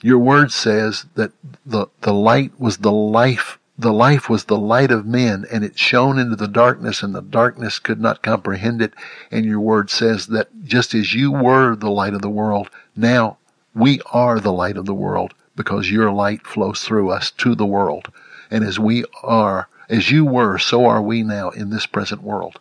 your 0.04 0.18
word 0.18 0.52
says 0.52 1.06
that 1.14 1.32
the, 1.64 1.86
the 2.02 2.12
light 2.12 2.52
was 2.60 2.76
the 2.76 2.92
life, 2.92 3.58
the 3.78 3.90
life 3.90 4.28
was 4.28 4.44
the 4.44 4.58
light 4.58 4.90
of 4.90 5.06
men 5.06 5.46
and 5.50 5.64
it 5.64 5.78
shone 5.78 6.18
into 6.18 6.36
the 6.36 6.46
darkness 6.46 7.02
and 7.02 7.14
the 7.14 7.22
darkness 7.22 7.78
could 7.78 7.98
not 7.98 8.22
comprehend 8.22 8.82
it. 8.82 8.92
And 9.30 9.46
your 9.46 9.60
word 9.60 9.88
says 9.88 10.26
that 10.26 10.48
just 10.62 10.92
as 10.92 11.14
you 11.14 11.32
were 11.32 11.74
the 11.74 11.90
light 11.90 12.12
of 12.12 12.20
the 12.20 12.28
world, 12.28 12.68
now 12.94 13.38
we 13.74 14.02
are 14.12 14.38
the 14.40 14.52
light 14.52 14.76
of 14.76 14.84
the 14.84 14.92
world 14.92 15.32
because 15.56 15.90
your 15.90 16.12
light 16.12 16.46
flows 16.46 16.82
through 16.82 17.08
us 17.08 17.30
to 17.38 17.54
the 17.54 17.64
world. 17.64 18.12
And 18.50 18.62
as 18.62 18.78
we 18.78 19.06
are 19.22 19.68
as 19.88 20.10
you 20.10 20.26
were, 20.26 20.58
so 20.58 20.84
are 20.84 21.00
we 21.00 21.22
now 21.22 21.48
in 21.48 21.70
this 21.70 21.86
present 21.86 22.22
world. 22.22 22.60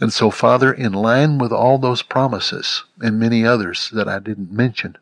And 0.00 0.12
so, 0.12 0.32
Father, 0.32 0.72
in 0.72 0.92
line 0.92 1.38
with 1.38 1.52
all 1.52 1.78
those 1.78 2.02
promises 2.02 2.82
and 3.00 3.20
many 3.20 3.46
others 3.46 3.90
that 3.92 4.08
I 4.08 4.18
didn't 4.18 4.50
mention, 4.50 4.96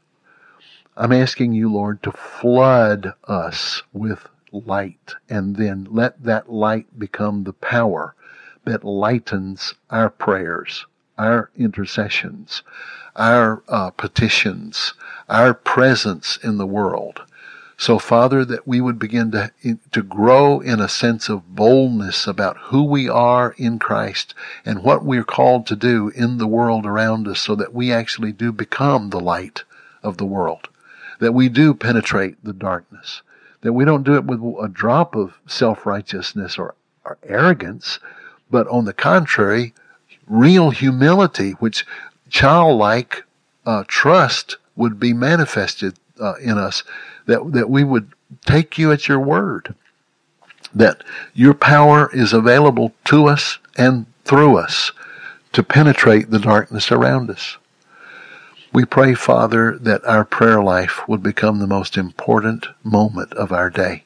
I'm 1.00 1.12
asking 1.12 1.52
you, 1.52 1.72
Lord, 1.72 2.02
to 2.02 2.10
flood 2.10 3.14
us 3.22 3.84
with 3.92 4.28
light 4.50 5.14
and 5.28 5.54
then 5.54 5.86
let 5.88 6.24
that 6.24 6.50
light 6.50 6.98
become 6.98 7.44
the 7.44 7.52
power 7.52 8.16
that 8.64 8.82
lightens 8.82 9.74
our 9.90 10.10
prayers, 10.10 10.86
our 11.16 11.50
intercessions, 11.56 12.64
our 13.14 13.62
uh, 13.68 13.90
petitions, 13.90 14.94
our 15.28 15.54
presence 15.54 16.36
in 16.42 16.58
the 16.58 16.66
world. 16.66 17.22
So, 17.76 18.00
Father, 18.00 18.44
that 18.46 18.66
we 18.66 18.80
would 18.80 18.98
begin 18.98 19.30
to, 19.30 19.52
to 19.92 20.02
grow 20.02 20.58
in 20.58 20.80
a 20.80 20.88
sense 20.88 21.28
of 21.28 21.54
boldness 21.54 22.26
about 22.26 22.56
who 22.56 22.82
we 22.82 23.08
are 23.08 23.54
in 23.56 23.78
Christ 23.78 24.34
and 24.64 24.82
what 24.82 25.04
we're 25.04 25.22
called 25.22 25.64
to 25.68 25.76
do 25.76 26.08
in 26.16 26.38
the 26.38 26.48
world 26.48 26.84
around 26.84 27.28
us 27.28 27.40
so 27.40 27.54
that 27.54 27.72
we 27.72 27.92
actually 27.92 28.32
do 28.32 28.50
become 28.50 29.10
the 29.10 29.20
light 29.20 29.62
of 30.02 30.16
the 30.16 30.26
world, 30.26 30.68
that 31.18 31.32
we 31.32 31.48
do 31.48 31.74
penetrate 31.74 32.42
the 32.44 32.52
darkness, 32.52 33.22
that 33.62 33.72
we 33.72 33.84
don't 33.84 34.04
do 34.04 34.14
it 34.14 34.24
with 34.24 34.40
a 34.62 34.68
drop 34.68 35.14
of 35.14 35.38
self 35.46 35.86
righteousness 35.86 36.58
or, 36.58 36.74
or 37.04 37.18
arrogance, 37.22 37.98
but 38.50 38.66
on 38.68 38.84
the 38.84 38.92
contrary, 38.92 39.74
real 40.26 40.70
humility, 40.70 41.52
which 41.52 41.86
childlike 42.30 43.24
uh, 43.66 43.84
trust 43.86 44.56
would 44.76 44.98
be 45.00 45.12
manifested 45.12 45.94
uh, 46.20 46.34
in 46.34 46.58
us, 46.58 46.82
that, 47.26 47.52
that 47.52 47.70
we 47.70 47.84
would 47.84 48.12
take 48.46 48.78
you 48.78 48.92
at 48.92 49.08
your 49.08 49.20
word, 49.20 49.74
that 50.74 51.02
your 51.34 51.54
power 51.54 52.10
is 52.14 52.32
available 52.32 52.92
to 53.04 53.26
us 53.26 53.58
and 53.76 54.06
through 54.24 54.56
us 54.56 54.92
to 55.52 55.62
penetrate 55.62 56.30
the 56.30 56.38
darkness 56.38 56.92
around 56.92 57.30
us. 57.30 57.56
We 58.72 58.84
pray, 58.84 59.14
Father, 59.14 59.78
that 59.78 60.04
our 60.04 60.24
prayer 60.24 60.62
life 60.62 61.06
would 61.08 61.22
become 61.22 61.58
the 61.58 61.66
most 61.66 61.96
important 61.96 62.66
moment 62.82 63.32
of 63.32 63.50
our 63.50 63.70
day. 63.70 64.04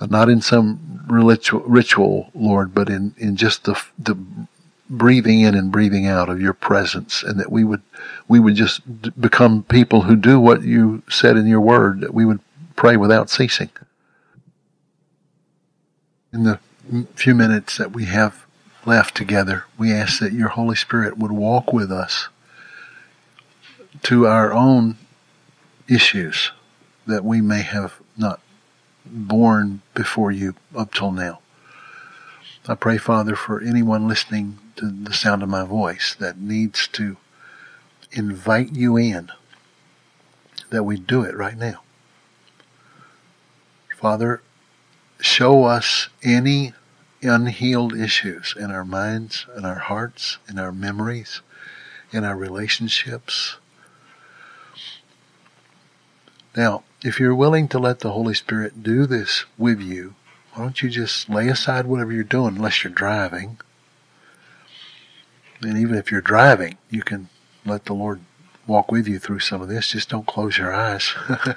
Uh, 0.00 0.06
not 0.06 0.28
in 0.28 0.40
some 0.40 1.04
ritual, 1.06 1.60
ritual, 1.60 2.30
Lord, 2.34 2.74
but 2.74 2.88
in, 2.88 3.14
in 3.18 3.36
just 3.36 3.64
the, 3.64 3.80
the 3.98 4.16
breathing 4.88 5.40
in 5.40 5.54
and 5.54 5.70
breathing 5.70 6.06
out 6.06 6.28
of 6.28 6.40
your 6.40 6.54
presence 6.54 7.22
and 7.22 7.38
that 7.38 7.52
we 7.52 7.64
would, 7.64 7.82
we 8.28 8.40
would 8.40 8.54
just 8.54 8.80
become 9.20 9.62
people 9.64 10.02
who 10.02 10.16
do 10.16 10.40
what 10.40 10.62
you 10.62 11.02
said 11.08 11.36
in 11.36 11.46
your 11.46 11.60
word, 11.60 12.00
that 12.00 12.14
we 12.14 12.24
would 12.24 12.40
pray 12.76 12.96
without 12.96 13.30
ceasing. 13.30 13.70
In 16.32 16.44
the 16.44 16.58
few 17.14 17.34
minutes 17.34 17.76
that 17.76 17.92
we 17.92 18.06
have 18.06 18.46
left 18.84 19.14
together, 19.14 19.64
we 19.78 19.92
ask 19.92 20.18
that 20.20 20.32
your 20.32 20.48
Holy 20.48 20.76
Spirit 20.76 21.18
would 21.18 21.32
walk 21.32 21.72
with 21.72 21.92
us 21.92 22.28
to 24.02 24.26
our 24.26 24.52
own 24.52 24.96
issues 25.88 26.52
that 27.06 27.24
we 27.24 27.40
may 27.40 27.62
have 27.62 28.00
not 28.16 28.40
borne 29.04 29.82
before 29.94 30.32
you 30.32 30.54
up 30.74 30.92
till 30.92 31.12
now. 31.12 31.40
I 32.66 32.74
pray, 32.74 32.96
Father, 32.96 33.36
for 33.36 33.60
anyone 33.60 34.08
listening 34.08 34.58
to 34.76 34.90
the 34.90 35.12
sound 35.12 35.42
of 35.42 35.48
my 35.48 35.64
voice 35.64 36.14
that 36.18 36.38
needs 36.38 36.88
to 36.88 37.18
invite 38.12 38.74
you 38.74 38.96
in, 38.96 39.30
that 40.70 40.84
we 40.84 40.96
do 40.98 41.22
it 41.22 41.36
right 41.36 41.58
now. 41.58 41.82
Father, 43.98 44.42
show 45.20 45.64
us 45.64 46.08
any 46.22 46.72
unhealed 47.22 47.94
issues 47.94 48.54
in 48.58 48.70
our 48.70 48.84
minds, 48.84 49.46
in 49.56 49.64
our 49.64 49.78
hearts, 49.78 50.38
in 50.48 50.58
our 50.58 50.72
memories, 50.72 51.40
in 52.12 52.24
our 52.24 52.36
relationships. 52.36 53.56
Now, 56.56 56.84
if 57.02 57.18
you're 57.18 57.34
willing 57.34 57.68
to 57.68 57.78
let 57.78 58.00
the 58.00 58.12
Holy 58.12 58.34
Spirit 58.34 58.82
do 58.82 59.06
this 59.06 59.44
with 59.58 59.80
you, 59.80 60.14
why 60.52 60.62
don't 60.62 60.82
you 60.82 60.88
just 60.88 61.28
lay 61.28 61.48
aside 61.48 61.86
whatever 61.86 62.12
you're 62.12 62.22
doing 62.22 62.56
unless 62.56 62.84
you're 62.84 62.92
driving? 62.92 63.58
And 65.60 65.76
even 65.76 65.96
if 65.96 66.12
you're 66.12 66.20
driving, 66.20 66.78
you 66.90 67.02
can 67.02 67.28
let 67.66 67.86
the 67.86 67.94
Lord 67.94 68.20
walk 68.66 68.92
with 68.92 69.08
you 69.08 69.18
through 69.18 69.40
some 69.40 69.62
of 69.62 69.68
this. 69.68 69.90
Just 69.90 70.10
don't 70.10 70.26
close 70.26 70.56
your 70.58 70.72
eyes. 70.72 71.14
and 71.28 71.56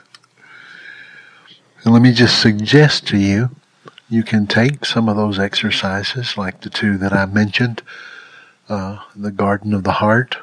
let 1.85 2.01
me 2.01 2.11
just 2.11 2.41
suggest 2.41 3.07
to 3.07 3.17
you, 3.17 3.51
you 4.09 4.23
can 4.23 4.47
take 4.47 4.85
some 4.85 5.07
of 5.09 5.15
those 5.15 5.37
exercises, 5.37 6.37
like 6.37 6.61
the 6.61 6.69
two 6.69 6.97
that 6.97 7.13
I 7.13 7.25
mentioned, 7.25 7.83
uh, 8.69 8.99
the 9.15 9.31
Garden 9.31 9.73
of 9.73 9.83
the 9.83 9.93
Heart, 9.93 10.37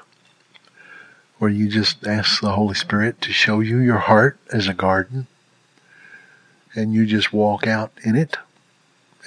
where 1.44 1.52
you 1.52 1.68
just 1.68 2.06
ask 2.06 2.40
the 2.40 2.52
Holy 2.52 2.74
Spirit 2.74 3.20
to 3.20 3.30
show 3.30 3.60
you 3.60 3.76
your 3.76 3.98
heart 3.98 4.38
as 4.50 4.66
a 4.66 4.72
garden, 4.72 5.26
and 6.74 6.94
you 6.94 7.04
just 7.04 7.34
walk 7.34 7.66
out 7.66 7.92
in 8.02 8.16
it 8.16 8.38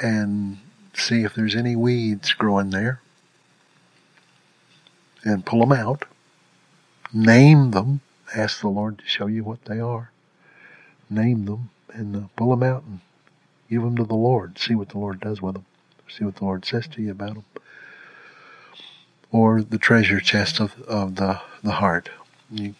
and 0.01 0.57
see 0.95 1.21
if 1.21 1.35
there's 1.35 1.53
any 1.53 1.75
weeds 1.75 2.33
growing 2.33 2.71
there 2.71 3.01
and 5.23 5.45
pull 5.45 5.59
them 5.59 5.71
out. 5.71 6.05
Name 7.13 7.69
them. 7.69 8.01
Ask 8.35 8.61
the 8.61 8.67
Lord 8.67 8.97
to 8.97 9.05
show 9.05 9.27
you 9.27 9.43
what 9.43 9.65
they 9.65 9.79
are. 9.79 10.09
Name 11.11 11.45
them 11.45 11.69
and 11.93 12.15
uh, 12.15 12.27
pull 12.35 12.49
them 12.49 12.63
out 12.63 12.81
and 12.81 13.01
give 13.69 13.83
them 13.83 13.95
to 13.95 14.05
the 14.05 14.15
Lord. 14.15 14.57
See 14.57 14.73
what 14.73 14.89
the 14.89 14.97
Lord 14.97 15.19
does 15.19 15.39
with 15.39 15.53
them. 15.53 15.67
See 16.09 16.25
what 16.25 16.37
the 16.37 16.45
Lord 16.45 16.65
says 16.65 16.87
to 16.87 17.01
you 17.03 17.11
about 17.11 17.35
them. 17.35 17.45
Or 19.31 19.61
the 19.61 19.77
treasure 19.77 20.19
chest 20.19 20.59
of, 20.59 20.81
of 20.83 21.15
the, 21.15 21.41
the 21.63 21.73
heart. 21.73 22.09
You 22.49 22.75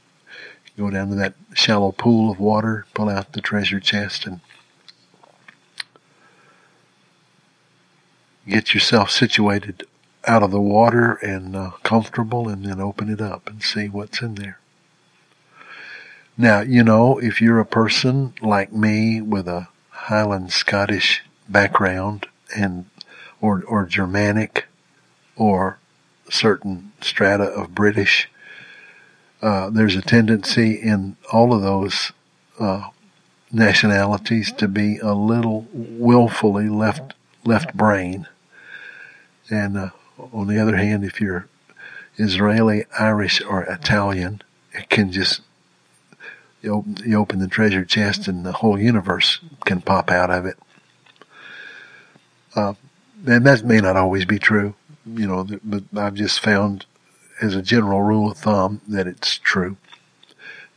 go 0.78 0.90
down 0.90 1.10
to 1.10 1.16
that 1.16 1.34
shallow 1.54 1.92
pool 1.92 2.32
of 2.32 2.40
water, 2.40 2.86
pull 2.94 3.10
out 3.10 3.34
the 3.34 3.42
treasure 3.42 3.80
chest, 3.80 4.26
and 4.26 4.40
get 8.48 8.74
yourself 8.74 9.12
situated 9.12 9.86
out 10.26 10.44
of 10.44 10.52
the 10.52 10.62
water 10.62 11.14
and 11.16 11.56
uh, 11.56 11.72
comfortable 11.84 12.48
and 12.50 12.66
then 12.66 12.80
open 12.80 13.10
it 13.10 13.22
up 13.22 13.50
and 13.50 13.62
see 13.64 13.88
what's 13.88 14.22
in 14.22 14.36
there. 14.36 14.60
Now, 16.38 16.62
you 16.62 16.84
know, 16.84 17.18
if 17.18 17.42
you're 17.42 17.60
a 17.60 17.66
person 17.66 18.34
like 18.42 18.72
me 18.72 19.22
with 19.22 19.48
a 19.48 19.70
Highland 19.90 20.52
Scottish 20.52 21.24
background 21.50 22.28
and 22.56 22.86
or 23.42 23.64
or 23.64 23.86
Germanic 23.86 24.66
or 25.36 25.80
certain 26.30 26.92
strata 27.02 27.44
of 27.44 27.76
British, 27.76 28.30
uh, 29.42 29.70
there's 29.70 29.96
a 29.96 30.02
tendency 30.02 30.74
in 30.74 31.16
all 31.32 31.54
of 31.54 31.62
those 31.62 32.12
uh, 32.60 32.90
nationalities 33.52 34.52
to 34.54 34.68
be 34.68 34.98
a 34.98 35.14
little 35.14 35.68
willfully 35.72 36.70
left 36.70 37.14
left 37.46 37.76
brain, 37.76 38.28
and 39.50 39.78
uh, 39.78 39.90
on 40.34 40.48
the 40.48 40.60
other 40.60 40.76
hand, 40.76 41.06
if 41.06 41.22
you're 41.22 41.48
Israeli, 42.18 42.86
Irish, 43.00 43.42
or 43.42 43.64
Italian, 43.64 44.42
it 44.74 44.90
can 44.90 45.12
just 45.12 45.42
you 46.62 46.74
open, 46.74 46.98
you 47.06 47.18
open 47.18 47.40
the 47.40 47.48
treasure 47.48 47.86
chest 47.86 48.28
and 48.28 48.46
the 48.46 48.52
whole 48.52 48.80
universe 48.80 49.40
can 49.66 49.82
pop 49.82 50.10
out 50.10 50.32
of 50.32 50.46
it. 50.46 50.58
Uh, 52.56 52.74
and 53.26 53.46
that 53.46 53.64
may 53.64 53.80
not 53.80 53.96
always 53.96 54.26
be 54.26 54.40
true, 54.40 54.74
you 55.14 55.28
know, 55.28 55.48
but 55.64 55.84
I've 55.96 56.16
just 56.16 56.40
found 56.40 56.86
as 57.42 57.56
a 57.56 57.62
general 57.62 58.02
rule 58.02 58.32
of 58.32 58.38
thumb 58.38 58.82
that 58.88 59.08
it's 59.08 59.38
true. 59.38 59.78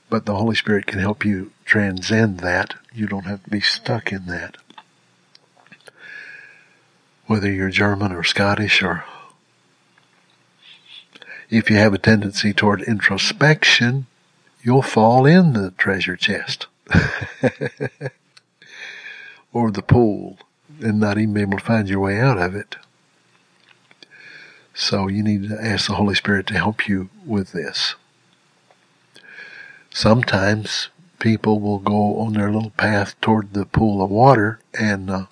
But 0.09 0.27
the 0.27 0.37
Holy 0.37 0.57
Spirit 0.57 0.87
can 0.87 0.99
help 0.99 1.25
you 1.25 1.53
transcend 1.65 2.41
that. 2.41 2.75
You 2.93 3.07
don't 3.07 3.27
have 3.27 3.45
to 3.45 3.51
be 3.51 3.61
stuck 3.61 4.13
in 4.13 4.27
that. 4.27 4.57
Whether 7.27 7.51
you're 7.51 7.71
German 7.71 8.13
or 8.13 8.25
Scottish 8.25 8.83
or 8.83 9.05
if 11.49 11.71
you 11.71 11.77
have 11.77 11.95
a 11.95 11.99
tendency 11.99 12.53
toward 12.53 12.83
introspection, 12.83 14.07
you'll 14.63 14.83
fall 14.83 15.27
in 15.27 15.53
the 15.53 15.73
treasure 15.73 16.17
chest 16.17 16.67
or 19.53 19.71
the 19.71 19.83
pool 19.83 20.39
and 20.81 21.01
not 21.01 21.19
even 21.19 21.35
be 21.35 21.43
able 21.43 21.59
to 21.59 21.65
find 21.65 21.89
your 21.89 22.01
way 22.01 22.19
out 22.21 22.39
of 22.39 22.55
it. 22.55 22.77
So 24.75 25.09
you 25.09 25.23
need 25.23 25.49
to 25.49 25.63
ask 25.63 25.89
the 25.89 25.95
Holy 25.95 26.15
Spirit 26.15 26.47
to 26.49 26.55
help 26.55 26.89
you 26.89 27.11
with 27.27 27.53
this. 27.53 27.95
Sometimes 29.91 30.89
people 31.19 31.61
will 31.61 31.79
go 31.79 32.19
on 32.21 32.33
their 32.33 32.51
little 32.51 32.71
path 32.71 33.21
toward 33.21 33.53
the 33.53 33.67
pool 33.67 34.03
of 34.03 34.11
water 34.11 34.61
and 34.79 35.11
uh, 35.11 35.27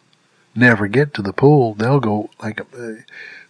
never 0.55 0.89
get 0.89 1.15
to 1.15 1.23
the 1.23 1.33
pool. 1.33 1.75
They'll 1.75 2.01
go 2.01 2.31
like 2.43 2.61
uh, 2.61 3.03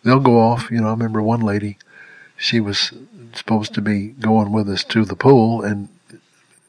they'll 0.05 0.21
go 0.21 0.39
off. 0.39 0.71
You 0.71 0.81
know, 0.81 0.89
I 0.89 0.93
remember 0.93 1.23
one 1.23 1.41
lady 1.41 1.79
she 2.37 2.61
was 2.61 2.93
supposed 3.33 3.75
to 3.75 3.81
be 3.81 4.09
going 4.09 4.53
with 4.53 4.69
us 4.69 4.85
to 4.85 5.05
the 5.05 5.17
pool 5.17 5.63
and 5.63 5.89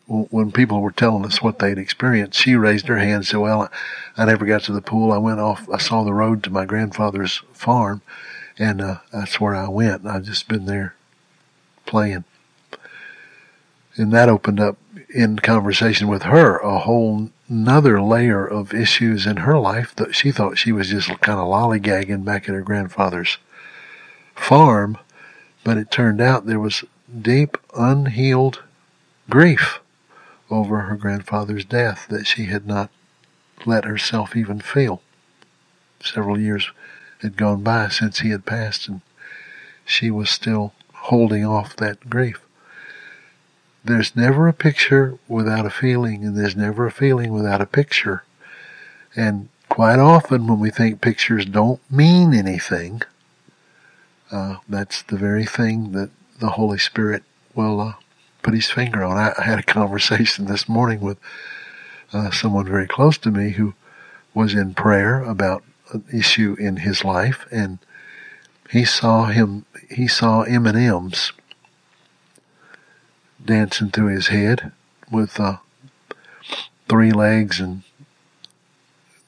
when 0.09 0.51
people 0.51 0.81
were 0.81 0.91
telling 0.91 1.23
us 1.23 1.39
what 1.39 1.59
they'd 1.59 1.77
experienced, 1.77 2.39
she 2.39 2.55
raised 2.55 2.87
her 2.87 2.97
hand 2.97 3.13
and 3.13 3.25
said, 3.27 3.37
well, 3.37 3.71
I 4.17 4.25
never 4.25 4.43
got 4.43 4.63
to 4.63 4.73
the 4.73 4.81
pool. 4.81 5.11
I 5.11 5.19
went 5.19 5.39
off, 5.39 5.69
I 5.69 5.77
saw 5.77 6.03
the 6.03 6.13
road 6.13 6.41
to 6.43 6.49
my 6.49 6.65
grandfather's 6.65 7.43
farm 7.53 8.01
and, 8.59 8.81
uh, 8.81 8.97
that's 9.11 9.39
where 9.39 9.55
I 9.55 9.67
went. 9.69 10.05
I've 10.05 10.23
just 10.23 10.47
been 10.47 10.65
there 10.65 10.93
playing. 11.85 12.25
And 13.95 14.11
that 14.11 14.29
opened 14.29 14.59
up 14.59 14.77
in 15.13 15.39
conversation 15.39 16.07
with 16.07 16.23
her 16.23 16.57
a 16.57 16.79
whole 16.79 17.31
another 17.47 17.99
layer 17.99 18.45
of 18.45 18.73
issues 18.75 19.25
in 19.25 19.37
her 19.37 19.57
life 19.57 19.95
that 19.95 20.13
she 20.13 20.31
thought 20.31 20.57
she 20.57 20.71
was 20.71 20.89
just 20.89 21.07
kind 21.21 21.39
of 21.39 21.47
lollygagging 21.47 22.23
back 22.23 22.47
at 22.47 22.53
her 22.53 22.61
grandfather's 22.61 23.37
farm 24.35 24.97
but 25.63 25.77
it 25.77 25.91
turned 25.91 26.21
out 26.21 26.45
there 26.45 26.59
was 26.59 26.83
deep, 27.21 27.57
unhealed 27.75 28.63
grief 29.29 29.79
over 30.49 30.81
her 30.81 30.95
grandfather's 30.95 31.65
death 31.65 32.07
that 32.09 32.25
she 32.25 32.45
had 32.45 32.65
not 32.65 32.89
let 33.65 33.85
herself 33.85 34.35
even 34.35 34.59
feel. 34.59 35.01
Several 36.01 36.39
years 36.39 36.71
had 37.19 37.37
gone 37.37 37.63
by 37.63 37.89
since 37.89 38.19
he 38.19 38.29
had 38.29 38.45
passed, 38.45 38.87
and 38.87 39.01
she 39.85 40.09
was 40.11 40.29
still 40.29 40.73
holding 40.93 41.45
off 41.45 41.75
that 41.75 42.09
grief. 42.09 42.41
there's 43.83 44.15
never 44.15 44.47
a 44.47 44.53
picture 44.53 45.17
without 45.27 45.65
a 45.65 45.69
feeling, 45.69 46.23
and 46.23 46.37
there's 46.37 46.55
never 46.55 46.85
a 46.85 46.91
feeling 46.91 47.31
without 47.31 47.61
a 47.61 47.65
picture. 47.65 48.23
And 49.15 49.49
quite 49.69 49.99
often, 49.99 50.47
when 50.47 50.59
we 50.59 50.69
think 50.69 51.01
pictures 51.01 51.45
don't 51.45 51.79
mean 51.89 52.33
anything, 52.33 53.01
uh, 54.31 54.57
that's 54.67 55.01
the 55.03 55.17
very 55.17 55.45
thing 55.45 55.93
that 55.93 56.09
the 56.39 56.51
Holy 56.51 56.77
Spirit 56.77 57.23
will 57.55 57.79
uh, 57.79 57.93
put 58.43 58.53
his 58.53 58.69
finger 58.69 59.03
on. 59.03 59.17
I, 59.17 59.33
I, 59.37 59.43
had 59.43 59.59
a 59.59 59.63
conversation 59.63 60.45
this 60.45 60.69
morning 60.69 60.99
with 60.99 61.17
uh, 62.13 62.31
someone 62.31 62.65
very 62.65 62.87
close 62.87 63.17
to 63.19 63.31
me 63.31 63.51
who 63.51 63.73
was 64.33 64.53
in 64.53 64.73
prayer 64.73 65.23
about 65.23 65.63
issue 66.13 66.55
in 66.59 66.77
his 66.77 67.03
life, 67.03 67.45
and 67.51 67.79
he 68.69 68.85
saw 68.85 69.25
him. 69.25 69.65
He 69.89 70.07
saw 70.07 70.43
M 70.43 70.65
and 70.67 70.77
M's 70.77 71.33
dancing 73.43 73.89
through 73.89 74.13
his 74.13 74.27
head 74.27 74.71
with 75.11 75.39
uh, 75.39 75.57
three 76.87 77.11
legs 77.11 77.59
and 77.59 77.83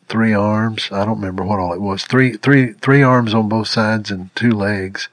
three 0.08 0.34
arms. 0.34 0.90
I 0.92 1.06
don't 1.06 1.20
remember 1.20 1.44
what 1.44 1.60
all 1.60 1.74
it 1.74 1.82
was. 1.82 2.04
Three, 2.04 2.34
three, 2.34 2.74
three 2.74 3.02
arms 3.02 3.34
on 3.34 3.48
both 3.48 3.68
sides 3.68 4.12
and 4.12 4.34
two 4.36 4.52
legs. 4.52 5.08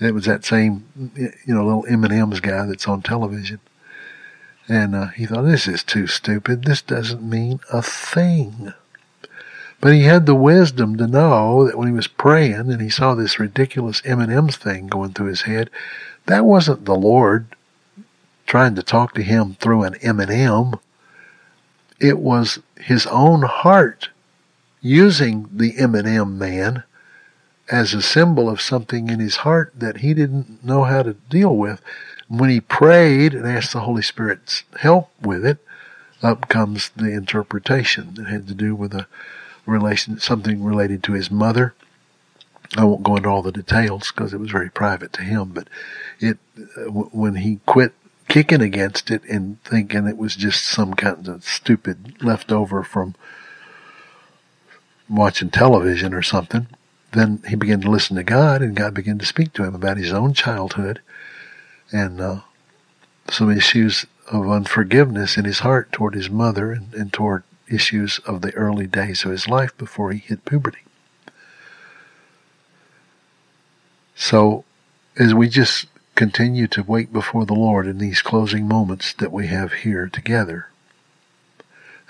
It 0.00 0.12
was 0.12 0.24
that 0.24 0.44
same, 0.44 0.86
you 1.14 1.54
know, 1.54 1.64
little 1.64 1.86
M 1.86 2.04
and 2.04 2.12
M's 2.12 2.40
guy 2.40 2.66
that's 2.66 2.88
on 2.88 3.02
television. 3.02 3.60
And 4.68 4.94
uh, 4.94 5.06
he 5.08 5.26
thought, 5.26 5.42
this 5.42 5.68
is 5.68 5.84
too 5.84 6.06
stupid. 6.06 6.64
This 6.64 6.82
doesn't 6.82 7.22
mean 7.22 7.60
a 7.72 7.82
thing. 7.82 8.72
But 9.80 9.94
he 9.94 10.02
had 10.02 10.26
the 10.26 10.34
wisdom 10.34 10.96
to 10.98 11.06
know 11.06 11.66
that 11.66 11.78
when 11.78 11.88
he 11.88 11.94
was 11.94 12.06
praying 12.06 12.70
and 12.70 12.80
he 12.80 12.90
saw 12.90 13.14
this 13.14 13.40
ridiculous 13.40 14.02
M 14.04 14.20
and 14.20 14.30
M's 14.30 14.56
thing 14.56 14.88
going 14.88 15.12
through 15.12 15.28
his 15.28 15.42
head, 15.42 15.70
that 16.26 16.44
wasn't 16.44 16.84
the 16.84 16.94
Lord 16.94 17.46
trying 18.46 18.74
to 18.74 18.82
talk 18.82 19.14
to 19.14 19.22
him 19.22 19.56
through 19.60 19.84
an 19.84 19.94
M&M. 20.02 20.74
It 21.98 22.18
was 22.18 22.58
his 22.78 23.06
own 23.06 23.42
heart 23.42 24.10
using 24.82 25.48
the 25.52 25.78
M&M 25.78 26.36
man 26.36 26.82
as 27.70 27.94
a 27.94 28.02
symbol 28.02 28.50
of 28.50 28.60
something 28.60 29.08
in 29.08 29.20
his 29.20 29.36
heart 29.36 29.72
that 29.76 29.98
he 29.98 30.12
didn't 30.12 30.64
know 30.64 30.84
how 30.84 31.02
to 31.02 31.14
deal 31.30 31.56
with. 31.56 31.80
When 32.28 32.50
he 32.50 32.60
prayed 32.60 33.32
and 33.32 33.46
asked 33.46 33.72
the 33.72 33.80
Holy 33.80 34.02
Spirit's 34.02 34.64
help 34.78 35.10
with 35.22 35.46
it, 35.46 35.64
up 36.22 36.48
comes 36.48 36.90
the 36.90 37.12
interpretation 37.12 38.14
that 38.14 38.26
had 38.26 38.46
to 38.48 38.54
do 38.54 38.74
with 38.74 38.92
a 38.94 39.06
relation, 39.70 40.18
something 40.18 40.62
related 40.62 41.02
to 41.04 41.12
his 41.12 41.30
mother. 41.30 41.74
I 42.76 42.84
won't 42.84 43.02
go 43.02 43.16
into 43.16 43.28
all 43.28 43.42
the 43.42 43.52
details 43.52 44.12
because 44.12 44.32
it 44.32 44.38
was 44.38 44.50
very 44.50 44.70
private 44.70 45.12
to 45.14 45.22
him, 45.22 45.50
but 45.50 45.68
it, 46.20 46.38
uh, 46.58 46.90
when 46.90 47.36
he 47.36 47.60
quit 47.66 47.92
kicking 48.28 48.62
against 48.62 49.10
it 49.10 49.24
and 49.24 49.60
thinking 49.64 50.06
it 50.06 50.16
was 50.16 50.36
just 50.36 50.64
some 50.64 50.94
kind 50.94 51.26
of 51.26 51.44
stupid 51.44 52.22
leftover 52.22 52.84
from 52.84 53.16
watching 55.08 55.50
television 55.50 56.14
or 56.14 56.22
something. 56.22 56.68
Then 57.12 57.42
he 57.48 57.56
began 57.56 57.80
to 57.80 57.90
listen 57.90 58.14
to 58.16 58.22
God, 58.22 58.62
and 58.62 58.76
God 58.76 58.94
began 58.94 59.18
to 59.18 59.26
speak 59.26 59.52
to 59.54 59.64
him 59.64 59.74
about 59.74 59.96
his 59.96 60.12
own 60.12 60.32
childhood 60.32 61.00
and 61.90 62.20
uh, 62.20 62.40
some 63.28 63.50
issues 63.50 64.06
of 64.30 64.48
unforgiveness 64.48 65.36
in 65.36 65.44
his 65.44 65.58
heart 65.60 65.90
toward 65.90 66.14
his 66.14 66.30
mother 66.30 66.70
and, 66.70 66.94
and 66.94 67.12
toward 67.12 67.42
issues 67.70 68.18
of 68.26 68.42
the 68.42 68.54
early 68.54 68.86
days 68.86 69.24
of 69.24 69.30
his 69.30 69.48
life 69.48 69.76
before 69.78 70.12
he 70.12 70.18
hit 70.18 70.44
puberty. 70.44 70.80
So, 74.14 74.64
as 75.16 75.32
we 75.32 75.48
just 75.48 75.86
continue 76.20 76.66
to 76.66 76.82
wait 76.82 77.10
before 77.10 77.46
the 77.46 77.54
Lord 77.54 77.86
in 77.86 77.96
these 77.96 78.20
closing 78.20 78.68
moments 78.68 79.14
that 79.14 79.32
we 79.32 79.46
have 79.46 79.72
here 79.72 80.06
together. 80.06 80.66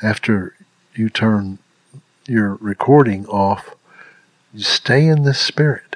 After 0.03 0.57
you 0.97 1.09
turn 1.09 1.61
your 2.27 2.57
recording 2.57 3.25
off, 3.27 3.77
stay 4.57 5.07
in 5.07 5.23
this 5.23 5.39
spirit. 5.39 5.95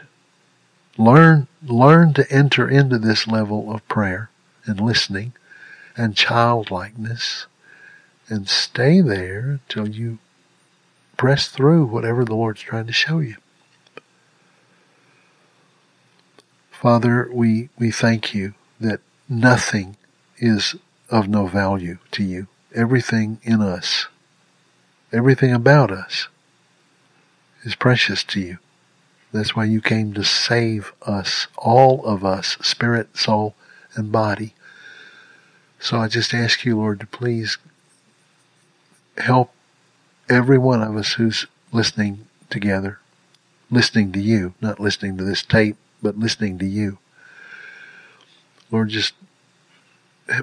Learn, 0.97 1.49
learn 1.67 2.15
to 2.15 2.31
enter 2.31 2.69
into 2.69 2.99
this 2.99 3.27
level 3.27 3.75
of 3.75 3.89
prayer 3.89 4.31
and 4.65 4.79
listening 4.79 5.33
and 5.97 6.17
childlikeness 6.17 7.47
and 8.29 8.49
stay 8.49 9.01
there 9.01 9.61
until 9.69 9.89
you 9.89 10.19
press 11.17 11.49
through 11.49 11.87
whatever 11.87 12.25
the 12.25 12.35
Lord's 12.35 12.61
trying 12.61 12.87
to 12.87 12.93
show 12.93 13.19
you. 13.19 13.37
Father, 16.71 17.29
we, 17.33 17.71
we 17.79 17.91
thank 17.91 18.35
you 18.35 18.55
that 18.81 19.01
nothing 19.29 19.97
is 20.39 20.75
of 21.09 21.29
no 21.29 21.47
value 21.47 21.99
to 22.11 22.23
you. 22.23 22.47
Everything 22.75 23.41
in 23.43 23.63
us, 23.63 24.07
everything 25.13 25.53
about 25.53 25.91
us 25.91 26.29
is 27.63 27.75
precious 27.75 28.23
to 28.25 28.41
you. 28.41 28.59
That's 29.33 29.57
why 29.57 29.65
you 29.65 29.81
came 29.81 30.13
to 30.15 30.25
save 30.25 30.93
us, 31.03 31.47
all 31.57 32.05
of 32.05 32.25
us, 32.25 32.57
spirit, 32.61 33.17
soul, 33.17 33.55
and 33.95 34.13
body. 34.13 34.55
So 35.81 35.99
I 35.99 36.09
just 36.09 36.35
ask 36.35 36.65
you, 36.65 36.77
Lord, 36.77 37.01
to 37.01 37.07
please 37.07 37.59
help 39.19 39.53
every 40.29 40.59
one 40.59 40.83
of 40.83 40.97
us 40.97 41.15
who's 41.15 41.47
listening 41.73 42.27
together, 42.51 42.99
listening 43.71 44.13
to 44.13 44.21
you, 44.21 44.55
not 44.61 44.81
listening 44.81 45.17
to 45.17 45.25
this 45.25 45.43
tape, 45.43 45.77
but 46.03 46.19
listening 46.19 46.59
to 46.59 46.67
you. 46.67 46.99
Lord, 48.71 48.89
just 48.91 49.15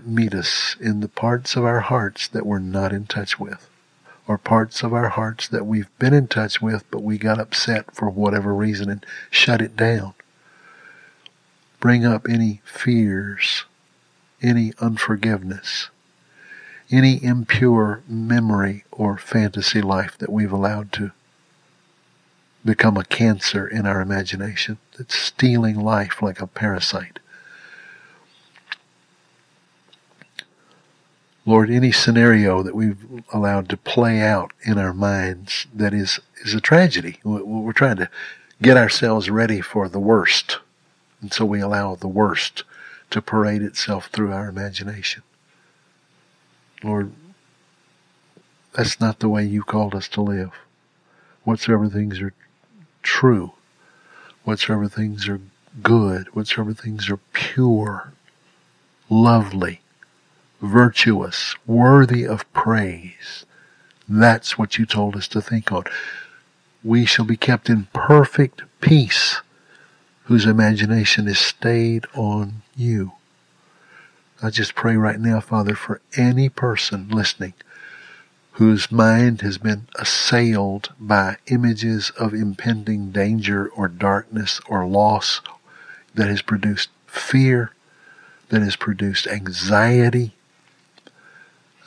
meet 0.06 0.34
us 0.34 0.76
in 0.80 1.00
the 1.00 1.08
parts 1.08 1.56
of 1.56 1.66
our 1.66 1.80
hearts 1.82 2.28
that 2.28 2.46
we're 2.46 2.60
not 2.60 2.94
in 2.94 3.06
touch 3.06 3.40
with, 3.40 3.70
or 4.28 4.38
parts 4.38 4.84
of 4.84 4.94
our 4.94 5.10
hearts 5.10 5.48
that 5.48 5.66
we've 5.66 5.90
been 6.00 6.14
in 6.14 6.28
touch 6.28 6.62
with, 6.62 6.84
but 6.92 7.02
we 7.02 7.18
got 7.18 7.40
upset 7.40 7.94
for 7.94 8.10
whatever 8.10 8.54
reason 8.54 8.90
and 8.90 9.06
shut 9.30 9.62
it 9.62 9.76
down. 9.76 10.14
Bring 11.80 12.06
up 12.06 12.28
any 12.30 12.62
fears, 12.64 13.66
any 14.42 14.74
unforgiveness, 14.80 15.90
any 16.92 17.24
impure 17.24 18.04
memory 18.08 18.84
or 18.92 19.18
fantasy 19.18 19.82
life 19.82 20.18
that 20.18 20.32
we've 20.32 20.52
allowed 20.52 20.92
to 20.94 21.12
become 22.64 22.98
a 22.98 23.06
cancer 23.06 23.68
in 23.68 23.86
our 23.86 24.02
imagination 24.02 24.78
that's 24.98 25.18
stealing 25.18 25.80
life 25.80 26.22
like 26.22 26.42
a 26.42 26.48
parasite. 26.48 27.20
Lord, 31.46 31.72
any 31.72 31.92
scenario 31.92 32.62
that 32.62 32.76
we've 32.76 33.24
allowed 33.34 33.68
to 33.70 33.78
play 33.78 34.22
out 34.22 34.52
in 34.62 34.78
our 34.78 34.94
minds 34.94 35.66
that 35.74 35.94
is, 35.94 36.20
is 36.44 36.54
a 36.54 36.62
tragedy. 36.62 37.20
We're 37.24 37.74
trying 37.74 37.98
to 37.98 38.10
get 38.62 38.78
ourselves 38.78 39.30
ready 39.30 39.60
for 39.60 39.90
the 39.90 40.00
worst. 40.00 40.60
And 41.20 41.34
so 41.34 41.44
we 41.46 41.60
allow 41.60 41.96
the 41.96 42.08
worst 42.08 42.64
to 43.10 43.22
parade 43.22 43.64
itself 43.64 44.08
through 44.08 44.32
our 44.32 44.48
imagination. 44.48 45.24
Lord, 46.84 47.12
that's 48.74 49.00
not 49.00 49.20
the 49.20 49.30
way 49.30 49.46
you 49.46 49.64
called 49.64 49.94
us 49.94 50.08
to 50.10 50.22
live. 50.22 50.52
Whatsoever 51.44 51.88
things 51.88 52.22
are 52.22 52.34
true, 53.04 53.54
whatsoever 54.44 54.88
things 54.88 55.28
are 55.28 55.42
good, 55.82 56.28
whatsoever 56.36 56.74
things 56.74 57.10
are 57.10 57.20
pure, 57.34 58.14
lovely, 59.10 59.82
virtuous, 60.62 61.56
worthy 61.66 62.26
of 62.26 62.52
praise. 62.54 63.46
That's 64.08 64.58
what 64.58 64.78
you 64.78 64.86
told 64.86 65.16
us 65.16 65.28
to 65.30 65.42
think 65.42 65.72
on. 65.72 65.84
We 66.84 67.06
shall 67.06 67.26
be 67.26 67.38
kept 67.38 67.70
in 67.70 67.88
perfect 67.94 68.64
peace 68.82 69.42
whose 70.26 70.46
imagination 70.46 71.28
is 71.28 71.40
stayed 71.40 72.06
on 72.16 72.62
you. 72.76 73.14
I 74.44 74.50
just 74.50 74.74
pray 74.74 74.96
right 74.96 75.20
now, 75.20 75.40
Father, 75.40 75.76
for 75.76 76.02
any 76.18 76.50
person 76.50 77.10
listening 77.10 77.54
whose 78.54 78.92
mind 78.92 79.42
has 79.42 79.58
been 79.58 79.88
assailed 79.96 80.92
by 81.00 81.38
images 81.48 82.12
of 82.18 82.34
impending 82.34 83.12
danger 83.12 83.68
or 83.70 83.88
darkness 83.88 84.60
or 84.68 84.86
loss 84.86 85.42
that 86.16 86.28
has 86.28 86.42
produced 86.42 86.90
fear, 87.08 87.72
that 88.50 88.62
has 88.62 88.76
produced 88.76 89.28
anxiety. 89.28 90.34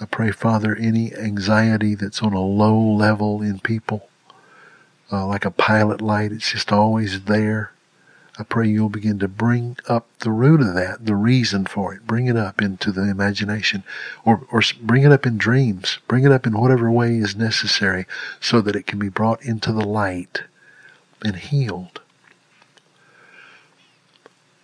I 0.01 0.07
pray, 0.07 0.31
Father, 0.31 0.75
any 0.77 1.15
anxiety 1.15 1.95
that's 1.95 2.23
on 2.23 2.33
a 2.33 2.41
low 2.41 2.79
level 2.79 3.43
in 3.43 3.59
people, 3.59 4.09
uh, 5.13 5.27
like 5.27 5.45
a 5.45 5.51
pilot 5.51 6.01
light, 6.01 6.33
it's 6.33 6.53
just 6.53 6.73
always 6.73 7.23
there. 7.25 7.73
I 8.37 8.43
pray 8.43 8.67
you'll 8.69 8.89
begin 8.89 9.21
to 9.21 9.29
bring 9.29 9.77
up 9.89 10.09
the 10.19 10.33
root 10.33 10.61
of 10.61 10.75
that, 10.75 11.07
the 11.07 11.15
reason 11.15 11.67
for 11.67 11.95
it. 11.95 12.07
Bring 12.07 12.27
it 12.27 12.37
up 12.37 12.61
into 12.61 12.91
the 12.91 13.09
imagination 13.09 13.85
or, 14.25 14.47
or 14.51 14.61
bring 14.83 15.05
it 15.05 15.13
up 15.13 15.25
in 15.25 15.39
dreams. 15.39 15.99
Bring 16.09 16.25
it 16.25 16.33
up 16.33 16.47
in 16.47 16.59
whatever 16.59 16.91
way 16.91 17.17
is 17.17 17.37
necessary 17.37 18.07
so 18.41 18.61
that 18.61 18.75
it 18.75 18.89
can 18.89 18.99
be 18.99 19.09
brought 19.09 19.43
into 19.45 19.73
the 19.73 19.87
light 19.87 20.43
and 21.25 21.37
healed. 21.37 22.01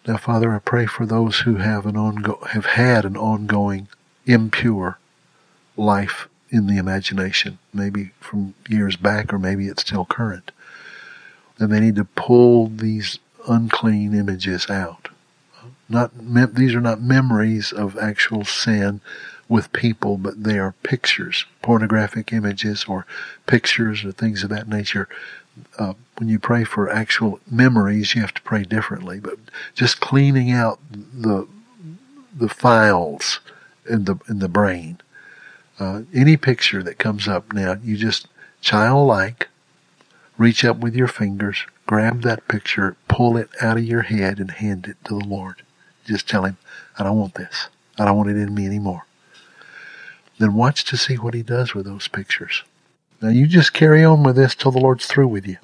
Now, 0.07 0.17
Father, 0.17 0.53
I 0.53 0.59
pray 0.59 0.87
for 0.87 1.07
those 1.07 1.41
who 1.41 1.57
have 1.57 1.87
an 1.87 1.95
ongo- 1.95 2.49
have 2.49 2.67
had 2.67 3.05
an 3.05 3.17
ongoing 3.17 3.87
impure 4.27 4.99
life 5.77 6.27
in 6.51 6.67
the 6.67 6.79
imagination, 6.79 7.59
maybe 7.73 8.11
from 8.19 8.55
years 8.69 8.97
back 8.97 9.33
or 9.33 9.39
maybe 9.39 9.69
it's 9.69 9.83
still 9.83 10.05
current. 10.05 10.51
And 11.59 11.71
they 11.71 11.79
need 11.79 11.97
to 11.97 12.05
pull 12.05 12.67
these 12.67 13.21
unclean 13.49 14.15
images 14.15 14.69
out. 14.71 15.09
Not 15.89 16.13
these 16.55 16.75
are 16.75 16.81
not 16.81 17.01
memories 17.01 17.73
of 17.73 17.99
actual 17.99 18.45
sin 18.45 19.01
with 19.49 19.73
people, 19.73 20.17
but 20.17 20.45
they 20.45 20.59
are 20.59 20.75
pictures, 20.85 21.45
pornographic 21.63 22.33
images 22.33 22.85
or 22.87 23.05
pictures 23.47 24.05
or 24.05 24.13
things 24.13 24.45
of 24.45 24.51
that 24.51 24.69
nature. 24.69 25.09
Uh, 25.77 25.95
when 26.17 26.29
you 26.29 26.39
pray 26.39 26.63
for 26.63 26.89
actual 26.89 27.41
memories, 27.51 28.15
you 28.15 28.21
have 28.21 28.33
to 28.35 28.43
pray 28.43 28.63
differently. 28.63 29.19
But 29.19 29.39
just 29.75 30.01
cleaning 30.01 30.53
out 30.53 30.79
the 30.93 31.49
the 32.37 32.49
files 32.49 33.41
in 33.89 34.05
the 34.05 34.17
in 34.29 34.39
the 34.39 34.49
brain. 34.49 35.01
Uh, 35.81 36.03
any 36.15 36.37
picture 36.37 36.83
that 36.83 36.99
comes 36.99 37.27
up 37.27 37.53
now, 37.53 37.77
you 37.83 37.97
just 37.97 38.29
childlike 38.61 39.49
reach 40.39 40.65
up 40.65 40.79
with 40.79 40.95
your 40.95 41.09
fingers, 41.09 41.67
grab 41.91 42.23
that 42.23 42.47
picture, 42.47 42.97
pull 43.09 43.37
it 43.37 43.51
out 43.61 43.77
of 43.77 43.83
your 43.83 44.03
head, 44.03 44.39
and 44.39 44.53
hand 44.53 44.87
it 44.87 44.97
to 45.05 45.19
the 45.19 45.25
Lord. 45.25 45.63
Just 46.05 46.29
tell 46.29 46.45
Him, 46.45 46.57
I 46.97 47.03
don't 47.03 47.19
want 47.19 47.35
this. 47.35 47.67
I 47.99 48.05
don't 48.05 48.17
want 48.17 48.31
it 48.31 48.37
in 48.37 48.55
me 48.55 48.65
anymore. 48.65 49.07
Then 50.39 50.55
watch 50.55 50.85
to 50.85 50.97
see 50.97 51.17
what 51.17 51.35
He 51.35 51.43
does 51.43 51.75
with 51.75 51.87
those 51.87 52.07
pictures. 52.07 52.63
Now 53.21 53.31
you 53.31 53.49
just 53.49 53.73
carry 53.73 54.05
on 54.05 54.23
with 54.23 54.37
this 54.37 54.55
till 54.55 54.71
the 54.71 54.79
Lord's 54.79 55.07
through 55.07 55.27
with 55.27 55.49
you. 55.49 55.57